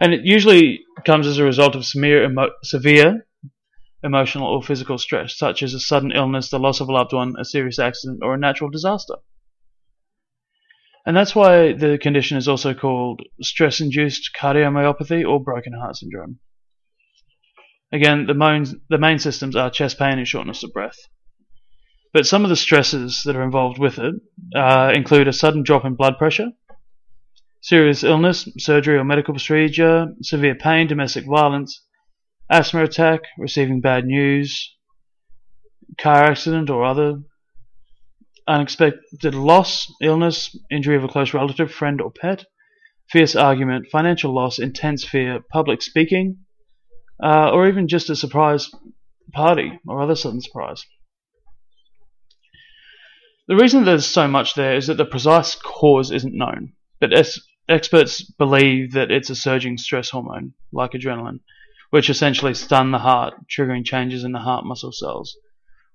And 0.00 0.14
it 0.14 0.22
usually 0.24 0.80
comes 1.04 1.26
as 1.26 1.38
a 1.38 1.44
result 1.44 1.74
of 1.76 1.84
severe, 1.84 2.24
emo- 2.24 2.52
severe 2.62 3.26
emotional 4.02 4.46
or 4.46 4.62
physical 4.62 4.98
stress, 4.98 5.36
such 5.36 5.62
as 5.62 5.74
a 5.74 5.80
sudden 5.80 6.12
illness, 6.12 6.50
the 6.50 6.58
loss 6.58 6.80
of 6.80 6.88
a 6.88 6.92
loved 6.92 7.12
one, 7.12 7.34
a 7.38 7.44
serious 7.44 7.78
accident, 7.78 8.20
or 8.22 8.34
a 8.34 8.38
natural 8.38 8.70
disaster. 8.70 9.16
And 11.06 11.16
that's 11.16 11.34
why 11.34 11.72
the 11.74 11.98
condition 12.00 12.38
is 12.38 12.48
also 12.48 12.72
called 12.72 13.20
stress 13.42 13.80
induced 13.80 14.30
cardiomyopathy 14.38 15.28
or 15.28 15.42
broken 15.42 15.74
heart 15.74 15.96
syndrome. 15.96 16.38
Again, 17.92 18.26
the 18.26 18.34
main, 18.34 18.64
the 18.88 18.98
main 18.98 19.18
systems 19.18 19.54
are 19.54 19.70
chest 19.70 19.98
pain 19.98 20.18
and 20.18 20.26
shortness 20.26 20.62
of 20.62 20.72
breath. 20.72 20.98
But 22.12 22.26
some 22.26 22.44
of 22.44 22.48
the 22.48 22.56
stresses 22.56 23.22
that 23.24 23.36
are 23.36 23.42
involved 23.42 23.78
with 23.78 23.98
it 23.98 24.14
uh, 24.56 24.92
include 24.94 25.28
a 25.28 25.32
sudden 25.32 25.62
drop 25.62 25.84
in 25.84 25.94
blood 25.94 26.16
pressure, 26.16 26.52
serious 27.60 28.02
illness, 28.02 28.48
surgery 28.58 28.96
or 28.96 29.04
medical 29.04 29.34
procedure, 29.34 30.06
severe 30.22 30.54
pain, 30.54 30.86
domestic 30.86 31.26
violence, 31.26 31.84
asthma 32.50 32.84
attack, 32.84 33.20
receiving 33.38 33.80
bad 33.80 34.06
news, 34.06 34.74
car 35.98 36.24
accident 36.24 36.70
or 36.70 36.84
other 36.84 37.20
unexpected 38.46 39.34
loss, 39.34 39.90
illness, 40.02 40.56
injury 40.70 40.96
of 40.96 41.04
a 41.04 41.08
close 41.08 41.32
relative, 41.32 41.72
friend, 41.72 42.00
or 42.00 42.10
pet, 42.10 42.44
fierce 43.08 43.34
argument, 43.34 43.86
financial 43.90 44.34
loss, 44.34 44.58
intense 44.58 45.04
fear, 45.04 45.40
public 45.50 45.82
speaking, 45.82 46.38
uh, 47.22 47.50
or 47.50 47.68
even 47.68 47.88
just 47.88 48.10
a 48.10 48.16
surprise 48.16 48.70
party 49.32 49.78
or 49.86 50.00
other 50.00 50.14
sudden 50.14 50.40
surprise. 50.40 50.84
The 53.46 53.56
reason 53.56 53.84
there's 53.84 54.06
so 54.06 54.26
much 54.26 54.54
there 54.54 54.74
is 54.74 54.86
that 54.86 54.96
the 54.96 55.04
precise 55.04 55.54
cause 55.54 56.10
isn't 56.10 56.34
known, 56.34 56.72
but 57.00 57.12
es- 57.12 57.40
experts 57.68 58.22
believe 58.22 58.92
that 58.92 59.10
it's 59.10 59.30
a 59.30 59.36
surging 59.36 59.76
stress 59.76 60.10
hormone, 60.10 60.54
like 60.72 60.92
adrenaline, 60.92 61.40
which 61.90 62.08
essentially 62.08 62.54
stun 62.54 62.90
the 62.90 62.98
heart, 62.98 63.34
triggering 63.48 63.84
changes 63.84 64.24
in 64.24 64.32
the 64.32 64.38
heart 64.40 64.64
muscle 64.64 64.92
cells, 64.92 65.36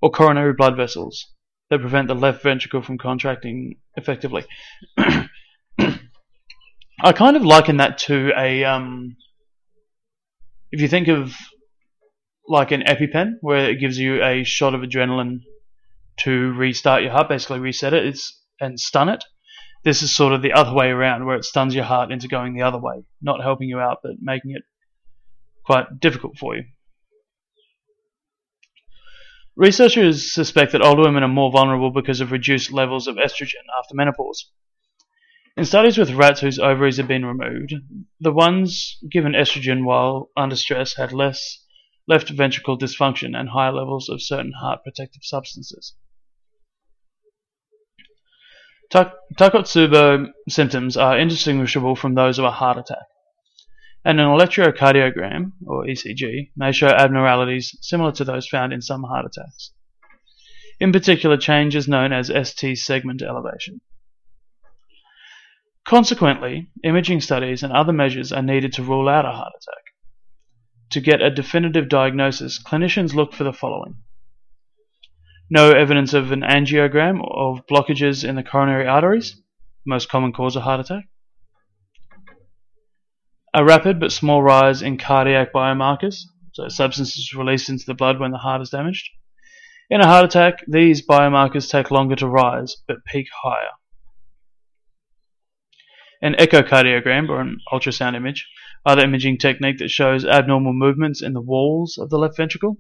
or 0.02 0.12
coronary 0.12 0.54
blood 0.54 0.78
vessels 0.78 1.28
that 1.70 1.80
prevent 1.80 2.08
the 2.08 2.16
left 2.16 2.44
ventricle 2.44 2.82
from 2.82 2.98
contracting 2.98 3.76
effectively. 3.96 4.46
I 7.02 7.14
kind 7.14 7.38
of 7.38 7.46
liken 7.46 7.78
that 7.78 8.00
to 8.00 8.32
a 8.36 8.64
um, 8.66 9.16
if 10.72 10.82
you 10.82 10.88
think 10.88 11.08
of 11.08 11.36
like 12.48 12.72
an 12.72 12.82
EpiPen, 12.82 13.34
where 13.42 13.70
it 13.70 13.80
gives 13.80 13.98
you 13.98 14.24
a 14.24 14.44
shot 14.44 14.74
of 14.74 14.82
adrenaline 14.82 15.42
to 16.22 16.52
restart 16.54 17.04
your 17.04 17.12
heart, 17.12 17.30
basically 17.30 17.60
reset 17.60 17.94
it, 17.94 18.20
and 18.60 18.80
stun 18.80 19.08
it. 19.08 19.24
This 19.84 20.02
is 20.02 20.14
sort 20.14 20.34
of 20.34 20.42
the 20.42 20.54
other 20.54 20.74
way 20.74 20.90
around, 20.90 21.26
where 21.26 21.38
it 21.38 21.46
stuns 21.46 21.74
your 21.74 21.86
heart 21.86 22.12
into 22.12 22.28
going 22.28 22.54
the 22.54 22.64
other 22.64 22.80
way, 22.80 23.04
not 23.22 23.42
helping 23.42 23.70
you 23.70 23.80
out, 23.80 24.00
but 24.04 24.14
making 24.20 24.52
it 24.52 24.64
quite 25.64 26.00
difficult 26.00 26.38
for 26.38 26.56
you. 26.56 26.64
Researchers 29.60 30.34
suspect 30.34 30.72
that 30.72 30.82
older 30.82 31.02
women 31.02 31.22
are 31.22 31.28
more 31.28 31.52
vulnerable 31.52 31.92
because 31.92 32.22
of 32.22 32.32
reduced 32.32 32.72
levels 32.72 33.08
of 33.08 33.18
estrogen 33.18 33.68
after 33.78 33.94
menopause. 33.94 34.50
In 35.58 35.66
studies 35.66 35.98
with 35.98 36.14
rats 36.14 36.40
whose 36.40 36.60
ovaries 36.60 36.96
had 36.96 37.10
been 37.10 37.26
removed, 37.26 37.74
the 38.22 38.32
ones 38.32 38.98
given 39.12 39.34
estrogen 39.34 39.84
while 39.84 40.30
under 40.38 40.56
stress 40.56 40.96
had 40.96 41.12
less 41.12 41.62
left 42.08 42.30
ventricle 42.30 42.78
dysfunction 42.78 43.38
and 43.38 43.50
higher 43.50 43.74
levels 43.74 44.08
of 44.08 44.22
certain 44.22 44.54
heart 44.62 44.82
protective 44.82 45.24
substances. 45.26 45.94
Takotsubo 48.90 50.28
symptoms 50.48 50.96
are 50.96 51.20
indistinguishable 51.20 51.98
from 51.98 52.16
those 52.16 52.40
of 52.40 52.46
a 52.46 52.52
heart 52.52 52.78
attack, 52.78 53.08
and 54.06 54.20
an 54.20 54.28
electrocardiogram, 54.28 55.52
or 55.66 55.86
ECG, 55.86 56.52
may 56.56 56.72
show 56.72 56.88
abnormalities 56.88 57.78
similar 57.82 58.12
to 58.14 58.24
those 58.24 58.48
found 58.48 58.74
in 58.74 58.82
some 58.82 59.04
heart 59.04 59.26
attacks. 59.26 59.72
In 60.80 60.92
particular, 60.92 61.38
changes 61.38 61.88
known 61.88 62.14
as 62.14 62.28
ST 62.28 62.78
segment 62.78 63.22
elevation. 63.22 63.82
Consequently, 65.86 66.70
imaging 66.84 67.22
studies 67.22 67.64
and 67.64 67.74
other 67.74 67.94
measures 67.94 68.32
are 68.32 68.42
needed 68.42 68.74
to 68.74 68.84
rule 68.84 69.10
out 69.10 69.26
a 69.26 69.32
heart 69.32 69.54
attack. 69.58 69.84
To 70.92 71.02
get 71.02 71.22
a 71.22 71.30
definitive 71.30 71.90
diagnosis, 71.90 72.62
clinicians 72.62 73.14
look 73.14 73.34
for 73.34 73.44
the 73.44 73.54
following 73.54 73.96
no 75.50 75.72
evidence 75.72 76.14
of 76.14 76.32
an 76.32 76.42
angiogram 76.42 77.22
of 77.28 77.66
blockages 77.66 78.28
in 78.28 78.36
the 78.36 78.44
coronary 78.44 78.88
arteries, 78.88 79.42
most 79.86 80.10
common 80.10 80.32
cause 80.32 80.56
of 80.56 80.62
heart 80.62 80.80
attack. 80.80 81.06
A 83.54 83.66
rapid 83.66 84.00
but 84.00 84.12
small 84.12 84.44
rise 84.44 84.84
in 84.84 84.98
cardiac 84.98 85.52
biomarkers, 85.52 86.26
so 86.54 86.68
substances 86.68 87.34
released 87.34 87.70
into 87.70 87.86
the 87.86 87.96
blood 87.96 88.20
when 88.20 88.32
the 88.32 88.38
heart 88.38 88.62
is 88.62 88.70
damaged. 88.70 89.10
In 89.90 90.02
a 90.02 90.06
heart 90.06 90.26
attack, 90.26 90.64
these 90.68 91.06
biomarkers 91.06 91.70
take 91.70 91.90
longer 91.90 92.16
to 92.18 92.28
rise 92.28 92.76
but 92.88 93.04
peak 93.06 93.28
higher. 93.42 93.72
An 96.22 96.36
echocardiogram, 96.36 97.28
or 97.30 97.42
an 97.42 97.58
ultrasound 97.74 98.16
image, 98.16 98.48
are 98.86 99.00
imaging 99.00 99.40
technique 99.40 99.80
that 99.80 99.90
shows 99.90 100.26
abnormal 100.26 100.74
movements 100.74 101.24
in 101.24 101.34
the 101.34 101.42
walls 101.42 101.98
of 101.98 102.12
the 102.12 102.20
left 102.20 102.38
ventricle. 102.38 102.78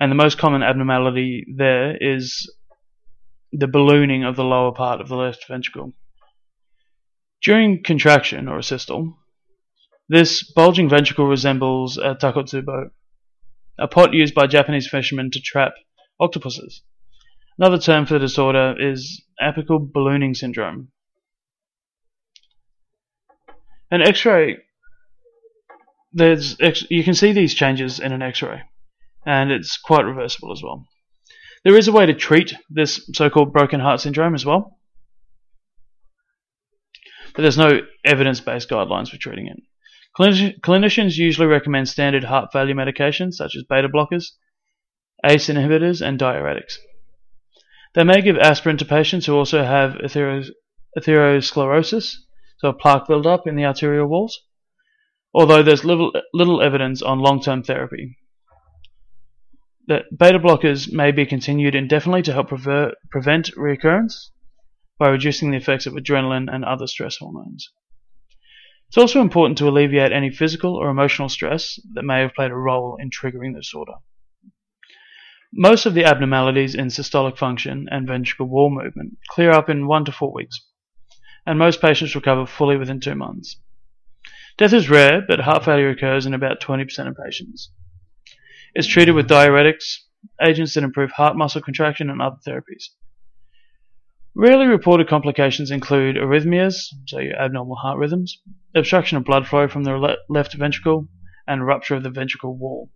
And 0.00 0.10
the 0.10 0.16
most 0.16 0.36
common 0.38 0.64
abnormality 0.64 1.44
there 1.54 1.96
is 2.00 2.52
the 3.52 3.68
ballooning 3.68 4.24
of 4.24 4.34
the 4.34 4.44
lower 4.44 4.72
part 4.72 5.00
of 5.00 5.08
the 5.08 5.16
left 5.16 5.46
ventricle. 5.46 5.92
During 7.42 7.84
contraction, 7.84 8.48
or 8.48 8.58
a 8.58 8.62
systole, 8.62 9.16
this 10.10 10.42
bulging 10.52 10.88
ventricle 10.88 11.26
resembles 11.26 11.96
a 11.96 12.16
takotsubo, 12.16 12.90
a 13.78 13.86
pot 13.86 14.12
used 14.12 14.34
by 14.34 14.48
Japanese 14.48 14.88
fishermen 14.88 15.30
to 15.30 15.40
trap 15.40 15.74
octopuses. 16.18 16.82
Another 17.56 17.78
term 17.78 18.06
for 18.06 18.14
the 18.14 18.18
disorder 18.18 18.74
is 18.76 19.22
apical 19.40 19.78
ballooning 19.80 20.34
syndrome, 20.34 20.88
an 23.90 24.02
X-ray, 24.02 24.58
there's 26.12 26.56
you 26.90 27.04
can 27.04 27.14
see 27.14 27.32
these 27.32 27.54
changes 27.54 28.00
in 28.00 28.12
an 28.12 28.20
X-ray, 28.20 28.62
and 29.24 29.52
it's 29.52 29.76
quite 29.78 30.04
reversible 30.04 30.50
as 30.50 30.60
well. 30.60 30.86
There 31.64 31.76
is 31.76 31.86
a 31.86 31.92
way 31.92 32.06
to 32.06 32.14
treat 32.14 32.52
this 32.68 33.08
so-called 33.14 33.52
broken 33.52 33.78
heart 33.78 34.00
syndrome 34.00 34.34
as 34.34 34.44
well, 34.44 34.78
but 37.36 37.42
there's 37.42 37.58
no 37.58 37.80
evidence-based 38.04 38.68
guidelines 38.68 39.08
for 39.08 39.18
treating 39.18 39.46
it. 39.46 39.58
Clinicians 40.18 41.16
usually 41.16 41.46
recommend 41.46 41.88
standard 41.88 42.24
heart 42.24 42.50
failure 42.52 42.74
medications 42.74 43.34
such 43.34 43.54
as 43.56 43.64
beta 43.68 43.88
blockers, 43.88 44.32
ACE 45.24 45.48
inhibitors, 45.48 46.00
and 46.00 46.18
diuretics. 46.18 46.78
They 47.94 48.04
may 48.04 48.20
give 48.20 48.36
aspirin 48.38 48.76
to 48.78 48.84
patients 48.84 49.26
who 49.26 49.34
also 49.34 49.64
have 49.64 49.92
atherosclerosis 50.96 52.16
so 52.58 52.68
a 52.68 52.72
plaque 52.72 53.06
buildup 53.08 53.46
in 53.46 53.56
the 53.56 53.64
arterial 53.64 54.06
walls, 54.06 54.40
although 55.32 55.62
there's 55.62 55.84
little, 55.84 56.12
little 56.34 56.60
evidence 56.60 57.00
on 57.02 57.18
long-term 57.18 57.62
therapy. 57.62 58.18
That 59.86 60.04
beta 60.16 60.38
blockers 60.38 60.92
may 60.92 61.10
be 61.10 61.24
continued 61.26 61.74
indefinitely 61.74 62.22
to 62.22 62.32
help 62.32 62.48
prevent 63.10 63.50
recurrence 63.56 64.30
by 64.98 65.08
reducing 65.08 65.50
the 65.50 65.56
effects 65.56 65.86
of 65.86 65.94
adrenaline 65.94 66.48
and 66.52 66.64
other 66.64 66.86
stress 66.86 67.16
hormones. 67.16 67.70
It's 68.90 68.98
also 68.98 69.20
important 69.20 69.56
to 69.58 69.68
alleviate 69.68 70.10
any 70.10 70.30
physical 70.30 70.74
or 70.74 70.90
emotional 70.90 71.28
stress 71.28 71.78
that 71.92 72.02
may 72.02 72.22
have 72.22 72.34
played 72.34 72.50
a 72.50 72.56
role 72.56 72.96
in 73.00 73.08
triggering 73.08 73.54
the 73.54 73.60
disorder. 73.60 73.92
Most 75.52 75.86
of 75.86 75.94
the 75.94 76.04
abnormalities 76.04 76.74
in 76.74 76.88
systolic 76.88 77.38
function 77.38 77.86
and 77.92 78.08
ventricle 78.08 78.48
wall 78.48 78.68
movement 78.68 79.18
clear 79.28 79.52
up 79.52 79.68
in 79.68 79.86
one 79.86 80.04
to 80.06 80.10
four 80.10 80.32
weeks 80.32 80.58
and 81.46 81.56
most 81.56 81.80
patients 81.80 82.16
recover 82.16 82.46
fully 82.46 82.76
within 82.76 82.98
two 82.98 83.14
months. 83.14 83.60
Death 84.58 84.72
is 84.72 84.90
rare, 84.90 85.22
but 85.24 85.38
heart 85.38 85.64
failure 85.64 85.90
occurs 85.90 86.26
in 86.26 86.34
about 86.34 86.60
20% 86.60 87.06
of 87.06 87.16
patients. 87.16 87.70
It's 88.74 88.88
treated 88.88 89.12
with 89.12 89.28
diuretics, 89.28 89.98
agents 90.42 90.74
that 90.74 90.82
improve 90.82 91.12
heart 91.12 91.36
muscle 91.36 91.62
contraction, 91.62 92.10
and 92.10 92.20
other 92.20 92.38
therapies. 92.44 92.88
Rarely 94.34 94.66
reported 94.66 95.08
complications 95.08 95.70
include 95.70 96.16
arrhythmias, 96.16 96.86
so 97.06 97.18
abnormal 97.18 97.76
heart 97.76 97.98
rhythms, 97.98 98.40
obstruction 98.74 99.18
of 99.18 99.24
blood 99.24 99.46
flow 99.46 99.66
from 99.66 99.84
the 99.84 99.96
le- 99.96 100.16
left 100.28 100.54
ventricle, 100.54 101.08
and 101.46 101.66
rupture 101.66 101.96
of 101.96 102.02
the 102.02 102.10
ventricle 102.10 102.56
wall. 102.56 102.90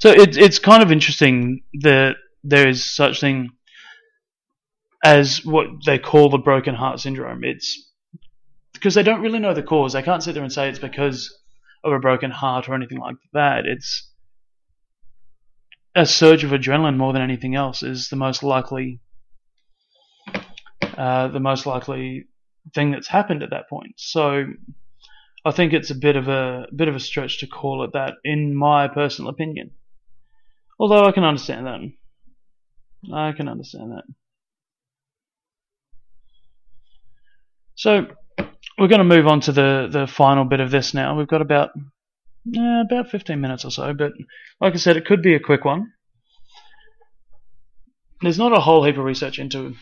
So 0.00 0.10
it, 0.10 0.36
it's 0.36 0.58
kind 0.58 0.82
of 0.82 0.90
interesting 0.90 1.62
that 1.80 2.16
there 2.42 2.66
is 2.68 2.94
such 2.94 3.20
thing 3.20 3.50
as 5.04 5.44
what 5.44 5.66
they 5.84 5.98
call 5.98 6.30
the 6.30 6.38
broken 6.38 6.74
heart 6.74 6.98
syndrome. 6.98 7.44
It's 7.44 7.90
because 8.72 8.94
they 8.94 9.02
don't 9.02 9.20
really 9.20 9.38
know 9.38 9.54
the 9.54 9.62
cause. 9.62 9.92
They 9.92 10.02
can't 10.02 10.22
sit 10.22 10.32
there 10.32 10.42
and 10.42 10.52
say 10.52 10.68
it's 10.68 10.78
because 10.78 11.32
of 11.84 11.92
a 11.92 11.98
broken 11.98 12.30
heart 12.30 12.68
or 12.68 12.74
anything 12.74 12.98
like 12.98 13.16
that. 13.34 13.66
It's 13.66 14.10
a 15.94 16.06
surge 16.06 16.44
of 16.44 16.50
adrenaline 16.50 16.96
more 16.96 17.12
than 17.12 17.22
anything 17.22 17.54
else 17.54 17.82
is 17.82 18.08
the 18.08 18.16
most 18.16 18.42
likely 18.42 19.00
uh, 20.96 21.28
the 21.28 21.40
most 21.40 21.66
likely 21.66 22.26
thing 22.74 22.90
that's 22.90 23.08
happened 23.08 23.42
at 23.42 23.50
that 23.50 23.68
point. 23.68 23.94
So 23.96 24.44
I 25.44 25.50
think 25.50 25.72
it's 25.72 25.90
a 25.90 25.94
bit 25.94 26.16
of 26.16 26.28
a 26.28 26.66
bit 26.74 26.88
of 26.88 26.94
a 26.94 27.00
stretch 27.00 27.40
to 27.40 27.46
call 27.46 27.84
it 27.84 27.92
that, 27.92 28.14
in 28.24 28.54
my 28.54 28.88
personal 28.88 29.30
opinion. 29.30 29.72
Although 30.78 31.04
I 31.04 31.12
can 31.12 31.24
understand 31.24 31.66
that. 31.66 31.80
I 33.12 33.32
can 33.32 33.48
understand 33.48 33.92
that. 33.92 34.04
So 37.74 38.06
we're 38.78 38.88
going 38.88 38.98
to 38.98 39.04
move 39.04 39.26
on 39.26 39.40
to 39.42 39.52
the, 39.52 39.88
the 39.90 40.06
final 40.06 40.44
bit 40.44 40.60
of 40.60 40.70
this 40.70 40.94
now. 40.94 41.16
We've 41.16 41.28
got 41.28 41.42
about 41.42 41.70
uh, 42.56 42.82
about 42.82 43.10
15 43.10 43.40
minutes 43.40 43.64
or 43.64 43.70
so, 43.70 43.94
but 43.94 44.12
like 44.60 44.74
I 44.74 44.78
said, 44.78 44.96
it 44.96 45.06
could 45.06 45.22
be 45.22 45.34
a 45.34 45.40
quick 45.40 45.64
one. 45.64 45.92
There's 48.22 48.38
not 48.38 48.56
a 48.56 48.60
whole 48.60 48.84
heap 48.84 48.96
of 48.98 49.04
research 49.04 49.38
into 49.38 49.74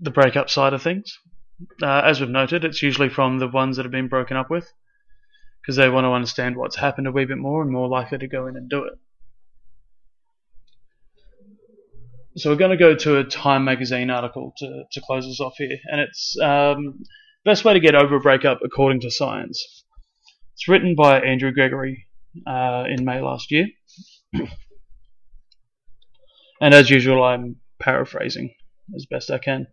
the 0.00 0.10
breakup 0.10 0.50
side 0.50 0.72
of 0.74 0.82
things. 0.82 1.18
Uh, 1.82 2.02
as 2.04 2.20
we've 2.20 2.30
noted, 2.30 2.64
it's 2.64 2.82
usually 2.82 3.08
from 3.08 3.38
the 3.38 3.48
ones 3.48 3.76
that 3.76 3.84
have 3.84 3.92
been 3.92 4.08
broken 4.08 4.36
up 4.36 4.50
with. 4.50 4.68
because 5.62 5.76
they 5.76 5.88
want 5.88 6.04
to 6.04 6.10
understand 6.12 6.56
what's 6.56 6.76
happened 6.76 7.06
a 7.06 7.12
wee 7.12 7.24
bit 7.24 7.38
more 7.38 7.62
and 7.62 7.70
more 7.70 7.88
likely 7.88 8.18
to 8.18 8.28
go 8.28 8.46
in 8.46 8.56
and 8.56 8.68
do 8.68 8.84
it. 8.84 8.94
So 12.36 12.50
we're 12.50 12.56
going 12.56 12.72
to 12.72 12.76
go 12.76 12.96
to 12.96 13.18
a 13.18 13.24
Time 13.24 13.64
magazine 13.64 14.10
article 14.10 14.54
to, 14.58 14.84
to 14.92 15.00
close 15.06 15.26
us 15.26 15.40
off 15.40 15.54
here, 15.58 15.78
and 15.86 16.00
it's 16.00 16.36
um, 16.42 17.04
best 17.44 17.64
way 17.64 17.74
to 17.74 17.80
get 17.80 17.94
over 17.94 18.16
a 18.16 18.20
breakup 18.20 18.60
according 18.64 19.00
to 19.02 19.10
science. 19.10 19.83
It's 20.54 20.68
written 20.68 20.94
by 20.94 21.20
Andrew 21.20 21.52
Gregory 21.52 22.06
uh, 22.46 22.84
in 22.88 23.04
May 23.04 23.20
last 23.20 23.50
year, 23.50 23.66
and 26.60 26.72
as 26.72 26.88
usual, 26.88 27.24
I'm 27.24 27.56
paraphrasing 27.80 28.54
as 28.94 29.04
best 29.06 29.30
I 29.32 29.38
can. 29.38 29.66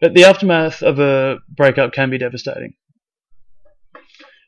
But 0.00 0.14
the 0.14 0.24
aftermath 0.24 0.82
of 0.82 0.98
a 0.98 1.38
breakup 1.48 1.92
can 1.92 2.10
be 2.10 2.18
devastating. 2.18 2.74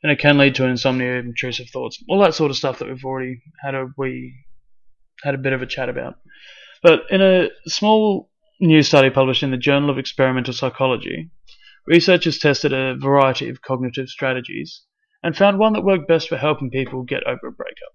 And 0.03 0.11
it 0.11 0.19
can 0.19 0.37
lead 0.37 0.55
to 0.55 0.65
insomnia, 0.65 1.15
intrusive 1.15 1.69
thoughts, 1.69 2.03
all 2.09 2.19
that 2.21 2.35
sort 2.35 2.51
of 2.51 2.57
stuff 2.57 2.79
that 2.79 2.87
we've 2.87 3.05
already 3.05 3.41
had 3.63 3.73
a 3.73 3.87
we 3.97 4.35
had 5.23 5.33
a 5.33 5.39
bit 5.39 5.53
of 5.53 5.61
a 5.61 5.65
chat 5.65 5.89
about. 5.89 6.15
But 6.83 7.03
in 7.09 7.21
a 7.21 7.49
small 7.65 8.29
new 8.59 8.83
study 8.83 9.09
published 9.09 9.43
in 9.43 9.51
the 9.51 9.57
Journal 9.57 9.89
of 9.89 9.97
Experimental 9.97 10.53
Psychology, 10.53 11.31
researchers 11.87 12.37
tested 12.37 12.71
a 12.71 12.95
variety 12.97 13.49
of 13.49 13.61
cognitive 13.61 14.09
strategies 14.09 14.83
and 15.23 15.35
found 15.35 15.57
one 15.57 15.73
that 15.73 15.83
worked 15.83 16.07
best 16.07 16.27
for 16.27 16.37
helping 16.37 16.69
people 16.69 17.03
get 17.03 17.23
over 17.25 17.47
a 17.47 17.51
breakup. 17.51 17.93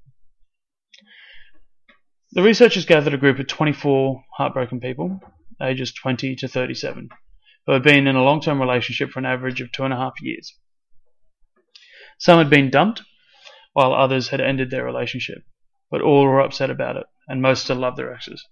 The 2.32 2.42
researchers 2.42 2.86
gathered 2.86 3.14
a 3.14 3.18
group 3.18 3.38
of 3.38 3.46
24 3.46 4.22
heartbroken 4.36 4.80
people, 4.80 5.20
ages 5.62 5.92
20 5.92 6.36
to 6.36 6.48
37, 6.48 7.08
who 7.66 7.72
had 7.72 7.82
been 7.82 8.06
in 8.06 8.16
a 8.16 8.22
long 8.22 8.40
term 8.40 8.60
relationship 8.60 9.10
for 9.10 9.18
an 9.18 9.26
average 9.26 9.60
of 9.60 9.72
two 9.72 9.84
and 9.84 9.92
a 9.92 9.96
half 9.96 10.14
years. 10.20 10.54
Some 12.18 12.38
had 12.38 12.50
been 12.50 12.70
dumped, 12.70 13.02
while 13.72 13.92
others 13.92 14.28
had 14.28 14.40
ended 14.40 14.70
their 14.70 14.84
relationship, 14.84 15.44
but 15.90 16.00
all 16.00 16.24
were 16.24 16.40
upset 16.40 16.70
about 16.70 16.96
it, 16.96 17.06
and 17.28 17.40
most 17.40 17.64
still 17.64 17.76
loved 17.76 17.96
their 17.96 18.12
exes. 18.12 18.44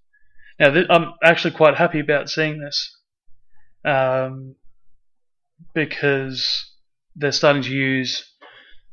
Now, 0.58 0.70
th- 0.70 0.86
I'm 0.88 1.12
actually 1.22 1.54
quite 1.54 1.76
happy 1.76 1.98
about 1.98 2.30
seeing 2.30 2.60
this 2.60 2.96
um, 3.84 4.54
because 5.74 6.72
they're 7.14 7.32
starting 7.32 7.62
to 7.62 7.74
use 7.74 8.36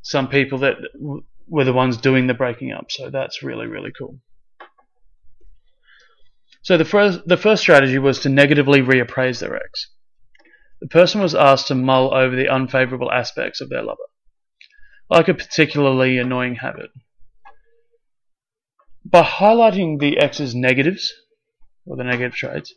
some 0.04 0.28
people 0.28 0.60
that 0.60 0.76
were 1.48 1.64
the 1.64 1.74
ones 1.74 1.98
doing 1.98 2.28
the 2.28 2.34
breaking 2.34 2.72
up, 2.72 2.92
so 2.92 3.10
that's 3.10 3.42
really, 3.42 3.66
really 3.66 3.92
cool. 3.98 4.20
So 6.62 6.78
the 6.78 6.86
first, 6.86 7.28
the 7.28 7.38
first 7.38 7.62
strategy 7.62 8.00
was 8.00 8.20
to 8.20 8.30
negatively 8.30 8.82
reappraise 8.82 9.40
their 9.40 9.56
ex. 9.56 9.90
The 10.82 10.88
person 10.88 11.22
was 11.22 11.34
asked 11.34 11.68
to 11.68 11.76
mull 11.76 12.14
over 12.14 12.36
the 12.36 12.50
unfavorable 12.50 13.12
aspects 13.12 13.62
of 13.62 13.70
their 13.70 13.82
lover, 13.82 14.04
like 15.10 15.30
a 15.30 15.34
particularly 15.34 16.18
annoying 16.18 16.56
habit. 16.56 16.92
By 19.06 19.24
highlighting 19.24 20.00
the 20.00 20.18
ex's 20.18 20.54
negatives, 20.54 21.14
or 21.86 21.98
the 21.98 22.04
negative 22.04 22.36
traits, 22.36 22.74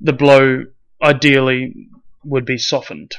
the 0.00 0.12
blow 0.12 0.64
ideally 1.02 1.88
would 2.24 2.44
be 2.44 2.58
softened. 2.58 3.16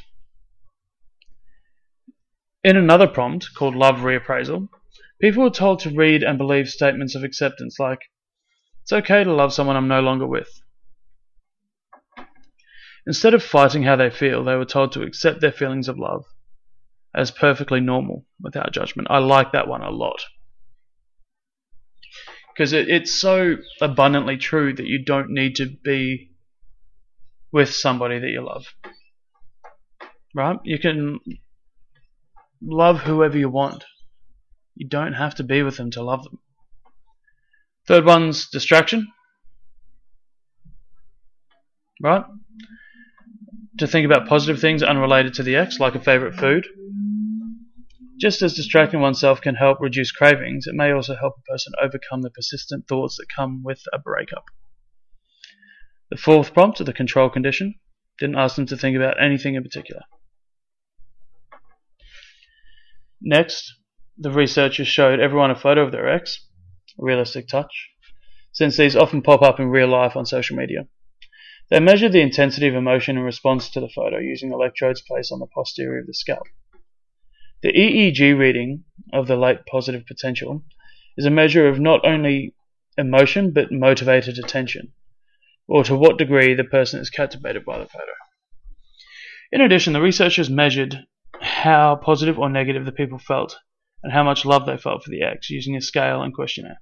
In 2.61 2.75
another 2.75 3.07
prompt, 3.07 3.53
called 3.55 3.73
Love 3.73 3.99
Reappraisal, 3.99 4.67
people 5.21 5.43
were 5.43 5.49
told 5.49 5.79
to 5.79 5.89
read 5.91 6.23
and 6.23 6.37
believe 6.37 6.67
statements 6.67 7.15
of 7.15 7.23
acceptance 7.23 7.79
like, 7.79 8.01
It's 8.81 8.91
okay 8.91 9.23
to 9.23 9.33
love 9.33 9.53
someone 9.53 9.77
I'm 9.77 9.87
no 9.87 10.01
longer 10.01 10.27
with. 10.27 10.49
Instead 13.07 13.33
of 13.33 13.41
fighting 13.41 13.83
how 13.83 13.95
they 13.95 14.09
feel, 14.09 14.43
they 14.43 14.55
were 14.55 14.65
told 14.65 14.91
to 14.91 15.03
accept 15.03 15.39
their 15.39 15.53
feelings 15.53 15.87
of 15.87 15.97
love 15.97 16.25
as 17.15 17.31
perfectly 17.31 17.79
normal 17.79 18.25
without 18.41 18.73
judgment. 18.73 19.07
I 19.09 19.19
like 19.19 19.53
that 19.53 19.67
one 19.69 19.81
a 19.81 19.89
lot. 19.89 20.21
Because 22.53 22.73
it, 22.73 22.89
it's 22.89 23.13
so 23.13 23.55
abundantly 23.81 24.35
true 24.35 24.73
that 24.73 24.85
you 24.85 25.03
don't 25.03 25.29
need 25.29 25.55
to 25.55 25.65
be 25.65 26.31
with 27.53 27.73
somebody 27.73 28.19
that 28.19 28.29
you 28.29 28.45
love. 28.45 28.65
Right? 30.35 30.59
You 30.65 30.77
can 30.77 31.19
love 32.61 33.01
whoever 33.01 33.37
you 33.37 33.49
want. 33.49 33.85
You 34.75 34.87
don't 34.87 35.13
have 35.13 35.35
to 35.35 35.43
be 35.43 35.63
with 35.63 35.77
them 35.77 35.91
to 35.91 36.03
love 36.03 36.23
them. 36.23 36.39
Third 37.87 38.05
one's 38.05 38.49
distraction. 38.49 39.07
Right? 42.01 42.23
To 43.79 43.87
think 43.87 44.05
about 44.05 44.27
positive 44.27 44.61
things 44.61 44.83
unrelated 44.83 45.33
to 45.35 45.43
the 45.43 45.55
ex, 45.55 45.79
like 45.79 45.95
a 45.95 45.99
favorite 45.99 46.35
food. 46.35 46.67
Just 48.19 48.41
as 48.41 48.53
distracting 48.53 48.99
oneself 48.99 49.39
can 49.41 49.55
help 49.55 49.79
reduce 49.79 50.11
cravings, 50.11 50.67
it 50.67 50.75
may 50.75 50.91
also 50.91 51.15
help 51.15 51.35
a 51.37 51.51
person 51.51 51.73
overcome 51.81 52.21
the 52.21 52.29
persistent 52.29 52.87
thoughts 52.87 53.15
that 53.17 53.27
come 53.33 53.63
with 53.63 53.81
a 53.93 53.99
breakup. 53.99 54.43
The 56.09 56.17
fourth 56.17 56.53
prompt, 56.53 56.83
the 56.83 56.91
control 56.91 57.29
condition, 57.29 57.75
didn't 58.19 58.37
ask 58.37 58.55
them 58.55 58.65
to 58.67 58.77
think 58.77 58.97
about 58.97 59.21
anything 59.21 59.55
in 59.55 59.63
particular. 59.63 60.01
Next, 63.21 63.73
the 64.17 64.31
researchers 64.31 64.87
showed 64.87 65.19
everyone 65.19 65.51
a 65.51 65.55
photo 65.55 65.81
of 65.83 65.91
their 65.91 66.07
ex, 66.07 66.47
a 66.97 67.03
realistic 67.03 67.47
touch, 67.47 67.89
since 68.51 68.77
these 68.77 68.95
often 68.95 69.21
pop 69.21 69.41
up 69.41 69.59
in 69.59 69.67
real 69.67 69.87
life 69.87 70.15
on 70.15 70.25
social 70.25 70.55
media. 70.55 70.87
They 71.69 71.79
measured 71.79 72.13
the 72.13 72.21
intensity 72.21 72.67
of 72.67 72.75
emotion 72.75 73.17
in 73.17 73.23
response 73.23 73.69
to 73.69 73.79
the 73.79 73.89
photo 73.89 74.17
using 74.17 74.51
electrodes 74.51 75.01
placed 75.01 75.31
on 75.31 75.39
the 75.39 75.47
posterior 75.47 75.99
of 75.99 76.07
the 76.07 76.13
scalp. 76.13 76.47
The 77.61 77.73
EEG 77.73 78.37
reading 78.37 78.85
of 79.11 79.27
the 79.27 79.35
late 79.35 79.65
positive 79.65 80.05
potential 80.05 80.63
is 81.17 81.25
a 81.25 81.29
measure 81.29 81.67
of 81.67 81.79
not 81.79 82.05
only 82.05 82.55
emotion 82.97 83.51
but 83.51 83.71
motivated 83.71 84.39
attention, 84.39 84.93
or 85.67 85.83
to 85.83 85.95
what 85.95 86.17
degree 86.17 86.53
the 86.53 86.63
person 86.63 87.01
is 87.01 87.09
captivated 87.09 87.65
by 87.65 87.77
the 87.79 87.85
photo. 87.85 88.13
In 89.51 89.61
addition, 89.61 89.93
the 89.93 90.01
researchers 90.01 90.49
measured 90.49 91.05
how 91.41 91.95
positive 91.95 92.37
or 92.37 92.49
negative 92.49 92.85
the 92.85 92.91
people 92.91 93.19
felt 93.19 93.57
and 94.03 94.13
how 94.13 94.23
much 94.23 94.45
love 94.45 94.65
they 94.65 94.77
felt 94.77 95.03
for 95.03 95.09
the 95.09 95.21
ex 95.21 95.49
using 95.49 95.75
a 95.75 95.81
scale 95.81 96.21
and 96.21 96.33
questionnaire. 96.33 96.81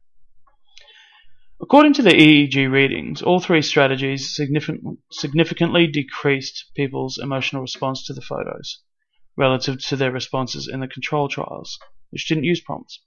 According 1.59 1.93
to 1.93 2.03
the 2.03 2.11
EEG 2.11 2.71
readings, 2.71 3.23
all 3.23 3.39
three 3.39 3.63
strategies 3.63 4.35
significant, 4.35 4.99
significantly 5.11 5.87
decreased 5.87 6.65
people's 6.75 7.17
emotional 7.17 7.63
response 7.63 8.05
to 8.05 8.13
the 8.13 8.21
photos 8.21 8.83
relative 9.35 9.79
to 9.87 9.95
their 9.95 10.11
responses 10.11 10.67
in 10.67 10.81
the 10.81 10.87
control 10.87 11.27
trials, 11.27 11.79
which 12.11 12.27
didn't 12.27 12.43
use 12.43 12.61
prompts. 12.61 13.01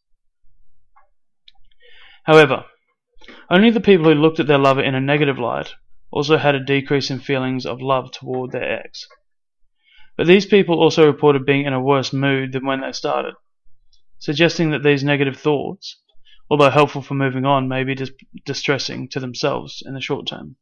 However, 2.25 2.65
only 3.49 3.71
the 3.71 3.81
people 3.81 4.07
who 4.07 4.15
looked 4.15 4.41
at 4.41 4.47
their 4.47 4.59
lover 4.59 4.83
in 4.83 4.95
a 4.95 5.01
negative 5.01 5.39
light 5.39 5.75
also 6.11 6.37
had 6.37 6.55
a 6.55 6.65
decrease 6.65 7.11
in 7.11 7.21
feelings 7.21 7.65
of 7.65 7.81
love 7.81 8.11
toward 8.11 8.51
their 8.51 8.81
ex. 8.81 9.07
But 10.17 10.27
these 10.27 10.47
people 10.47 10.81
also 10.81 11.07
reported 11.07 11.47
being 11.47 11.67
in 11.67 11.73
a 11.73 11.81
worse 11.81 12.13
mood 12.13 12.53
than 12.53 12.67
when 12.67 12.81
they 12.81 12.93
started, 12.93 13.35
suggesting 14.19 14.71
that 14.71 14.83
these 14.83 15.05
negative 15.05 15.37
thoughts, 15.37 16.01
although 16.51 16.71
helpful 16.71 17.03
for 17.03 17.15
moving 17.15 17.45
on, 17.45 17.69
may 17.69 17.85
be 17.85 17.95
dis- 17.95 18.13
distressing 18.45 19.09
to 19.09 19.21
themselves 19.21 19.83
in 19.85 19.95
the 19.95 20.01
short 20.01 20.27
term. 20.27 20.57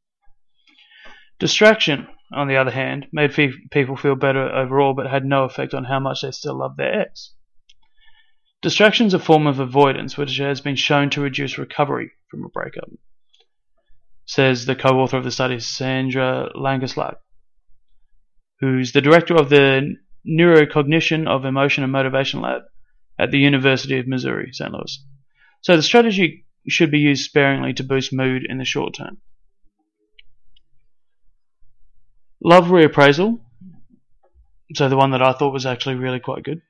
Distraction, 1.39 2.09
on 2.33 2.49
the 2.49 2.57
other 2.57 2.73
hand, 2.73 3.07
made 3.13 3.33
people 3.71 3.97
feel 3.97 4.17
better 4.17 4.49
overall 4.49 4.93
but 4.93 5.11
had 5.11 5.25
no 5.25 5.45
effect 5.45 5.73
on 5.73 5.85
how 5.85 6.01
much 6.01 6.23
they 6.23 6.31
still 6.31 6.59
loved 6.59 6.77
their 6.77 7.03
ex. 7.03 7.35
Distraction 8.61 9.07
is 9.07 9.15
a 9.15 9.21
form 9.21 9.47
of 9.47 9.61
avoidance 9.61 10.17
which 10.17 10.37
has 10.39 10.61
been 10.61 10.75
shown 10.75 11.11
to 11.11 11.21
reduce 11.21 11.59
recovery 11.59 12.11
from 12.29 12.45
a 12.45 12.49
breakup, 12.49 12.91
says 14.27 14.67
the 14.67 14.75
co 14.75 15.01
author 15.01 15.17
of 15.17 15.23
the 15.23 15.31
study, 15.31 15.61
Sandra 15.61 16.51
Langeslag, 16.57 17.17
who's 18.61 18.93
the 18.93 19.01
director 19.01 19.37
of 19.37 19.49
the 19.49 19.97
Neurocognition 20.27 21.27
of 21.27 21.45
Emotion 21.45 21.85
and 21.85 21.93
Motivation 21.93 22.41
Lab 22.41 22.63
at 23.19 23.31
the 23.31 23.39
University 23.39 23.99
of 23.99 24.07
Missouri, 24.07 24.51
St. 24.53 24.73
Louis. 24.73 25.05
So 25.63 25.77
the 25.77 25.83
strategy 25.83 26.47
should 26.69 26.91
be 26.91 26.99
used 26.99 27.25
sparingly 27.25 27.73
to 27.75 27.85
boost 27.85 28.13
mood 28.13 28.45
in 28.49 28.59
the 28.59 28.65
short 28.65 28.95
term. 28.95 29.19
Love 32.43 32.67
reappraisal. 32.67 33.41
So 34.75 34.89
the 34.89 34.97
one 34.97 35.13
that 35.13 35.23
I 35.23 35.33
thought 35.33 35.53
was 35.53 35.67
actually 35.67 35.97
really 35.97 36.21
quite 36.21 36.45
good. 36.45 36.61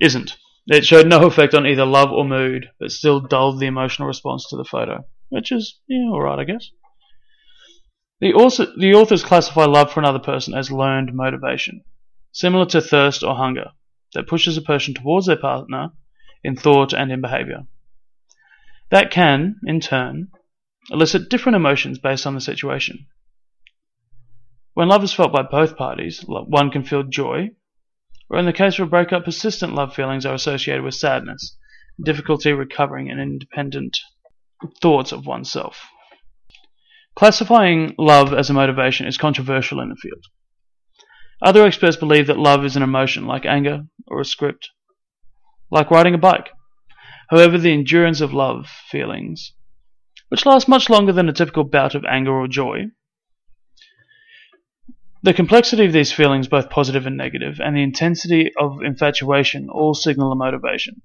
Isn't. 0.00 0.36
It 0.66 0.86
showed 0.86 1.08
no 1.08 1.26
effect 1.26 1.54
on 1.54 1.66
either 1.66 1.84
love 1.84 2.12
or 2.12 2.24
mood, 2.24 2.70
but 2.78 2.92
still 2.92 3.20
dulled 3.20 3.58
the 3.58 3.66
emotional 3.66 4.06
response 4.06 4.48
to 4.48 4.56
the 4.56 4.64
photo. 4.64 5.04
Which 5.28 5.50
is, 5.50 5.80
yeah, 5.88 6.08
alright, 6.10 6.38
I 6.38 6.44
guess. 6.44 6.70
The, 8.22 8.34
author, 8.34 8.68
the 8.78 8.94
authors 8.94 9.24
classify 9.24 9.64
love 9.64 9.92
for 9.92 9.98
another 9.98 10.20
person 10.20 10.54
as 10.54 10.70
learned 10.70 11.12
motivation, 11.12 11.82
similar 12.30 12.66
to 12.66 12.80
thirst 12.80 13.24
or 13.24 13.34
hunger, 13.34 13.72
that 14.14 14.28
pushes 14.28 14.56
a 14.56 14.62
person 14.62 14.94
towards 14.94 15.26
their 15.26 15.36
partner 15.36 15.90
in 16.44 16.54
thought 16.54 16.92
and 16.92 17.10
in 17.10 17.20
behavior. 17.20 17.66
That 18.90 19.10
can, 19.10 19.56
in 19.66 19.80
turn, 19.80 20.28
elicit 20.88 21.30
different 21.30 21.56
emotions 21.56 21.98
based 21.98 22.24
on 22.24 22.34
the 22.36 22.40
situation. 22.40 23.08
When 24.74 24.86
love 24.86 25.02
is 25.02 25.12
felt 25.12 25.32
by 25.32 25.42
both 25.42 25.76
parties, 25.76 26.24
one 26.24 26.70
can 26.70 26.84
feel 26.84 27.02
joy, 27.02 27.50
Or 28.30 28.38
in 28.38 28.46
the 28.46 28.52
case 28.52 28.78
of 28.78 28.86
a 28.86 28.90
breakup, 28.90 29.24
persistent 29.24 29.74
love 29.74 29.94
feelings 29.94 30.24
are 30.24 30.32
associated 30.32 30.84
with 30.84 30.94
sadness, 30.94 31.58
difficulty 32.02 32.52
recovering, 32.52 33.10
and 33.10 33.20
independent 33.20 33.98
thoughts 34.80 35.10
of 35.10 35.26
oneself. 35.26 35.84
Classifying 37.22 37.94
love 38.00 38.32
as 38.32 38.50
a 38.50 38.52
motivation 38.52 39.06
is 39.06 39.16
controversial 39.16 39.78
in 39.78 39.90
the 39.90 39.94
field. 39.94 40.24
Other 41.40 41.64
experts 41.64 41.94
believe 41.94 42.26
that 42.26 42.36
love 42.36 42.64
is 42.64 42.74
an 42.74 42.82
emotion 42.82 43.26
like 43.26 43.46
anger 43.46 43.82
or 44.08 44.20
a 44.20 44.24
script, 44.24 44.70
like 45.70 45.92
riding 45.92 46.14
a 46.14 46.18
bike. 46.18 46.50
However, 47.30 47.58
the 47.58 47.72
endurance 47.72 48.20
of 48.20 48.32
love 48.32 48.66
feelings, 48.66 49.52
which 50.30 50.44
last 50.44 50.66
much 50.66 50.90
longer 50.90 51.12
than 51.12 51.28
a 51.28 51.32
typical 51.32 51.62
bout 51.62 51.94
of 51.94 52.04
anger 52.04 52.32
or 52.32 52.48
joy, 52.48 52.86
the 55.22 55.32
complexity 55.32 55.84
of 55.84 55.92
these 55.92 56.12
feelings, 56.12 56.48
both 56.48 56.70
positive 56.70 57.06
and 57.06 57.16
negative, 57.16 57.60
and 57.60 57.76
the 57.76 57.84
intensity 57.84 58.50
of 58.58 58.82
infatuation 58.82 59.68
all 59.70 59.94
signal 59.94 60.32
a 60.32 60.34
motivation. 60.34 61.02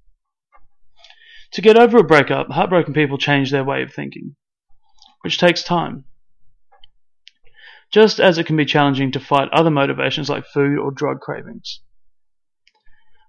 To 1.52 1.62
get 1.62 1.78
over 1.78 2.00
a 2.00 2.04
breakup, 2.04 2.50
heartbroken 2.50 2.96
people 2.96 3.20
change 3.20 3.52
their 3.52 3.64
way 3.64 3.84
of 3.84 3.94
thinking, 3.94 4.36
which 5.28 5.38
takes 5.38 5.62
time. 5.62 6.06
Just 7.92 8.18
as 8.18 8.38
it 8.38 8.46
can 8.46 8.56
be 8.56 8.64
challenging 8.64 9.12
to 9.12 9.20
fight 9.20 9.50
other 9.52 9.70
motivations 9.70 10.30
like 10.30 10.46
food 10.46 10.80
or 10.80 10.90
drug 10.90 11.20
cravings. 11.20 11.82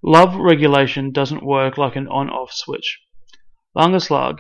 Love 0.01 0.37
regulation 0.37 1.11
doesn't 1.11 1.45
work 1.45 1.77
like 1.77 1.97
an 1.97 2.07
on 2.07 2.31
off 2.31 2.53
switch. 2.53 3.01
Langeslag 3.77 4.39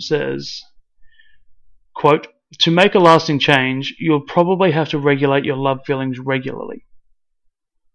says, 0.00 0.64
quote, 1.94 2.26
to 2.58 2.72
make 2.72 2.96
a 2.96 2.98
lasting 2.98 3.38
change, 3.38 3.94
you'll 4.00 4.20
probably 4.20 4.72
have 4.72 4.88
to 4.88 4.98
regulate 4.98 5.44
your 5.44 5.56
love 5.56 5.78
feelings 5.86 6.18
regularly. 6.18 6.86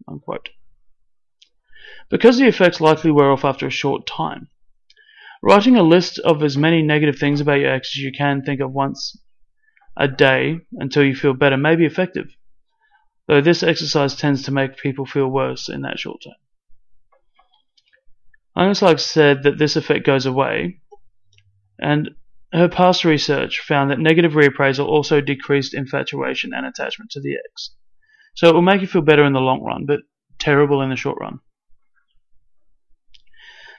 Unquote. 0.08 0.52
Because 2.10 2.38
the 2.38 2.48
effects 2.48 2.80
likely 2.80 3.12
wear 3.12 3.30
off 3.30 3.44
after 3.44 3.68
a 3.68 3.70
short 3.70 4.08
time. 4.08 4.48
Writing 5.44 5.76
a 5.76 5.84
list 5.84 6.20
of 6.20 6.44
as 6.44 6.56
many 6.56 6.84
negative 6.84 7.18
things 7.18 7.42
about 7.42 7.60
your 7.60 7.72
ex 7.72 7.96
as 7.96 8.02
you 8.02 8.12
can 8.12 8.44
think 8.44 8.62
of 8.62 8.72
once 8.72 9.18
a 9.98 10.08
day 10.08 10.60
until 10.74 11.04
you 11.04 11.16
feel 11.16 11.34
better 11.34 11.58
may 11.58 11.76
be 11.76 11.86
effective, 11.86 12.36
though 13.28 13.42
this 13.42 13.64
exercise 13.64 14.16
tends 14.16 14.44
to 14.44 14.52
make 14.52 14.78
people 14.78 15.06
feel 15.06 15.28
worse 15.28 15.68
in 15.68 15.82
that 15.82 16.00
short 16.00 16.22
term. 16.24 16.34
Langeslag 18.56 19.00
said 19.00 19.44
that 19.44 19.58
this 19.58 19.76
effect 19.76 20.06
goes 20.06 20.26
away, 20.26 20.82
and 21.80 22.12
her 22.54 22.68
past 22.68 23.06
research 23.06 23.62
found 23.62 23.90
that 23.90 24.00
negative 24.00 24.34
reappraisal 24.34 24.86
also 24.86 25.22
decreased 25.22 25.74
infatuation 25.74 26.52
and 26.54 26.66
attachment 26.66 27.10
to 27.12 27.22
the 27.22 27.36
ex. 27.36 27.74
So 28.36 28.48
it 28.48 28.54
will 28.54 28.62
make 28.62 28.82
you 28.82 28.88
feel 28.88 29.02
better 29.02 29.26
in 29.26 29.34
the 29.34 29.40
long 29.40 29.64
run, 29.64 29.86
but 29.86 30.02
terrible 30.38 30.82
in 30.82 30.90
the 30.90 30.96
short 30.96 31.18
run. 31.20 31.40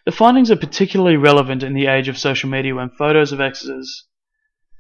The 0.05 0.13
findings 0.13 0.51
are 0.51 0.57
particularly 0.57 1.17
relevant 1.17 1.63
in 1.63 1.75
the 1.75 1.87
age 1.87 2.09
of 2.09 2.19
social 2.19 2.51
media 2.51 2.75
when 2.75 2.91
photos 2.91 3.33
of 3.33 3.41
exes 3.41 4.05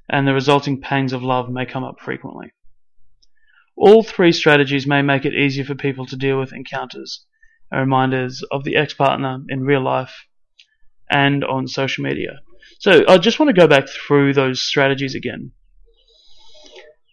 and 0.08 0.26
the 0.26 0.34
resulting 0.34 0.80
pangs 0.80 1.12
of 1.12 1.22
love 1.22 1.48
may 1.48 1.64
come 1.64 1.84
up 1.84 2.00
frequently. 2.00 2.52
All 3.76 4.02
three 4.02 4.32
strategies 4.32 4.86
may 4.86 5.00
make 5.00 5.24
it 5.24 5.34
easier 5.34 5.64
for 5.64 5.74
people 5.74 6.06
to 6.06 6.16
deal 6.16 6.38
with 6.38 6.52
encounters 6.52 7.24
and 7.70 7.80
reminders 7.80 8.42
of 8.50 8.64
the 8.64 8.76
ex 8.76 8.94
partner 8.94 9.38
in 9.48 9.64
real 9.64 9.80
life 9.80 10.26
and 11.10 11.44
on 11.44 11.68
social 11.68 12.02
media. 12.02 12.40
So 12.80 13.04
I 13.06 13.18
just 13.18 13.38
want 13.38 13.48
to 13.48 13.60
go 13.60 13.68
back 13.68 13.88
through 13.88 14.34
those 14.34 14.60
strategies 14.60 15.14
again 15.14 15.52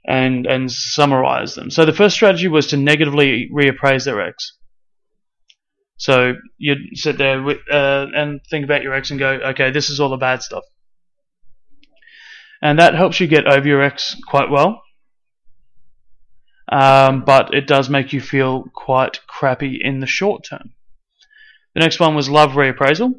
and 0.05 0.47
and 0.47 0.72
summarize 0.72 1.53
them. 1.53 1.70
So 1.70 1.86
the 1.86 1.93
first 1.93 2.16
strategy 2.16 2.47
was 2.47 2.68
to 2.68 2.78
negatively 2.78 3.49
reappraise 3.53 4.05
their 4.05 4.20
ex. 4.20 4.57
So 6.00 6.36
you'd 6.58 6.97
sit 6.97 7.18
there 7.18 7.43
with, 7.43 7.58
uh, 7.70 8.08
and 8.16 8.39
think 8.50 8.64
about 8.64 8.84
your 8.84 8.93
ex 8.93 9.12
and 9.12 9.20
go, 9.20 9.32
okay, 9.32 9.70
this 9.70 9.89
is 9.89 10.00
all 10.00 10.10
the 10.10 10.16
bad 10.16 10.41
stuff. 10.41 10.64
And 12.62 12.80
that 12.80 12.95
helps 12.95 13.20
you 13.20 13.28
get 13.28 13.45
over 13.45 13.68
your 13.68 13.84
ex 13.84 14.16
quite 14.26 14.50
well. 14.50 14.82
Um, 16.72 17.26
but 17.26 17.54
it 17.54 17.68
does 17.68 17.89
make 17.89 18.14
you 18.14 18.22
feel 18.22 18.64
quite 18.74 19.20
crappy 19.28 19.82
in 19.84 20.00
the 20.00 20.08
short 20.08 20.45
term. 20.45 20.72
The 21.76 21.82
next 21.82 22.00
one 22.00 22.16
was 22.16 22.30
love 22.30 22.52
reappraisal. 22.52 23.14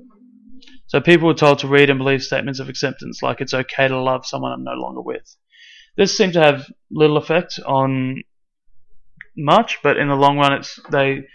So 0.87 1.03
people 1.03 1.29
were 1.29 1.35
told 1.35 1.59
to 1.59 1.69
read 1.69 1.91
and 1.91 1.99
believe 1.99 2.23
statements 2.23 2.61
of 2.61 2.71
acceptance, 2.71 3.23
like 3.23 3.43
it's 3.43 3.55
okay 3.55 3.89
to 3.89 4.01
love 4.01 4.25
someone 4.25 4.53
I'm 4.53 4.65
no 4.65 4.73
longer 4.73 5.03
with. 5.03 5.37
This 5.99 6.17
seemed 6.17 6.33
to 6.33 6.43
have 6.43 6.67
little 6.91 7.19
effect 7.19 7.61
on 7.67 8.23
much, 9.37 9.81
but 9.83 9.99
in 9.99 10.09
the 10.09 10.15
long 10.15 10.39
run, 10.39 10.55
it's 10.55 10.81
they 10.91 11.27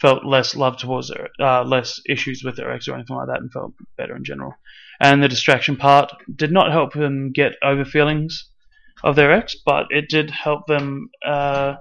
felt 0.00 0.24
less 0.24 0.56
love 0.56 0.76
towards 0.76 1.08
their, 1.08 1.28
uh, 1.40 1.64
less 1.64 2.00
issues 2.08 2.42
with 2.44 2.56
their 2.56 2.70
ex 2.70 2.88
or 2.88 2.94
anything 2.94 3.16
like 3.16 3.28
that, 3.28 3.40
and 3.40 3.52
felt 3.52 3.72
better 3.96 4.16
in 4.16 4.24
general. 4.24 4.54
And 5.00 5.22
the 5.22 5.28
distraction 5.28 5.76
part 5.76 6.12
did 6.34 6.52
not 6.52 6.72
help 6.72 6.92
them 6.92 7.32
get 7.32 7.52
over 7.62 7.84
feelings 7.84 8.50
of 9.04 9.16
their 9.16 9.32
ex, 9.32 9.54
but 9.64 9.86
it 9.90 10.08
did 10.08 10.30
help 10.30 10.66
them 10.66 11.10
uh, 11.24 11.74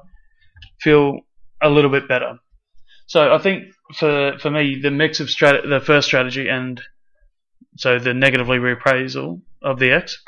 feel 0.81 1.19
a 1.61 1.69
little 1.69 1.91
bit 1.91 2.07
better. 2.07 2.37
So 3.07 3.33
I 3.33 3.37
think 3.37 3.65
for 3.95 4.37
for 4.39 4.49
me, 4.49 4.79
the 4.81 4.91
mix 4.91 5.19
of 5.19 5.27
strat- 5.27 5.69
the 5.69 5.79
first 5.79 6.07
strategy 6.07 6.47
and 6.47 6.81
so 7.77 7.99
the 7.99 8.13
negatively 8.13 8.57
reappraisal 8.57 9.41
of 9.61 9.79
the 9.79 9.91
ex 9.91 10.21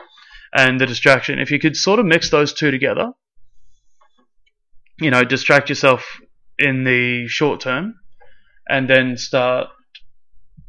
and 0.54 0.80
the 0.80 0.86
distraction, 0.86 1.40
if 1.40 1.52
you 1.52 1.60
could 1.60 1.76
sort 1.76 2.00
of 2.00 2.06
mix 2.06 2.30
those 2.30 2.54
two 2.54 2.72
together, 2.72 3.12
you 5.00 5.12
know, 5.12 5.24
distract 5.24 5.70
yourself 5.70 6.20
in 6.60 6.84
the 6.84 7.28
short 7.28 7.62
term 7.62 7.96
and 8.68 8.90
then 8.90 9.18
start 9.18 9.68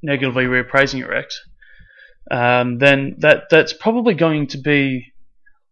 negatively 0.03 0.45
reappraising 0.45 0.99
your 0.99 1.15
ex, 1.15 1.41
um, 2.31 2.79
then 2.79 3.17
that 3.19 3.45
that's 3.51 3.73
probably 3.73 4.15
going 4.15 4.47
to 4.49 4.59
be 4.59 5.13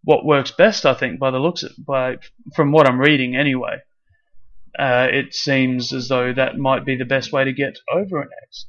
what 0.02 0.24
works 0.24 0.52
best, 0.52 0.86
I 0.86 0.94
think, 0.94 1.18
by 1.18 1.30
the 1.30 1.38
looks 1.38 1.62
of 1.62 1.72
by 1.78 2.16
from 2.54 2.72
what 2.72 2.88
I'm 2.88 3.00
reading 3.00 3.36
anyway. 3.36 3.78
Uh, 4.78 5.08
it 5.10 5.34
seems 5.34 5.92
as 5.92 6.08
though 6.08 6.32
that 6.32 6.58
might 6.58 6.84
be 6.84 6.96
the 6.96 7.04
best 7.04 7.32
way 7.32 7.44
to 7.44 7.52
get 7.52 7.78
over 7.90 8.20
an 8.20 8.28
ex. 8.42 8.66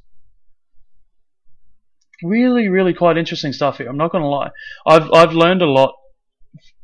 Really, 2.22 2.68
really 2.68 2.94
quite 2.94 3.16
interesting 3.16 3.52
stuff 3.52 3.78
here. 3.78 3.88
I'm 3.88 3.96
not 3.96 4.10
going 4.10 4.22
to 4.22 4.28
lie. 4.28 4.50
I've 4.86 5.12
I've 5.12 5.32
learned 5.32 5.62
a 5.62 5.70
lot 5.70 5.94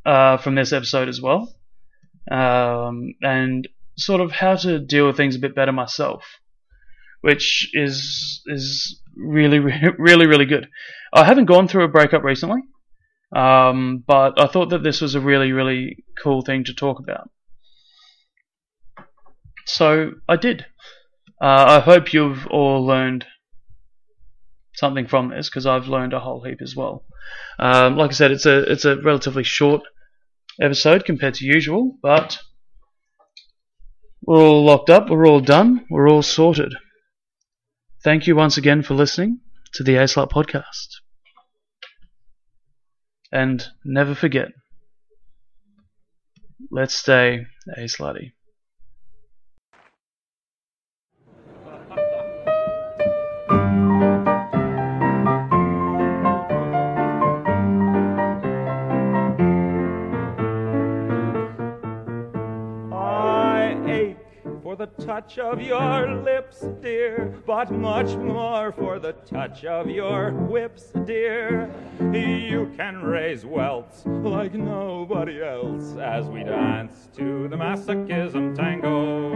uh, 0.07 0.37
from 0.37 0.55
this 0.55 0.73
episode 0.73 1.09
as 1.09 1.21
well, 1.21 1.53
um, 2.31 3.15
and 3.23 3.67
sort 3.97 4.21
of 4.21 4.33
how 4.33 4.57
to 4.57 4.79
deal 4.79 5.07
with 5.07 5.17
things 5.17 5.37
a 5.37 5.41
bit 5.41 5.55
better 5.55 5.73
myself, 5.73 6.25
which 7.21 7.71
is 7.73 8.43
is 8.47 9.01
really, 9.17 9.59
really, 9.99 10.27
really 10.27 10.47
good. 10.47 10.69
I 11.13 11.25
haven't 11.25 11.47
gone 11.47 11.69
through 11.69 11.85
a 11.85 11.89
breakup 11.89 12.23
recently, 12.23 12.63
um, 13.35 14.03
but 14.07 14.41
I 14.41 14.47
thought 14.47 14.71
that 14.71 14.83
this 14.83 15.01
was 15.01 15.15
a 15.15 15.21
really, 15.21 15.53
really 15.53 16.05
cool 16.23 16.43
thing 16.43 16.65
to 16.65 16.75
talk 16.75 16.99
about. 16.99 17.31
So 19.67 20.13
I 20.29 20.37
did. 20.37 20.67
Uh, 21.41 21.79
I 21.79 21.81
hope 21.81 22.13
you've 22.13 22.47
all 22.47 22.85
learned 22.87 23.27
something 24.75 25.07
from 25.07 25.31
this 25.31 25.49
because 25.49 25.67
I've 25.67 25.89
learned 25.89 26.13
a 26.13 26.21
whole 26.21 26.43
heap 26.43 26.59
as 26.61 26.77
well. 26.77 27.05
Um, 27.59 27.97
like 27.97 28.11
I 28.11 28.15
said, 28.15 28.31
it's 28.31 28.47
a 28.47 28.71
it's 28.71 28.85
a 28.85 29.01
relatively 29.01 29.45
short 29.45 29.83
episode 30.61 31.05
compared 31.05 31.35
to 31.35 31.45
usual, 31.45 31.97
but 32.03 32.39
we're 34.27 34.39
all 34.39 34.65
locked 34.65 34.91
up, 34.91 35.11
we're 35.11 35.27
all 35.27 35.41
done, 35.41 35.85
we're 35.91 36.09
all 36.09 36.23
sorted. 36.23 36.75
Thank 38.03 38.27
you 38.27 38.37
once 38.37 38.57
again 38.57 38.83
for 38.83 38.95
listening 38.95 39.41
to 39.75 39.83
the 39.83 39.97
A 39.97 40.05
Slut 40.05 40.31
podcast. 40.31 40.89
And 43.33 43.67
never 43.85 44.15
forget, 44.15 44.49
let's 46.71 46.95
stay 46.95 47.47
A 47.77 48.44
the 64.85 65.05
touch 65.05 65.39
of 65.39 65.63
your 65.63 66.15
lips, 66.23 66.67
dear, 66.83 67.35
but 67.47 67.71
much 67.71 68.17
more 68.17 68.71
for 68.73 68.99
the 68.99 69.13
touch 69.13 69.65
of 69.65 69.89
your 69.89 70.33
whips, 70.33 70.93
dear. 71.07 71.71
You 72.13 72.71
can 72.77 73.03
raise 73.03 73.47
welts 73.47 74.03
like 74.05 74.53
nobody 74.53 75.43
else 75.43 75.97
as 75.97 76.27
we 76.27 76.45
dance 76.45 77.09
to 77.17 77.49
the 77.49 77.57
masochism 77.57 78.55
tango. 78.55 79.33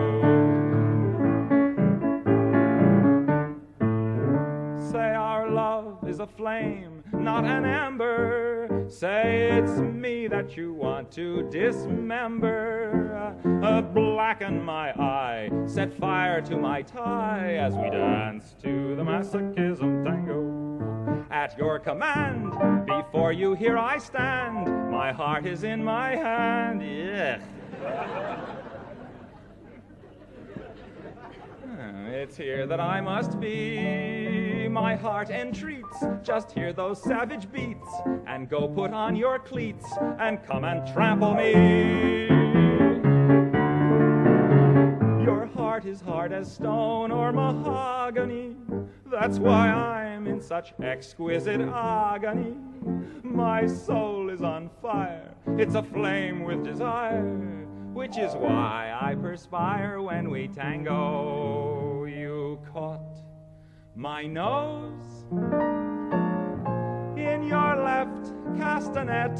Say 4.90 5.14
our 5.14 5.48
love 5.50 6.06
is 6.06 6.20
a 6.20 6.26
flame, 6.26 7.02
not 7.12 7.44
an 7.46 7.64
ember. 7.64 8.67
Say 8.88 9.50
it's 9.52 9.78
me 9.78 10.28
that 10.28 10.56
you 10.56 10.72
want 10.72 11.12
to 11.12 11.48
dismember. 11.50 13.36
uh, 13.62 13.82
blacken 13.82 14.64
my 14.64 14.90
eye, 14.92 15.50
set 15.66 15.92
fire 15.92 16.40
to 16.42 16.56
my 16.56 16.80
tie 16.80 17.56
as 17.56 17.74
we 17.74 17.90
dance 17.90 18.54
to 18.62 18.96
the 18.96 19.02
masochism 19.02 20.04
tango. 20.04 21.26
At 21.30 21.58
your 21.58 21.78
command, 21.78 22.86
before 22.86 23.32
you 23.32 23.52
here 23.52 23.76
I 23.76 23.98
stand, 23.98 24.90
my 24.90 25.12
heart 25.12 25.44
is 25.44 25.64
in 25.64 25.84
my 25.84 26.16
hand. 26.16 26.82
Yeah. 26.82 27.40
It's 32.10 32.36
here 32.36 32.66
that 32.66 32.80
I 32.80 33.00
must 33.00 33.38
be. 33.38 34.37
My 34.68 34.94
heart 34.94 35.30
entreats. 35.30 36.04
Just 36.22 36.52
hear 36.52 36.72
those 36.72 37.02
savage 37.02 37.50
beats. 37.50 37.88
And 38.26 38.48
go 38.48 38.68
put 38.68 38.92
on 38.92 39.16
your 39.16 39.38
cleats 39.38 39.86
and 40.18 40.44
come 40.44 40.64
and 40.64 40.86
trample 40.92 41.34
me. 41.34 41.52
Your 45.24 45.46
heart 45.46 45.86
is 45.86 46.00
hard 46.00 46.32
as 46.32 46.52
stone 46.52 47.10
or 47.10 47.32
mahogany. 47.32 48.56
That's 49.06 49.38
why 49.38 49.68
I'm 49.68 50.26
in 50.26 50.40
such 50.40 50.74
exquisite 50.82 51.60
agony. 51.60 52.56
My 53.22 53.66
soul 53.66 54.30
is 54.30 54.42
on 54.42 54.70
fire. 54.82 55.34
It's 55.56 55.74
aflame 55.74 56.44
with 56.44 56.62
desire 56.62 57.56
which 57.98 58.16
is 58.16 58.32
why 58.34 58.96
I 59.00 59.16
perspire 59.16 60.00
when 60.00 60.30
we 60.30 60.46
tango. 60.46 62.04
You 62.04 62.60
caught 62.72 63.07
my 63.98 64.24
nose 64.24 65.24
in 67.18 67.42
your 67.42 67.74
left 67.82 68.32
castanet, 68.56 69.36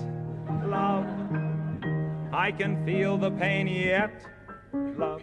love. 0.69 1.07
I 2.33 2.51
can 2.51 2.85
feel 2.85 3.17
the 3.17 3.31
pain 3.31 3.69
yet, 3.69 4.27
love. 4.75 5.23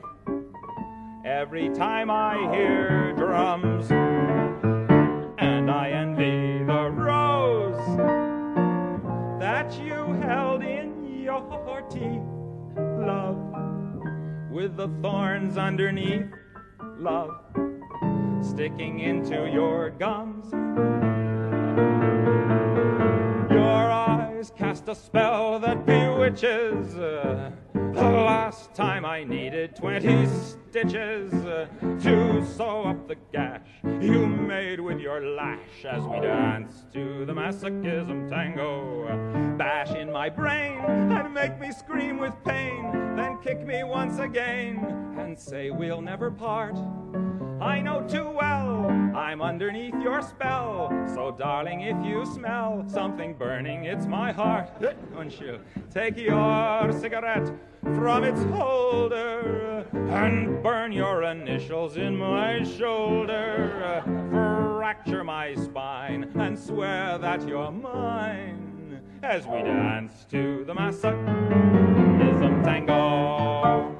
Every 1.26 1.68
time 1.68 2.10
I 2.10 2.50
hear 2.56 3.12
drums, 3.18 3.92
and 3.92 5.70
I 5.70 5.90
envy 5.90 6.64
the 6.64 6.90
rose 6.92 7.98
that 9.42 9.78
you 9.78 10.14
held 10.22 10.64
in 10.64 11.22
your 11.22 11.82
teeth 11.90 12.24
love, 12.78 13.36
with 14.50 14.78
the 14.78 14.88
thorns 15.02 15.58
underneath, 15.58 16.32
love, 16.98 17.38
sticking 18.46 19.00
into 19.00 19.50
your 19.52 19.90
gums. 19.92 20.52
Your 23.52 23.92
eyes 23.92 24.52
cast 24.56 24.88
a 24.88 24.96
spell 24.96 25.60
that 25.60 25.86
bewitches. 25.86 26.96
Uh, 26.96 27.52
the 27.74 28.02
last 28.02 28.74
time 28.76 29.06
I 29.06 29.24
needed 29.24 29.76
20 29.76 30.26
stitches 30.76 31.32
uh, 31.46 31.66
to 32.02 32.46
sew 32.46 32.84
up 32.84 33.08
the 33.08 33.16
gash 33.32 33.62
you 34.02 34.28
made 34.28 34.78
with 34.78 35.00
your 35.00 35.26
lash 35.26 35.86
as 35.86 36.04
we 36.04 36.20
danced 36.20 36.92
to 36.92 37.24
the 37.26 37.32
masochism 37.32 38.30
tango. 38.30 39.56
Bash 39.58 39.92
in 39.92 40.12
my 40.12 40.28
brain 40.28 40.78
and 40.82 41.34
make 41.34 41.58
me 41.62 41.72
scream 41.72 42.20
with 42.20 42.34
pain, 42.44 43.16
then 43.16 43.38
kick 43.42 43.66
me 43.66 43.86
once 43.86 44.20
again 44.20 45.16
and 45.18 45.40
say 45.40 45.70
we'll 45.70 46.02
never 46.02 46.30
part. 46.30 46.76
I 47.62 47.80
know 47.80 48.06
too 48.06 48.30
well 48.30 48.88
I'm 49.16 49.42
underneath 49.42 49.96
your 50.04 50.22
spell. 50.22 50.92
So, 51.08 51.32
darling, 51.32 51.82
if 51.82 52.06
you 52.06 52.26
smell 52.26 52.84
something 52.88 53.34
burning, 53.34 53.86
it's 53.86 54.08
my 54.08 54.34
heart. 54.34 54.70
Won't 55.14 55.40
you 55.40 55.62
take 55.90 56.18
your 56.18 56.92
cigarette 56.92 57.50
from 57.82 58.26
its 58.26 58.44
holder 58.44 59.86
and 59.94 60.62
burn 60.66 60.92
your 60.92 61.22
initials 61.22 61.96
in 61.96 62.18
my 62.18 62.64
shoulder, 62.64 63.84
uh, 63.86 64.02
fracture 64.80 65.24
my 65.24 65.54
spine, 65.54 66.24
and 66.40 66.58
swear 66.58 67.20
that 67.20 67.48
you're 67.48 67.70
mine 67.70 69.00
as 69.22 69.46
we 69.46 69.62
dance 69.62 70.26
to 70.28 70.66
the 70.66 70.74
masochism 70.74 72.64
tango. 72.64 73.96